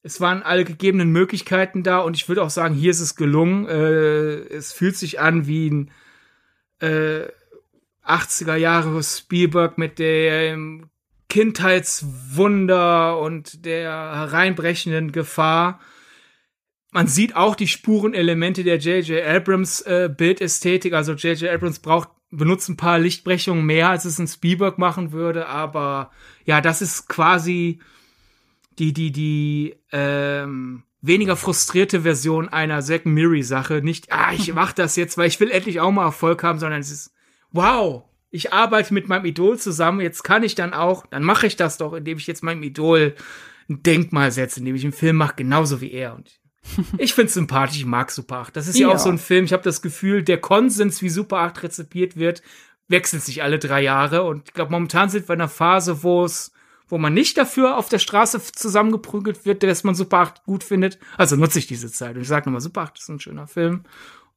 [0.02, 3.68] es waren alle gegebenen Möglichkeiten da und ich würde auch sagen, hier ist es gelungen.
[3.68, 5.90] Äh, es fühlt sich an wie ein
[6.84, 7.28] äh,
[8.06, 10.90] 80er Jahre Spielberg mit dem
[11.28, 15.80] Kindheitswunder und der hereinbrechenden Gefahr.
[16.92, 19.26] Man sieht auch die Spurenelemente der J.J.
[19.26, 20.92] Abrams äh, Bildästhetik.
[20.92, 21.50] Also J.J.
[21.50, 25.48] Abrams braucht benutzt ein paar Lichtbrechungen mehr, als es ein Spielberg machen würde.
[25.48, 26.10] Aber
[26.44, 27.80] ja, das ist quasi
[28.78, 33.82] die die die ähm, weniger frustrierte Version einer Zack Miri Sache.
[33.82, 36.80] Nicht, ah, ich mach das jetzt, weil ich will endlich auch mal Erfolg haben, sondern
[36.80, 37.12] es ist,
[37.50, 41.56] wow, ich arbeite mit meinem Idol zusammen, jetzt kann ich dann auch, dann mache ich
[41.56, 43.14] das doch, indem ich jetzt meinem Idol
[43.68, 46.14] ein Denkmal setze, indem ich einen Film mache, genauso wie er.
[46.14, 46.40] Und
[46.98, 48.56] ich find's sympathisch, ich mag Super 8.
[48.56, 51.10] Das ist ja, ja auch so ein Film, ich habe das Gefühl, der Konsens, wie
[51.10, 52.42] Super 8 rezipiert wird,
[52.88, 54.24] wechselt sich alle drei Jahre.
[54.24, 56.52] Und ich glaube, momentan sind wir in einer Phase, wo es
[56.88, 60.98] wo man nicht dafür auf der Straße zusammengeprügelt wird, dass man Super 8 gut findet.
[61.16, 62.16] Also nutze ich diese Zeit.
[62.16, 63.84] Und ich sage nochmal, Super 8 ist ein schöner Film.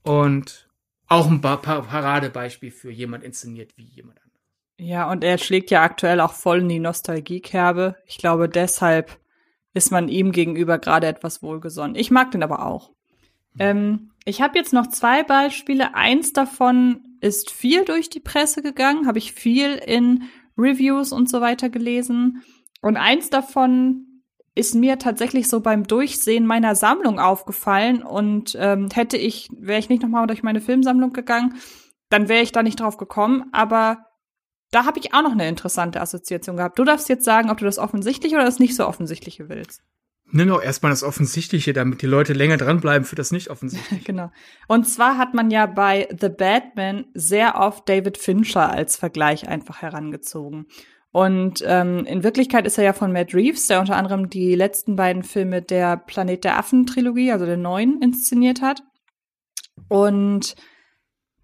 [0.03, 0.69] Und
[1.07, 4.27] auch ein Paradebeispiel für jemand inszeniert wie jemand anderes.
[4.79, 7.95] Ja, und er schlägt ja aktuell auch voll in die Nostalgiekerbe.
[8.05, 9.17] Ich glaube, deshalb
[9.73, 11.95] ist man ihm gegenüber gerade etwas wohlgesonnen.
[11.95, 12.89] Ich mag den aber auch.
[13.53, 13.59] Mhm.
[13.59, 15.95] Ähm, ich habe jetzt noch zwei Beispiele.
[15.95, 20.23] Eins davon ist viel durch die Presse gegangen, habe ich viel in
[20.57, 22.43] Reviews und so weiter gelesen.
[22.81, 24.07] Und eins davon
[24.55, 29.89] ist mir tatsächlich so beim Durchsehen meiner Sammlung aufgefallen und ähm, hätte ich, wäre ich
[29.89, 31.55] nicht nochmal durch meine Filmsammlung gegangen,
[32.09, 33.45] dann wäre ich da nicht drauf gekommen.
[33.51, 34.05] Aber
[34.71, 36.79] da habe ich auch noch eine interessante Assoziation gehabt.
[36.79, 39.81] Du darfst jetzt sagen, ob du das offensichtliche oder das nicht so offensichtliche willst.
[40.31, 44.03] Nimm doch erstmal das Offensichtliche, damit die Leute länger dranbleiben für das Nicht-Offensichtliche.
[44.03, 44.31] genau.
[44.67, 49.81] Und zwar hat man ja bei The Batman sehr oft David Fincher als Vergleich einfach
[49.81, 50.67] herangezogen.
[51.11, 54.95] Und ähm, in Wirklichkeit ist er ja von Matt Reeves, der unter anderem die letzten
[54.97, 58.83] beiden Filme der Planet der Affen-Trilogie, also der neuen, inszeniert hat.
[59.87, 60.55] Und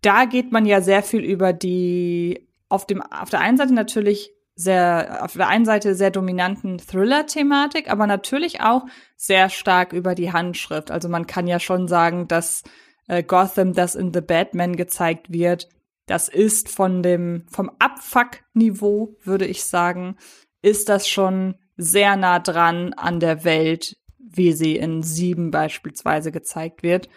[0.01, 4.32] da geht man ja sehr viel über die auf dem auf der einen Seite natürlich
[4.55, 8.85] sehr, auf der einen Seite sehr dominanten Thriller-Thematik, aber natürlich auch
[9.15, 10.91] sehr stark über die Handschrift.
[10.91, 12.63] Also man kann ja schon sagen, dass
[13.07, 15.69] äh, Gotham, das in The Batman gezeigt wird,
[16.05, 20.17] das ist von dem, vom Abfuck-Niveau, würde ich sagen,
[20.61, 26.83] ist das schon sehr nah dran an der Welt, wie sie in Sieben beispielsweise gezeigt
[26.83, 27.09] wird.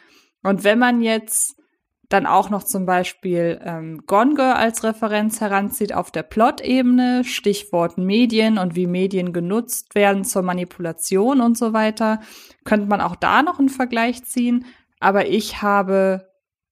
[0.43, 1.56] Und wenn man jetzt
[2.09, 8.59] dann auch noch zum Beispiel ähm, Gone als Referenz heranzieht auf der Plot-Ebene, Stichwort Medien
[8.59, 12.21] und wie Medien genutzt werden zur Manipulation und so weiter,
[12.65, 14.67] könnte man auch da noch einen Vergleich ziehen.
[15.01, 16.29] Aber ich habe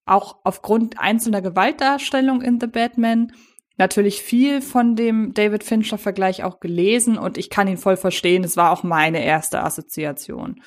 [0.06, 3.32] auch aufgrund einzelner Gewaltdarstellung in The Batman
[3.76, 8.44] natürlich viel von dem David Fincher-Vergleich auch gelesen und ich kann ihn voll verstehen.
[8.44, 10.60] Es war auch meine erste Assoziation.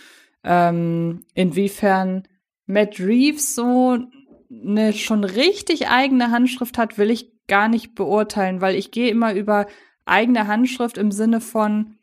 [0.43, 2.27] Ähm, inwiefern
[2.65, 3.97] Matt Reeves so
[4.49, 9.33] eine schon richtig eigene Handschrift hat, will ich gar nicht beurteilen, weil ich gehe immer
[9.33, 9.67] über
[10.05, 11.97] eigene Handschrift im Sinne von,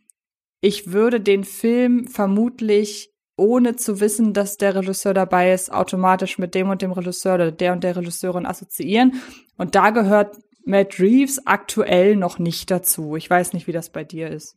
[0.61, 6.55] ich würde den Film vermutlich ohne zu wissen, dass der Regisseur dabei ist, automatisch mit
[6.55, 9.21] dem und dem Regisseur oder der und der Regisseurin assoziieren.
[9.57, 13.16] Und da gehört Matt Reeves aktuell noch nicht dazu.
[13.16, 14.57] Ich weiß nicht, wie das bei dir ist.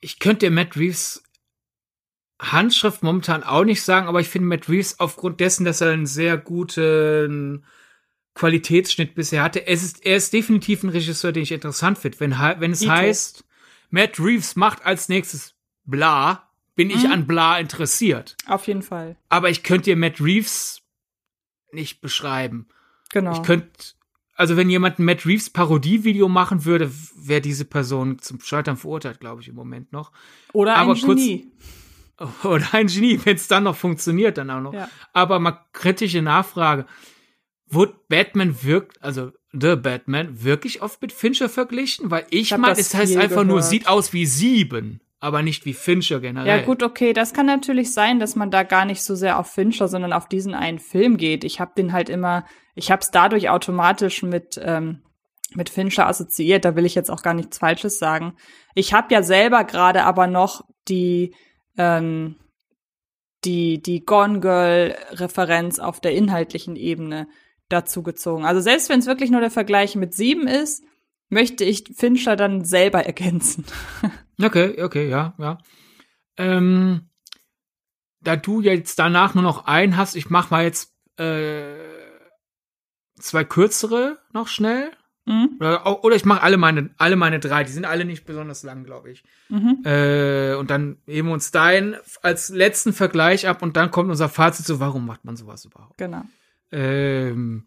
[0.00, 1.22] Ich könnte Matt Reeves
[2.40, 6.06] Handschrift momentan auch nicht sagen, aber ich finde Matt Reeves aufgrund dessen, dass er einen
[6.06, 7.64] sehr guten
[8.34, 9.66] Qualitätsschnitt bisher hatte.
[9.66, 12.18] Es ist, er ist definitiv ein Regisseur, den ich interessant finde.
[12.20, 12.92] Wenn, wenn es Dito.
[12.92, 13.44] heißt,
[13.90, 15.54] Matt Reeves macht als nächstes
[15.84, 17.12] bla, bin ich Mhm.
[17.12, 18.36] an bla interessiert.
[18.46, 19.16] Auf jeden Fall.
[19.28, 20.80] Aber ich könnte dir Matt Reeves
[21.72, 22.68] nicht beschreiben.
[23.12, 23.32] Genau.
[23.32, 23.68] Ich könnte,
[24.34, 29.20] also wenn jemand ein Matt Reeves Parodievideo machen würde, wäre diese Person zum Scheitern verurteilt,
[29.20, 30.12] glaube ich, im Moment noch.
[30.52, 31.48] Oder aber ein kurz- Genie.
[32.44, 34.74] Oder ein Genie, wenn es dann noch funktioniert, dann auch noch.
[34.74, 34.88] Ja.
[35.12, 36.86] Aber mal kritische Nachfrage.
[37.66, 42.10] Wurde Batman wirkt, also The Batman, wirklich oft mit Fincher verglichen?
[42.10, 43.70] Weil ich, hab meine, es heißt einfach nur, gehört.
[43.70, 46.48] sieht aus wie sieben, aber nicht wie Fincher generell.
[46.48, 49.52] Ja, gut, okay, das kann natürlich sein, dass man da gar nicht so sehr auf
[49.52, 51.44] Fincher, sondern auf diesen einen Film geht.
[51.44, 52.44] Ich habe den halt immer,
[52.74, 55.02] ich habe es dadurch automatisch mit ähm,
[55.54, 56.64] mit Fincher assoziiert.
[56.64, 58.34] Da will ich jetzt auch gar nichts Falsches sagen.
[58.74, 61.34] Ich habe ja selber gerade aber noch die
[61.80, 62.36] ähm,
[63.44, 67.26] die die Gone Girl Referenz auf der inhaltlichen Ebene
[67.70, 68.44] dazu gezogen.
[68.44, 70.84] Also selbst wenn es wirklich nur der Vergleich mit sieben ist,
[71.30, 73.64] möchte ich Fincher dann selber ergänzen.
[74.40, 75.58] Okay, okay, ja, ja.
[76.36, 77.08] Ähm,
[78.20, 81.76] da du jetzt danach nur noch einen hast, ich mach mal jetzt äh,
[83.18, 84.90] zwei kürzere noch schnell.
[85.26, 85.56] Mhm.
[85.60, 87.64] Oder, oder ich mache alle meine, alle meine drei.
[87.64, 89.22] Die sind alle nicht besonders lang, glaube ich.
[89.48, 89.82] Mhm.
[89.84, 94.28] Äh, und dann heben wir uns deinen als letzten Vergleich ab und dann kommt unser
[94.28, 95.98] Fazit so, warum macht man sowas überhaupt?
[95.98, 96.22] Genau.
[96.72, 97.66] Ähm,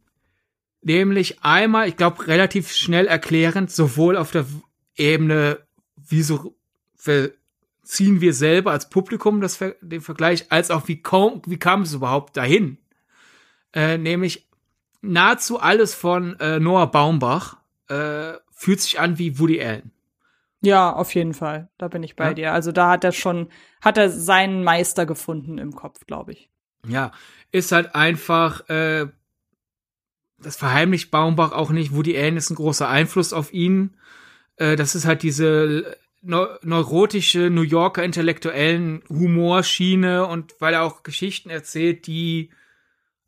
[0.82, 4.46] nämlich einmal, ich glaube, relativ schnell erklärend, sowohl auf der
[4.96, 5.60] Ebene,
[5.96, 6.56] wieso
[7.84, 11.94] ziehen wir selber als Publikum das, den Vergleich, als auch wie, kaum, wie kam es
[11.94, 12.78] überhaupt dahin?
[13.74, 14.48] Äh, nämlich
[15.04, 17.58] nahezu alles von äh, Noah Baumbach
[17.90, 19.92] äh, fühlt sich an wie Woody Allen.
[20.62, 21.70] Ja, auf jeden Fall.
[21.78, 22.34] Da bin ich bei Ja.
[22.34, 22.54] dir.
[22.54, 23.50] Also da hat er schon,
[23.82, 26.50] hat er seinen Meister gefunden im Kopf, glaube ich.
[26.88, 27.12] Ja,
[27.52, 29.08] ist halt einfach, äh,
[30.40, 31.94] das verheimlicht Baumbach auch nicht.
[31.94, 33.98] Woody Allen ist ein großer Einfluss auf ihn.
[34.56, 41.04] Äh, das ist halt diese neu neurotische New Yorker intellektuellen Humorschiene und weil er auch
[41.04, 42.50] Geschichten erzählt, die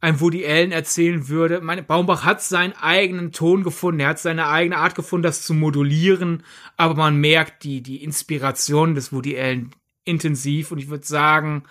[0.06, 1.61] ein Woody Allen erzählen würde.
[1.61, 5.56] Meine, Baumbach hat seinen eigenen Ton gefunden, er hat seine eigene Art gefunden, das zu
[5.56, 6.44] modulieren,
[6.77, 9.72] aber man merkt die, die Inspiration des Woody Allen
[10.03, 11.64] intensiv und ich würde sagen,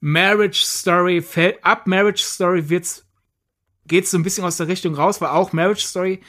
[0.00, 3.06] Marriage Story fällt ab Marriage Story wird's
[3.86, 6.20] geht's so ein bisschen aus der Richtung raus, weil auch Marriage Story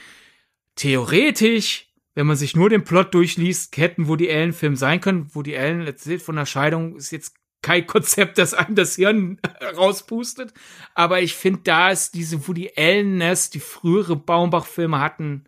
[0.75, 5.33] theoretisch, wenn man sich nur den Plot durchliest, hätten Woody Allen Film sein können.
[5.33, 9.39] Woody Allen erzählt von der Scheidung ist jetzt kein Konzept, das einem das Hirn
[9.75, 10.53] rauspustet,
[10.93, 15.45] aber ich finde, da ist diese Woody Allenness, die frühere Baumbach Filme hatten,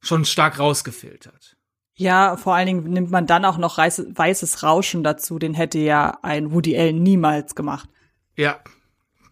[0.00, 1.56] schon stark rausgefiltert.
[1.94, 5.38] Ja, vor allen Dingen nimmt man dann auch noch weißes Rauschen dazu.
[5.38, 7.90] Den hätte ja ein Woody Allen niemals gemacht.
[8.36, 8.60] Ja.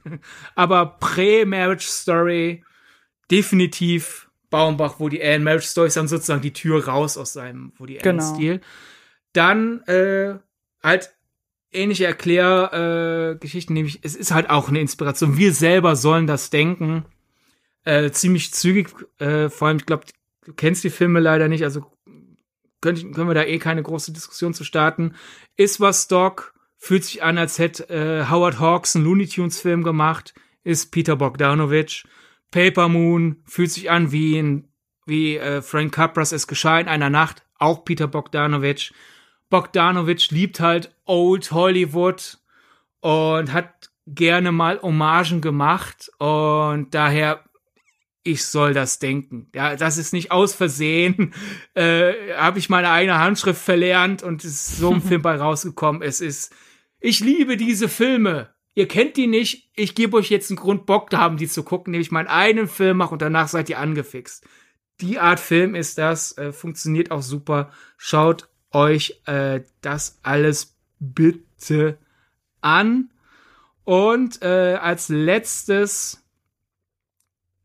[0.55, 2.63] Aber Prä-Marriage Story
[3.31, 5.45] definitiv Baumbach, Woody Allen.
[5.45, 8.23] Marriage Story ist dann sozusagen die Tür raus aus seinem Woody Genau.
[8.23, 8.61] Allen-Stil.
[9.33, 10.39] Dann äh,
[10.83, 11.15] halt
[11.73, 15.37] ähnliche Erklärgeschichten, äh, nämlich es ist halt auch eine Inspiration.
[15.37, 17.05] Wir selber sollen das denken.
[17.85, 18.89] Äh, ziemlich zügig,
[19.19, 20.05] äh, vor allem, ich glaube,
[20.45, 21.87] du kennst die Filme leider nicht, also
[22.81, 25.15] können, können wir da eh keine große Diskussion zu starten.
[25.57, 29.83] Ist was Doc, fühlt sich an, als hätte äh, Howard Hawks einen Looney Tunes Film
[29.83, 30.35] gemacht,
[30.65, 32.05] ist Peter Bogdanovich.
[32.51, 34.69] Paper Moon fühlt sich an wie ein,
[35.07, 38.93] wie äh, Frank Capras es geschah in einer Nacht, auch Peter Bogdanovich.
[39.51, 42.39] Bogdanovich liebt halt Old Hollywood
[43.01, 47.45] und hat gerne mal Hommagen gemacht und daher
[48.29, 49.49] ich soll das denken.
[49.55, 51.33] Ja, das ist nicht aus Versehen.
[51.75, 56.03] Äh, Habe ich meine eigene Handschrift verlernt und es ist so ein Film bei rausgekommen.
[56.03, 56.53] Es ist,
[56.99, 58.53] ich liebe diese Filme.
[58.75, 59.71] Ihr kennt die nicht.
[59.77, 62.67] Ich gebe euch jetzt einen Grund, Bock da haben, die zu gucken, nämlich meinen eigenen
[62.67, 64.45] Film mache und danach seid ihr angefixt.
[65.01, 67.71] Die Art Film ist das, äh, funktioniert auch super.
[67.97, 71.99] Schaut euch äh, das alles bitte
[72.61, 73.11] an.
[73.85, 76.23] Und äh, als letztes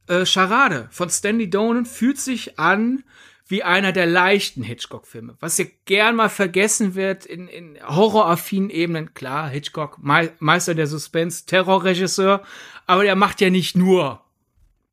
[0.08, 3.04] äh, Charade von Stanley Donen fühlt sich an
[3.46, 5.36] wie einer der leichten Hitchcock-Filme.
[5.40, 9.14] Was ja gern mal vergessen wird in, in horroraffinen Ebenen.
[9.14, 12.42] Klar, Hitchcock, Me Meister der Suspense, Terrorregisseur,
[12.88, 14.24] aber der macht ja nicht nur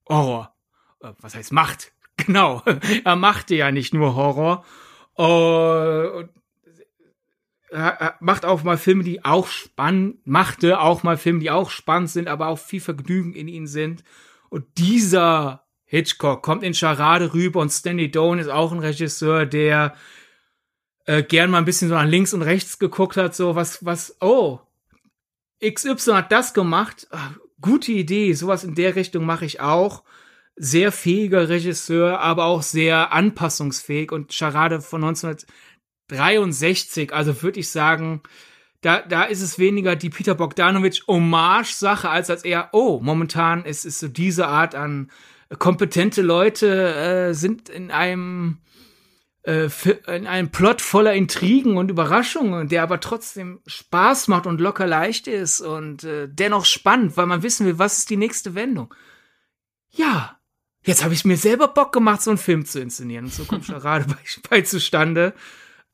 [0.09, 0.53] Horror.
[1.01, 1.93] Äh, Was heißt macht?
[2.27, 2.63] Genau,
[3.05, 4.63] er machte ja nicht nur Horror.
[5.21, 6.31] Und
[8.21, 12.29] macht auch mal Filme, die auch spannend, machte auch mal Filme, die auch spannend sind,
[12.29, 14.03] aber auch viel Vergnügen in ihnen sind.
[14.49, 19.95] Und dieser Hitchcock kommt in Charade rüber und Stanley Doan ist auch ein Regisseur, der
[21.05, 24.17] äh, gern mal ein bisschen so nach links und rechts geguckt hat, so was, was,
[24.21, 24.61] oh,
[25.63, 30.03] XY hat das gemacht, ah, gute Idee, sowas in der Richtung mache ich auch.
[30.57, 37.13] Sehr fähiger Regisseur, aber auch sehr anpassungsfähig und Charade von 1963.
[37.13, 38.23] Also würde ich sagen,
[38.83, 43.85] da, da ist es weniger die Peter Bogdanovich Hommage-Sache, als als eher, oh, momentan ist
[43.85, 45.11] es so diese Art an
[45.59, 48.59] kompetente Leute äh, sind in einem
[49.43, 49.69] äh,
[50.07, 55.27] in einem Plot voller Intrigen und Überraschungen, der aber trotzdem Spaß macht und locker leicht
[55.27, 58.95] ist und äh, dennoch spannend, weil man wissen will, was ist die nächste Wendung.
[59.91, 60.40] Ja,
[60.85, 63.27] jetzt habe ich mir selber Bock gemacht, so einen Film zu inszenieren.
[63.27, 64.17] Und so kommt Charade bei,
[64.51, 65.35] bei zustande.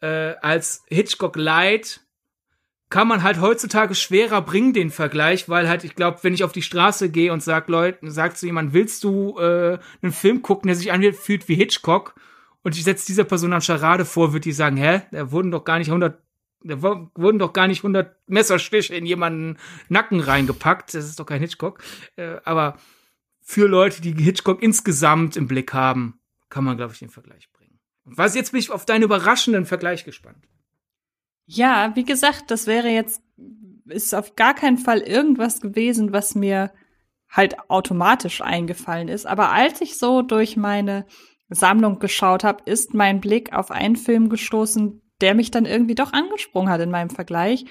[0.00, 2.00] Äh, als Hitchcock Light
[2.88, 6.52] kann man halt heutzutage schwerer bringen, den Vergleich, weil halt, ich glaube, wenn ich auf
[6.52, 10.68] die Straße gehe und sag Leuten, sag zu jemandem, willst du äh, einen Film gucken,
[10.68, 12.14] der sich anfühlt wie Hitchcock?
[12.62, 15.64] Und ich setze dieser Person dann Charade vor, wird die sagen, hä, da wurden doch
[15.64, 16.20] gar nicht 100
[16.62, 19.56] da wurden doch gar nicht 100 Messerstiche in jemanden
[19.88, 20.94] Nacken reingepackt.
[20.94, 21.80] Das ist doch kein Hitchcock.
[22.16, 22.76] Äh, aber
[23.48, 26.18] für Leute, die Hitchcock insgesamt im Blick haben,
[26.48, 27.78] kann man, glaube ich, den Vergleich bringen.
[28.04, 30.48] Und was jetzt bin ich auf deinen überraschenden Vergleich gespannt.
[31.46, 33.22] Ja, wie gesagt, das wäre jetzt,
[33.86, 36.72] ist auf gar keinen Fall irgendwas gewesen, was mir
[37.30, 39.26] halt automatisch eingefallen ist.
[39.26, 41.06] Aber als ich so durch meine
[41.48, 46.12] Sammlung geschaut habe, ist mein Blick auf einen Film gestoßen, der mich dann irgendwie doch
[46.12, 47.64] angesprungen hat in meinem Vergleich.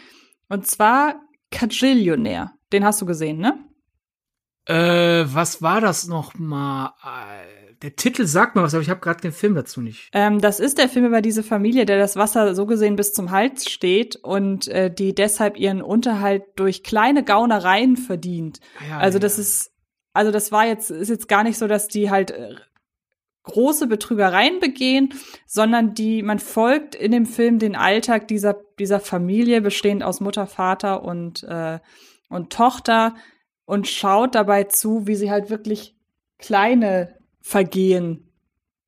[0.47, 1.19] Und zwar
[1.51, 2.53] Cajillionaire.
[2.71, 3.59] Den hast du gesehen, ne?
[4.65, 6.93] Äh, was war das noch mal?
[7.81, 10.09] Der Titel sagt mir was, aber ich habe gerade den Film dazu nicht.
[10.13, 13.31] Ähm, das ist der Film über diese Familie, der das Wasser so gesehen bis zum
[13.31, 18.59] Hals steht und äh, die deshalb ihren Unterhalt durch kleine Gaunereien verdient.
[18.89, 19.41] Ja, also das ja.
[19.41, 19.71] ist,
[20.13, 22.55] also das war jetzt ist jetzt gar nicht so, dass die halt äh,
[23.43, 25.13] große Betrügereien begehen,
[25.45, 30.47] sondern die man folgt in dem Film den Alltag dieser dieser Familie bestehend aus Mutter,
[30.47, 31.79] Vater und äh,
[32.29, 33.13] und Tochter
[33.65, 35.95] und schaut dabei zu, wie sie halt wirklich
[36.37, 38.31] kleine Vergehen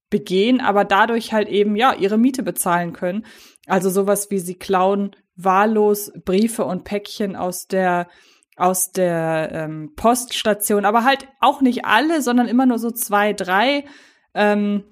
[0.09, 3.25] begehen, aber dadurch halt eben ja ihre Miete bezahlen können.
[3.65, 8.07] Also sowas wie sie klauen wahllos Briefe und Päckchen aus der
[8.55, 13.85] aus der ähm, Poststation, aber halt auch nicht alle, sondern immer nur so zwei, drei.
[14.33, 14.85] Ähm,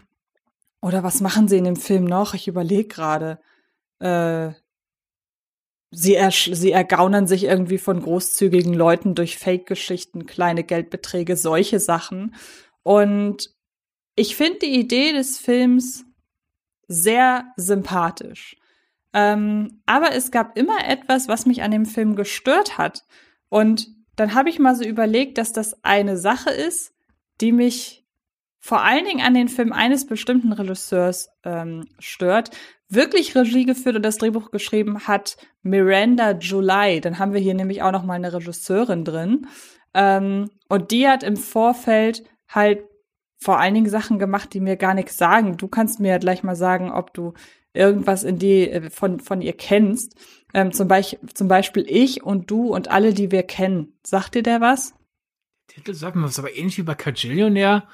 [0.82, 2.36] oder was machen sie in dem Film noch?
[2.36, 3.40] Ich überlege gerade.
[4.00, 4.52] Äh,
[5.96, 12.36] sie, sie ergaunern sich irgendwie von großzügigen Leuten durch Fake-Geschichten, kleine Geldbeträge, solche Sachen.
[12.84, 13.50] Und
[14.16, 16.06] ich finde die Idee des Films
[16.88, 18.58] sehr sympathisch.
[19.14, 23.06] Ähm, aber es gab immer etwas, was mich an dem Film gestört hat.
[23.50, 26.94] Und dann habe ich mal so überlegt, dass das eine Sache ist,
[27.40, 28.06] die mich
[28.60, 32.52] vor allen Dingen an den Film eines bestimmten Regisseurs ähm, stört,
[32.90, 37.02] wirklich Regie geführt und das Drehbuch geschrieben hat Miranda July.
[37.02, 39.48] Dann haben wir hier nämlich auch noch mal eine Regisseurin drin.
[39.94, 42.84] Ähm, und die hat im Vorfeld halt
[43.38, 45.58] vor allen Dingen Sachen gemacht, die mir gar nichts sagen.
[45.58, 47.34] Du kannst mir ja gleich mal sagen, ob du
[47.74, 50.16] irgendwas in die äh, von von ihr kennst.
[50.54, 53.98] Ähm, zum, Beispiel, zum Beispiel ich und du und alle, die wir kennen.
[54.06, 54.94] Sagt dir der was?
[55.68, 57.88] Titel sagt mir was, aber ähnlich wie bei Cajillionaire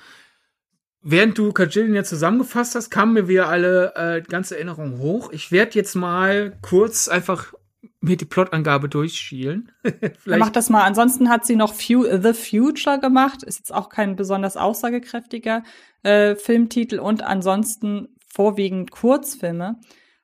[1.03, 5.32] Während du Kajilin jetzt zusammengefasst hast, kamen mir wieder alle äh, ganze Erinnerungen hoch.
[5.32, 7.53] Ich werde jetzt mal kurz einfach
[8.02, 9.72] mir die Plotangabe durchschielen.
[10.26, 10.84] Mach das mal.
[10.84, 13.44] Ansonsten hat sie noch Fu The Future gemacht.
[13.44, 15.64] Ist jetzt auch kein besonders aussagekräftiger
[16.03, 19.80] äh, Filmtitel und ansonsten vorwiegend Kurzfilme.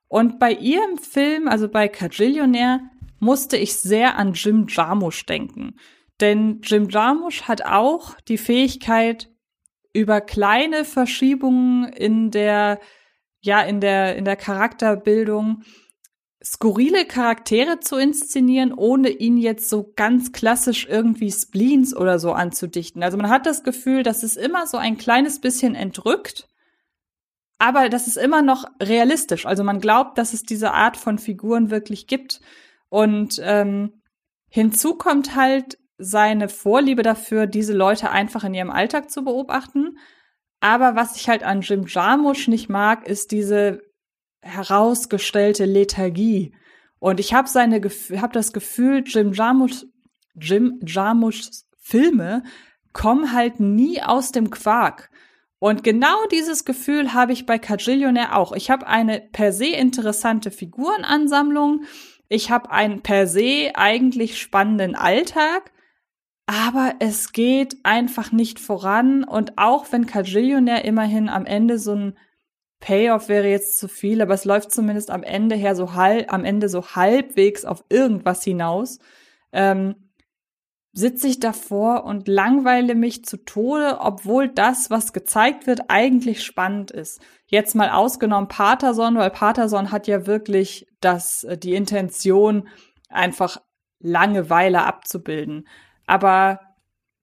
[0.07, 2.81] Und bei ihrem Film, also bei Kajillionaire,
[3.19, 5.75] musste ich sehr an Jim Jarmusch denken.
[6.19, 9.29] Denn Jim Jarmusch hat auch die Fähigkeit,
[9.97, 12.79] über kleine Verschiebungen in der,
[13.41, 15.63] ja, in der, in der Charakterbildung
[16.43, 23.01] skurrile Charaktere zu inszenieren, ohne ihn jetzt so ganz klassisch irgendwie Spleens oder so anzudichten.
[23.01, 26.47] Also man hat das Gefühl, dass es immer so ein kleines bisschen entrückt,
[27.57, 29.47] aber das ist immer noch realistisch.
[29.47, 32.39] Also man glaubt, dass es diese Art von Figuren wirklich gibt.
[32.89, 34.03] Und ähm,
[34.47, 39.97] hinzu kommt halt seine Vorliebe dafür, diese Leute einfach in ihrem Alltag zu beobachten.
[40.59, 43.81] Aber was ich halt an Jim Jarmusch nicht mag, ist diese
[44.41, 46.53] herausgestellte Lethargie.
[46.99, 49.85] Und ich habe seine habe das Gefühl, Jim Jarmusch
[50.35, 52.43] Jim Jarmuschs Filme
[52.93, 55.09] kommen halt nie aus dem Quark.
[55.59, 58.51] Und genau dieses Gefühl habe ich bei Cajillionaire auch.
[58.51, 61.83] Ich habe eine per se interessante Figurenansammlung.
[62.29, 65.71] Ich habe einen per se eigentlich spannenden Alltag
[66.47, 69.23] aber es geht einfach nicht voran.
[69.23, 72.17] Und auch wenn Cajillionaire immerhin am Ende so ein
[72.79, 76.45] Payoff wäre jetzt zu viel, aber es läuft zumindest am Ende her so halb, am
[76.45, 78.99] Ende so halbwegs auf irgendwas hinaus.
[79.51, 79.95] Ähm,
[80.93, 86.91] sitze ich davor und langweile mich zu Tode, obwohl das, was gezeigt wird, eigentlich spannend
[86.91, 87.19] ist.
[87.45, 92.67] Jetzt mal ausgenommen Paterson, weil Paterson hat ja wirklich das, äh, die Intention,
[93.09, 93.61] einfach
[93.99, 95.67] Langeweile abzubilden.
[96.07, 96.59] Aber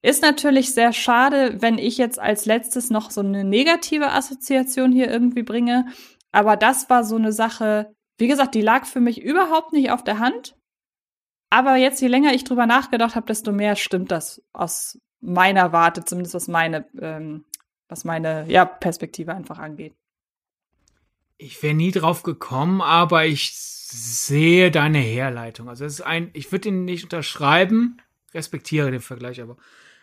[0.02, 5.10] ist natürlich sehr schade, wenn ich jetzt als letztes noch so eine negative Assoziation hier
[5.10, 5.86] irgendwie bringe.
[6.30, 10.04] Aber das war so eine Sache, wie gesagt, die lag für mich überhaupt nicht auf
[10.04, 10.56] der Hand.
[11.48, 16.04] Aber jetzt, je länger ich drüber nachgedacht habe, desto mehr stimmt das aus meiner Warte,
[16.04, 17.44] zumindest was meine, ähm,
[17.88, 19.94] was meine ja, Perspektive einfach angeht.
[21.38, 25.68] Ich wäre nie drauf gekommen, aber ich sehe deine Herleitung.
[25.68, 27.98] Also es ist ein, ich würde ihn nicht unterschreiben,
[28.34, 29.56] respektiere den Vergleich, aber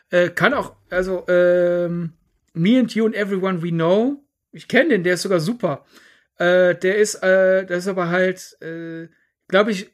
[0.09, 2.13] äh, kann auch, also ähm,
[2.53, 5.85] Me and You and Everyone We Know, ich kenne den, der ist sogar super.
[6.37, 9.07] Äh, der ist, äh, das ist aber halt, äh,
[9.47, 9.91] glaube ich,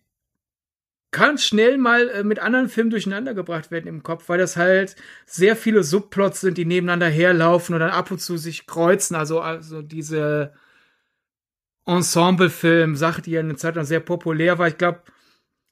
[1.11, 4.95] kann schnell mal äh, mit anderen Filmen durcheinander gebracht werden im Kopf, weil das halt
[5.26, 9.15] sehr viele Subplots sind, die nebeneinander herlaufen und dann ab und zu sich kreuzen.
[9.15, 10.53] Also, also diese
[11.85, 14.68] Ensemble-Film-Sache, die ja eine Zeit lang sehr populär war.
[14.68, 15.01] Ich glaube,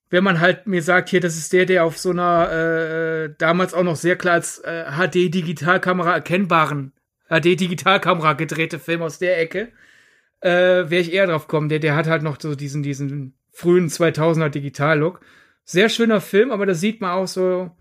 [0.09, 3.73] wenn man halt mir sagt, hier, das ist der, der auf so einer äh, damals
[3.73, 6.93] auch noch sehr klar als äh, HD-Digitalkamera erkennbaren
[7.29, 9.71] HD-Digitalkamera gedrehte Film aus der Ecke,
[10.41, 10.49] äh,
[10.89, 11.69] wäre ich eher drauf kommen.
[11.69, 15.21] Der, der hat halt noch so diesen, diesen frühen 2000er Digital-Look.
[15.63, 17.71] Sehr schöner Film, aber da sieht man auch so,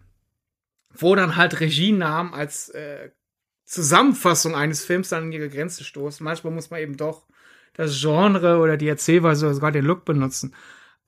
[0.95, 3.11] wo dann halt Regienamen als äh,
[3.65, 6.25] Zusammenfassung eines Films dann an ihre Grenze stoßen.
[6.25, 7.27] Manchmal muss man eben doch
[7.75, 10.55] das Genre oder die Erzählweise oder sogar den Look benutzen.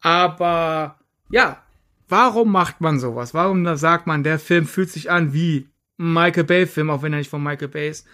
[0.01, 0.98] Aber
[1.31, 1.62] ja,
[2.09, 3.35] warum macht man sowas?
[3.35, 7.19] Warum sagt man, der Film fühlt sich an wie ein Michael Bay-Film, auch wenn er
[7.19, 8.07] nicht von Michael Bay ist?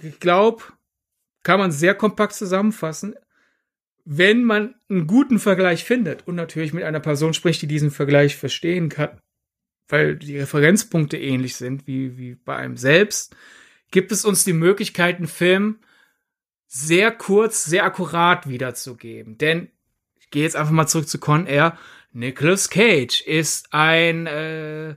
[0.00, 0.62] Ich glaube,
[1.42, 3.14] kann man sehr kompakt zusammenfassen
[4.04, 8.36] wenn man einen guten Vergleich findet und natürlich mit einer Person spricht, die diesen Vergleich
[8.36, 9.20] verstehen kann,
[9.88, 13.34] weil die Referenzpunkte ähnlich sind wie, wie bei einem selbst,
[13.90, 15.78] gibt es uns die Möglichkeit, einen Film
[16.66, 19.38] sehr kurz, sehr akkurat wiederzugeben.
[19.38, 19.68] Denn
[20.20, 21.78] ich gehe jetzt einfach mal zurück zu Con Air.
[22.14, 24.94] Nicolas Cage ist ein äh,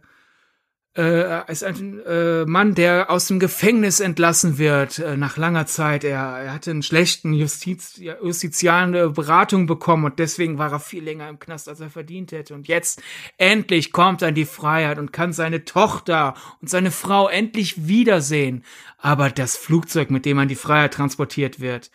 [0.96, 6.04] äh, ist ein äh, Mann, der aus dem Gefängnis entlassen wird äh, nach langer Zeit.
[6.04, 11.28] Er, er hatte einen schlechten Justiz, justizialen Beratung bekommen und deswegen war er viel länger
[11.30, 12.54] im Knast, als er verdient hätte.
[12.54, 13.02] Und jetzt
[13.38, 18.64] endlich kommt er in die Freiheit und kann seine Tochter und seine Frau endlich wiedersehen.
[18.98, 21.92] Aber das Flugzeug, mit dem er in die Freiheit transportiert wird,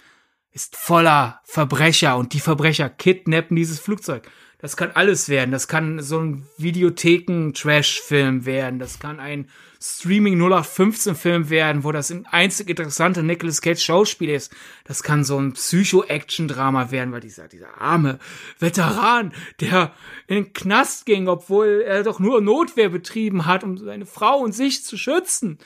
[0.52, 4.28] ist voller Verbrecher und die Verbrecher kidnappen dieses Flugzeug.
[4.62, 5.50] Das kann alles werden.
[5.50, 8.78] Das kann so ein Videotheken-Trash-Film werden.
[8.78, 9.48] Das kann ein
[9.80, 14.54] Streaming 0815-Film werden, wo das einzig interessante Nicolas Cage Schauspiel ist.
[14.84, 18.20] Das kann so ein Psycho-Action-Drama werden, weil dieser, dieser arme
[18.60, 19.92] Veteran, der
[20.28, 24.52] in den Knast ging, obwohl er doch nur Notwehr betrieben hat, um seine Frau und
[24.52, 25.58] sich zu schützen.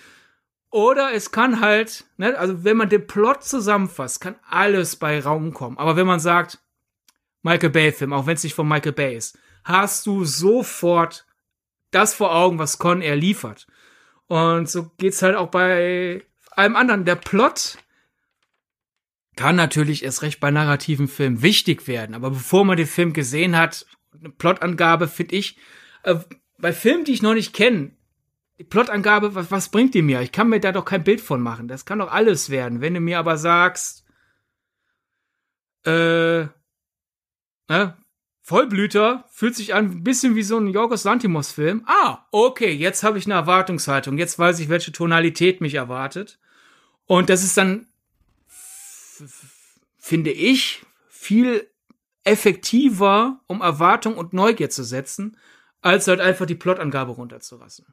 [0.71, 5.53] Oder es kann halt, ne, also wenn man den Plot zusammenfasst, kann alles bei Raum
[5.53, 5.77] kommen.
[5.77, 6.61] Aber wenn man sagt,
[7.47, 11.27] Michael Bay-Film, auch wenn es nicht von Michael Bay ist, hast du sofort
[11.93, 13.69] das vor Augen, was Con Air liefert.
[14.27, 17.05] Und so geht's halt auch bei allem anderen.
[17.05, 17.79] Der Plot
[19.37, 23.57] kann natürlich erst recht bei narrativen Filmen wichtig werden, aber bevor man den Film gesehen
[23.57, 23.87] hat,
[24.19, 25.57] eine Plotangabe finde ich,
[26.03, 26.17] äh,
[26.59, 27.93] bei Filmen, die ich noch nicht kenne,
[28.59, 30.21] die Plotangabe, was, was bringt die mir?
[30.21, 31.69] Ich kann mir da doch kein Bild von machen.
[31.69, 32.81] Das kann doch alles werden.
[32.81, 34.05] Wenn du mir aber sagst,
[35.85, 36.47] äh,
[37.69, 37.97] Ne?
[38.43, 41.85] Vollblüter fühlt sich an ein bisschen wie so ein Jorgos Lantimos-Film.
[41.87, 44.19] Ah, okay, jetzt habe ich eine Erwartungshaltung.
[44.19, 46.39] Jetzt weiß ich, welche Tonalität mich erwartet.
[47.07, 47.89] Und das ist dann,
[49.99, 51.69] finde ich, viel
[52.23, 55.37] effektiver, um Erwartung und Neugier zu setzen,
[55.81, 57.87] als halt einfach die Plotangabe runterzulassen.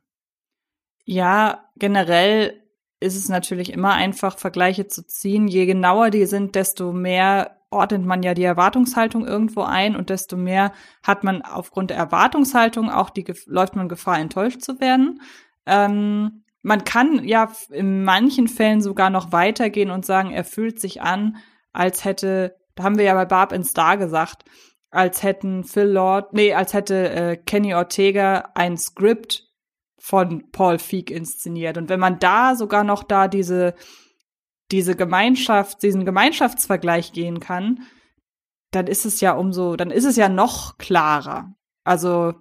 [1.06, 2.62] Ja, generell
[3.00, 5.48] ist es natürlich immer einfach, Vergleiche zu ziehen.
[5.48, 10.38] Je genauer die sind, desto mehr ordnet man ja die Erwartungshaltung irgendwo ein und desto
[10.38, 10.72] mehr
[11.04, 15.22] hat man aufgrund der Erwartungshaltung auch die, läuft man Gefahr, enttäuscht zu werden.
[15.66, 21.02] Ähm, man kann ja in manchen Fällen sogar noch weitergehen und sagen, er fühlt sich
[21.02, 21.38] an,
[21.74, 24.46] als hätte, da haben wir ja bei Barb in Star gesagt,
[24.90, 29.50] als hätten Phil Lord, nee, als hätte äh, Kenny Ortega ein Skript
[29.98, 31.78] von Paul Feig inszeniert.
[31.78, 33.74] Und wenn man da sogar noch da diese
[34.74, 37.84] diese Gemeinschaft, diesen Gemeinschaftsvergleich gehen kann,
[38.72, 41.56] dann ist es ja umso, dann ist es ja noch klarer.
[41.84, 42.34] Also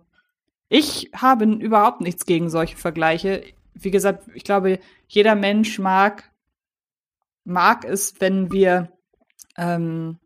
[0.68, 3.44] ich habe überhaupt nichts gegen solche Vergleiche.
[3.74, 6.32] Wie gesagt, ich glaube, jeder Mensch mag
[7.44, 8.92] mag es, wenn wir
[9.56, 10.18] ähm,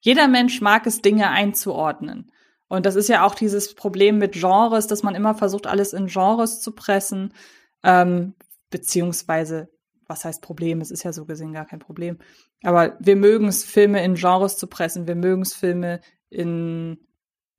[0.00, 2.32] jeder Mensch mag es, Dinge einzuordnen.
[2.68, 6.06] Und das ist ja auch dieses Problem mit Genres, dass man immer versucht, alles in
[6.06, 7.34] Genres zu pressen,
[7.82, 8.34] ähm,
[8.70, 9.68] beziehungsweise,
[10.10, 10.82] was heißt Problem?
[10.82, 12.18] Es ist ja so gesehen gar kein Problem.
[12.62, 16.98] Aber wir mögen es, Filme in Genres zu pressen, wir mögen es, Filme in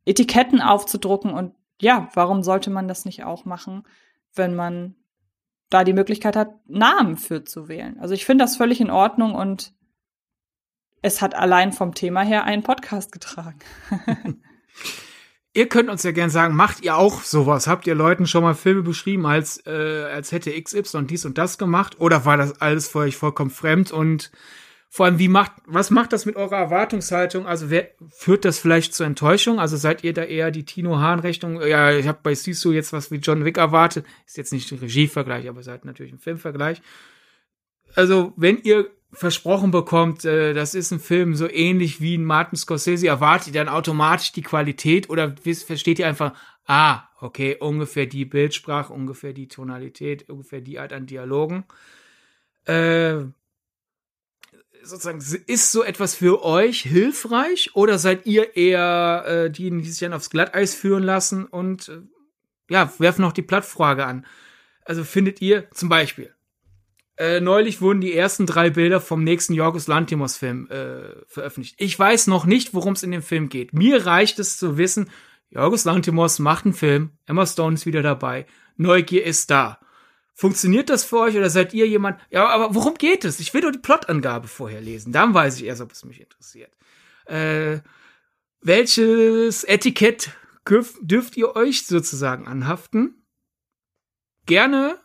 [0.05, 3.87] Etiketten aufzudrucken und ja, warum sollte man das nicht auch machen,
[4.35, 4.95] wenn man
[5.69, 7.99] da die Möglichkeit hat, Namen für zu wählen?
[7.99, 9.73] Also ich finde das völlig in Ordnung und
[11.01, 13.59] es hat allein vom Thema her einen Podcast getragen.
[15.53, 17.67] ihr könnt uns ja gern sagen, macht ihr auch sowas?
[17.67, 21.57] Habt ihr Leuten schon mal Filme beschrieben, als, äh, als hätte XY dies und das
[21.57, 21.99] gemacht?
[21.99, 24.31] Oder war das alles für euch vollkommen fremd und
[24.93, 27.47] vor allem, wie macht, was macht das mit eurer Erwartungshaltung?
[27.47, 29.57] Also wer, führt das vielleicht zur Enttäuschung?
[29.57, 31.61] Also seid ihr da eher die Tino Hahn-Rechnung?
[31.61, 34.05] Ja, ich habe bei Sisu jetzt was wie John Wick erwartet.
[34.25, 36.81] Ist jetzt nicht ein Regievergleich, aber seid natürlich ein Filmvergleich.
[37.95, 42.57] Also wenn ihr versprochen bekommt, äh, das ist ein Film so ähnlich wie ein Martin
[42.57, 46.33] Scorsese, erwartet ihr dann automatisch die Qualität oder versteht ihr einfach,
[46.65, 51.65] ah, okay, ungefähr die Bildsprache, ungefähr die Tonalität, ungefähr die Art an Dialogen.
[52.65, 53.25] Äh,
[54.83, 59.99] sozusagen, ist so etwas für euch hilfreich oder seid ihr eher äh, diejenigen, die sich
[59.99, 62.01] dann aufs Glatteis führen lassen und äh,
[62.69, 64.25] ja, werfen noch die Plattfrage an?
[64.85, 66.33] Also findet ihr zum Beispiel,
[67.21, 71.75] äh, neulich wurden die ersten drei Bilder vom nächsten Jorgos Lantimos-Film äh, veröffentlicht.
[71.77, 73.73] Ich weiß noch nicht, worum es in dem Film geht.
[73.73, 75.07] Mir reicht es zu wissen,
[75.51, 79.79] Jorgos Lantimos macht einen Film, Emma Stone ist wieder dabei, Neugier ist da.
[80.33, 82.19] Funktioniert das für euch oder seid ihr jemand?
[82.31, 83.39] Ja, aber worum geht es?
[83.39, 85.13] Ich will nur die Plotangabe vorher lesen.
[85.13, 86.75] Dann weiß ich erst, ob es mich interessiert.
[87.25, 87.81] Äh,
[88.61, 90.31] welches Etikett
[91.01, 93.23] dürft ihr euch sozusagen anhaften?
[94.47, 94.97] Gerne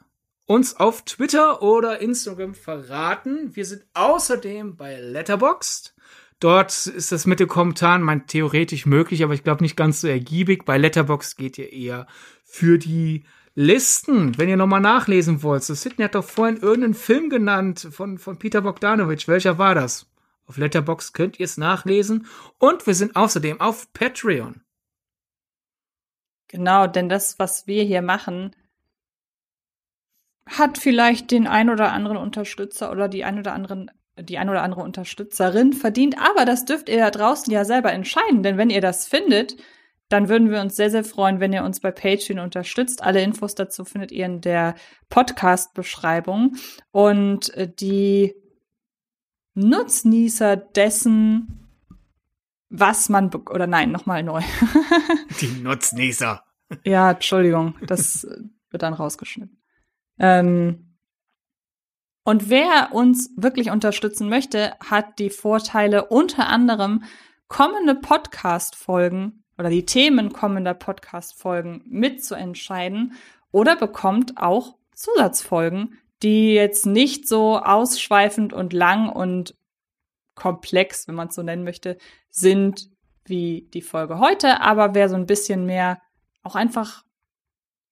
[0.46, 3.54] uns auf Twitter oder Instagram verraten.
[3.54, 5.94] Wir sind außerdem bei Letterboxd.
[6.38, 10.08] Dort ist das mit den Kommentaren mein theoretisch möglich, aber ich glaube nicht ganz so
[10.08, 10.64] ergiebig.
[10.64, 12.06] Bei Letterboxd geht ihr eher
[12.44, 13.24] für die
[13.54, 15.64] Listen, wenn ihr nochmal nachlesen wollt.
[15.64, 19.28] So Sidney hat doch vorhin irgendeinen Film genannt von, von Peter Bogdanovich.
[19.28, 20.06] Welcher war das?
[20.46, 22.26] Auf Letterbox könnt ihr es nachlesen.
[22.58, 24.60] Und wir sind außerdem auf Patreon.
[26.48, 28.54] Genau, denn das, was wir hier machen,
[30.46, 34.62] hat vielleicht den ein oder anderen Unterstützer oder die ein oder anderen die ein oder
[34.62, 38.80] andere Unterstützerin verdient, aber das dürft ihr da draußen ja selber entscheiden, denn wenn ihr
[38.80, 39.56] das findet,
[40.08, 43.02] dann würden wir uns sehr, sehr freuen, wenn ihr uns bei Patreon unterstützt.
[43.02, 44.76] Alle Infos dazu findet ihr in der
[45.08, 46.56] Podcast-Beschreibung.
[46.92, 48.34] Und äh, die
[49.54, 51.66] Nutznießer dessen,
[52.68, 54.42] was man, oder nein, nochmal neu.
[55.40, 56.42] die Nutznießer.
[56.82, 58.26] Ja, Entschuldigung, das
[58.70, 59.56] wird dann rausgeschnitten.
[60.18, 60.96] Ähm,
[62.24, 66.06] und wer uns wirklich unterstützen möchte, hat die Vorteile.
[66.06, 67.04] Unter anderem
[67.48, 73.14] kommende Podcast-Folgen oder die Themen kommender Podcast-Folgen mitzuentscheiden
[73.52, 79.54] oder bekommt auch Zusatzfolgen, die jetzt nicht so ausschweifend und lang und
[80.34, 81.96] komplex, wenn man es so nennen möchte,
[82.30, 82.90] sind
[83.24, 86.00] wie die Folge heute, aber wer so ein bisschen mehr
[86.42, 87.05] auch einfach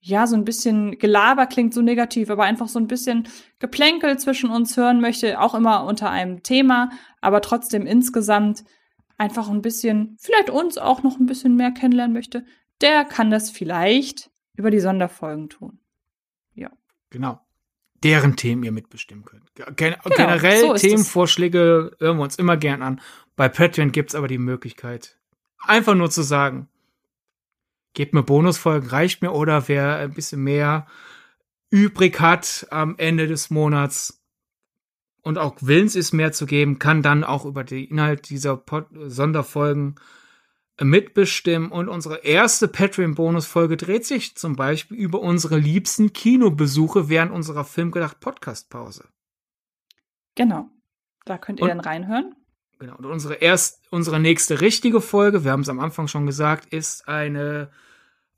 [0.06, 3.26] ja, so ein bisschen Gelaber klingt so negativ, aber einfach so ein bisschen
[3.59, 6.90] Geplänkel zwischen uns hören möchte, auch immer unter einem Thema,
[7.22, 8.64] aber trotzdem insgesamt
[9.16, 12.44] einfach ein bisschen, vielleicht uns auch noch ein bisschen mehr kennenlernen möchte,
[12.82, 15.78] der kann das vielleicht über die Sonderfolgen tun.
[16.52, 16.70] Ja.
[17.09, 17.40] Genau.
[18.02, 19.55] Deren Themen ihr mitbestimmen könnt.
[19.55, 23.01] Gen genau, generell so Themenvorschläge hören wir uns immer gern an.
[23.36, 25.18] Bei Patreon gibt es aber die Möglichkeit,
[25.60, 26.68] einfach nur zu sagen,
[27.95, 30.87] gebt mir Bonusfolgen, reicht mir, oder wer ein bisschen mehr
[31.71, 34.25] übrig hat am Ende des Monats,
[35.25, 38.87] und auch willens ist, mehr zu geben, kann dann auch über den Inhalt dieser Pod
[38.93, 39.95] Sonderfolgen
[40.79, 41.71] mitbestimmen.
[41.71, 48.21] Und unsere erste Patreon-Bonus-Folge dreht sich zum Beispiel über unsere liebsten Kinobesuche während unserer Filmgedacht
[48.21, 49.09] Podcast-Pause.
[50.35, 50.69] Genau.
[51.25, 52.35] Da könnt ihr und, dann reinhören.
[52.79, 52.97] Genau.
[52.97, 57.09] Und unsere erst, unsere nächste richtige Folge, wir haben es am Anfang schon gesagt, ist
[57.09, 57.71] eine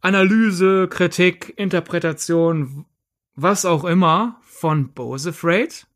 [0.06, 2.86] Analyse, Kritik, Interpretation,
[3.34, 5.88] was auch immer von Bose Afraid.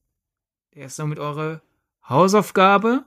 [0.75, 1.63] Der ist somit eure
[2.09, 3.05] Hausaufgabe.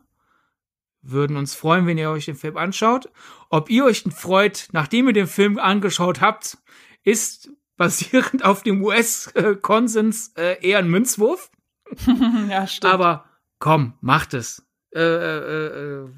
[1.01, 3.11] Würden uns freuen, wenn ihr euch den Film anschaut.
[3.49, 6.57] Ob ihr euch freut, nachdem ihr den Film angeschaut habt,
[7.03, 11.51] ist basierend auf dem US-Konsens äh, eher ein Münzwurf.
[12.49, 12.93] ja, stimmt.
[12.93, 13.25] Aber
[13.59, 14.65] komm, macht es.
[14.95, 16.09] Äh, äh, äh,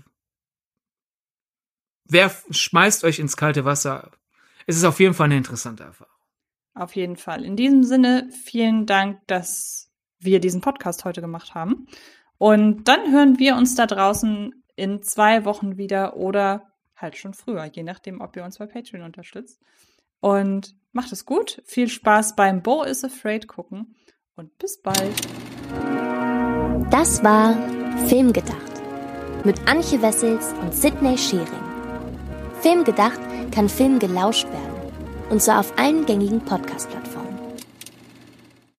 [2.03, 4.11] wer schmeißt euch ins kalte Wasser?
[4.65, 6.13] Es ist auf jeden Fall eine interessante Erfahrung.
[6.73, 7.45] Auf jeden Fall.
[7.45, 11.87] In diesem Sinne, vielen Dank, dass wir diesen Podcast heute gemacht haben.
[12.37, 17.65] Und dann hören wir uns da draußen in zwei Wochen wieder oder halt schon früher,
[17.65, 19.61] je nachdem, ob ihr uns bei Patreon unterstützt.
[20.19, 21.61] Und macht es gut.
[21.65, 23.95] Viel Spaß beim Bo is Afraid gucken
[24.35, 25.15] und bis bald.
[26.89, 27.55] Das war
[28.07, 28.81] Filmgedacht
[29.45, 31.47] mit Antje Wessels und Sidney Schering.
[32.61, 33.19] Filmgedacht
[33.51, 34.91] kann Film gelauscht werden
[35.29, 37.24] und zwar auf allen gängigen Podcast-Plattformen.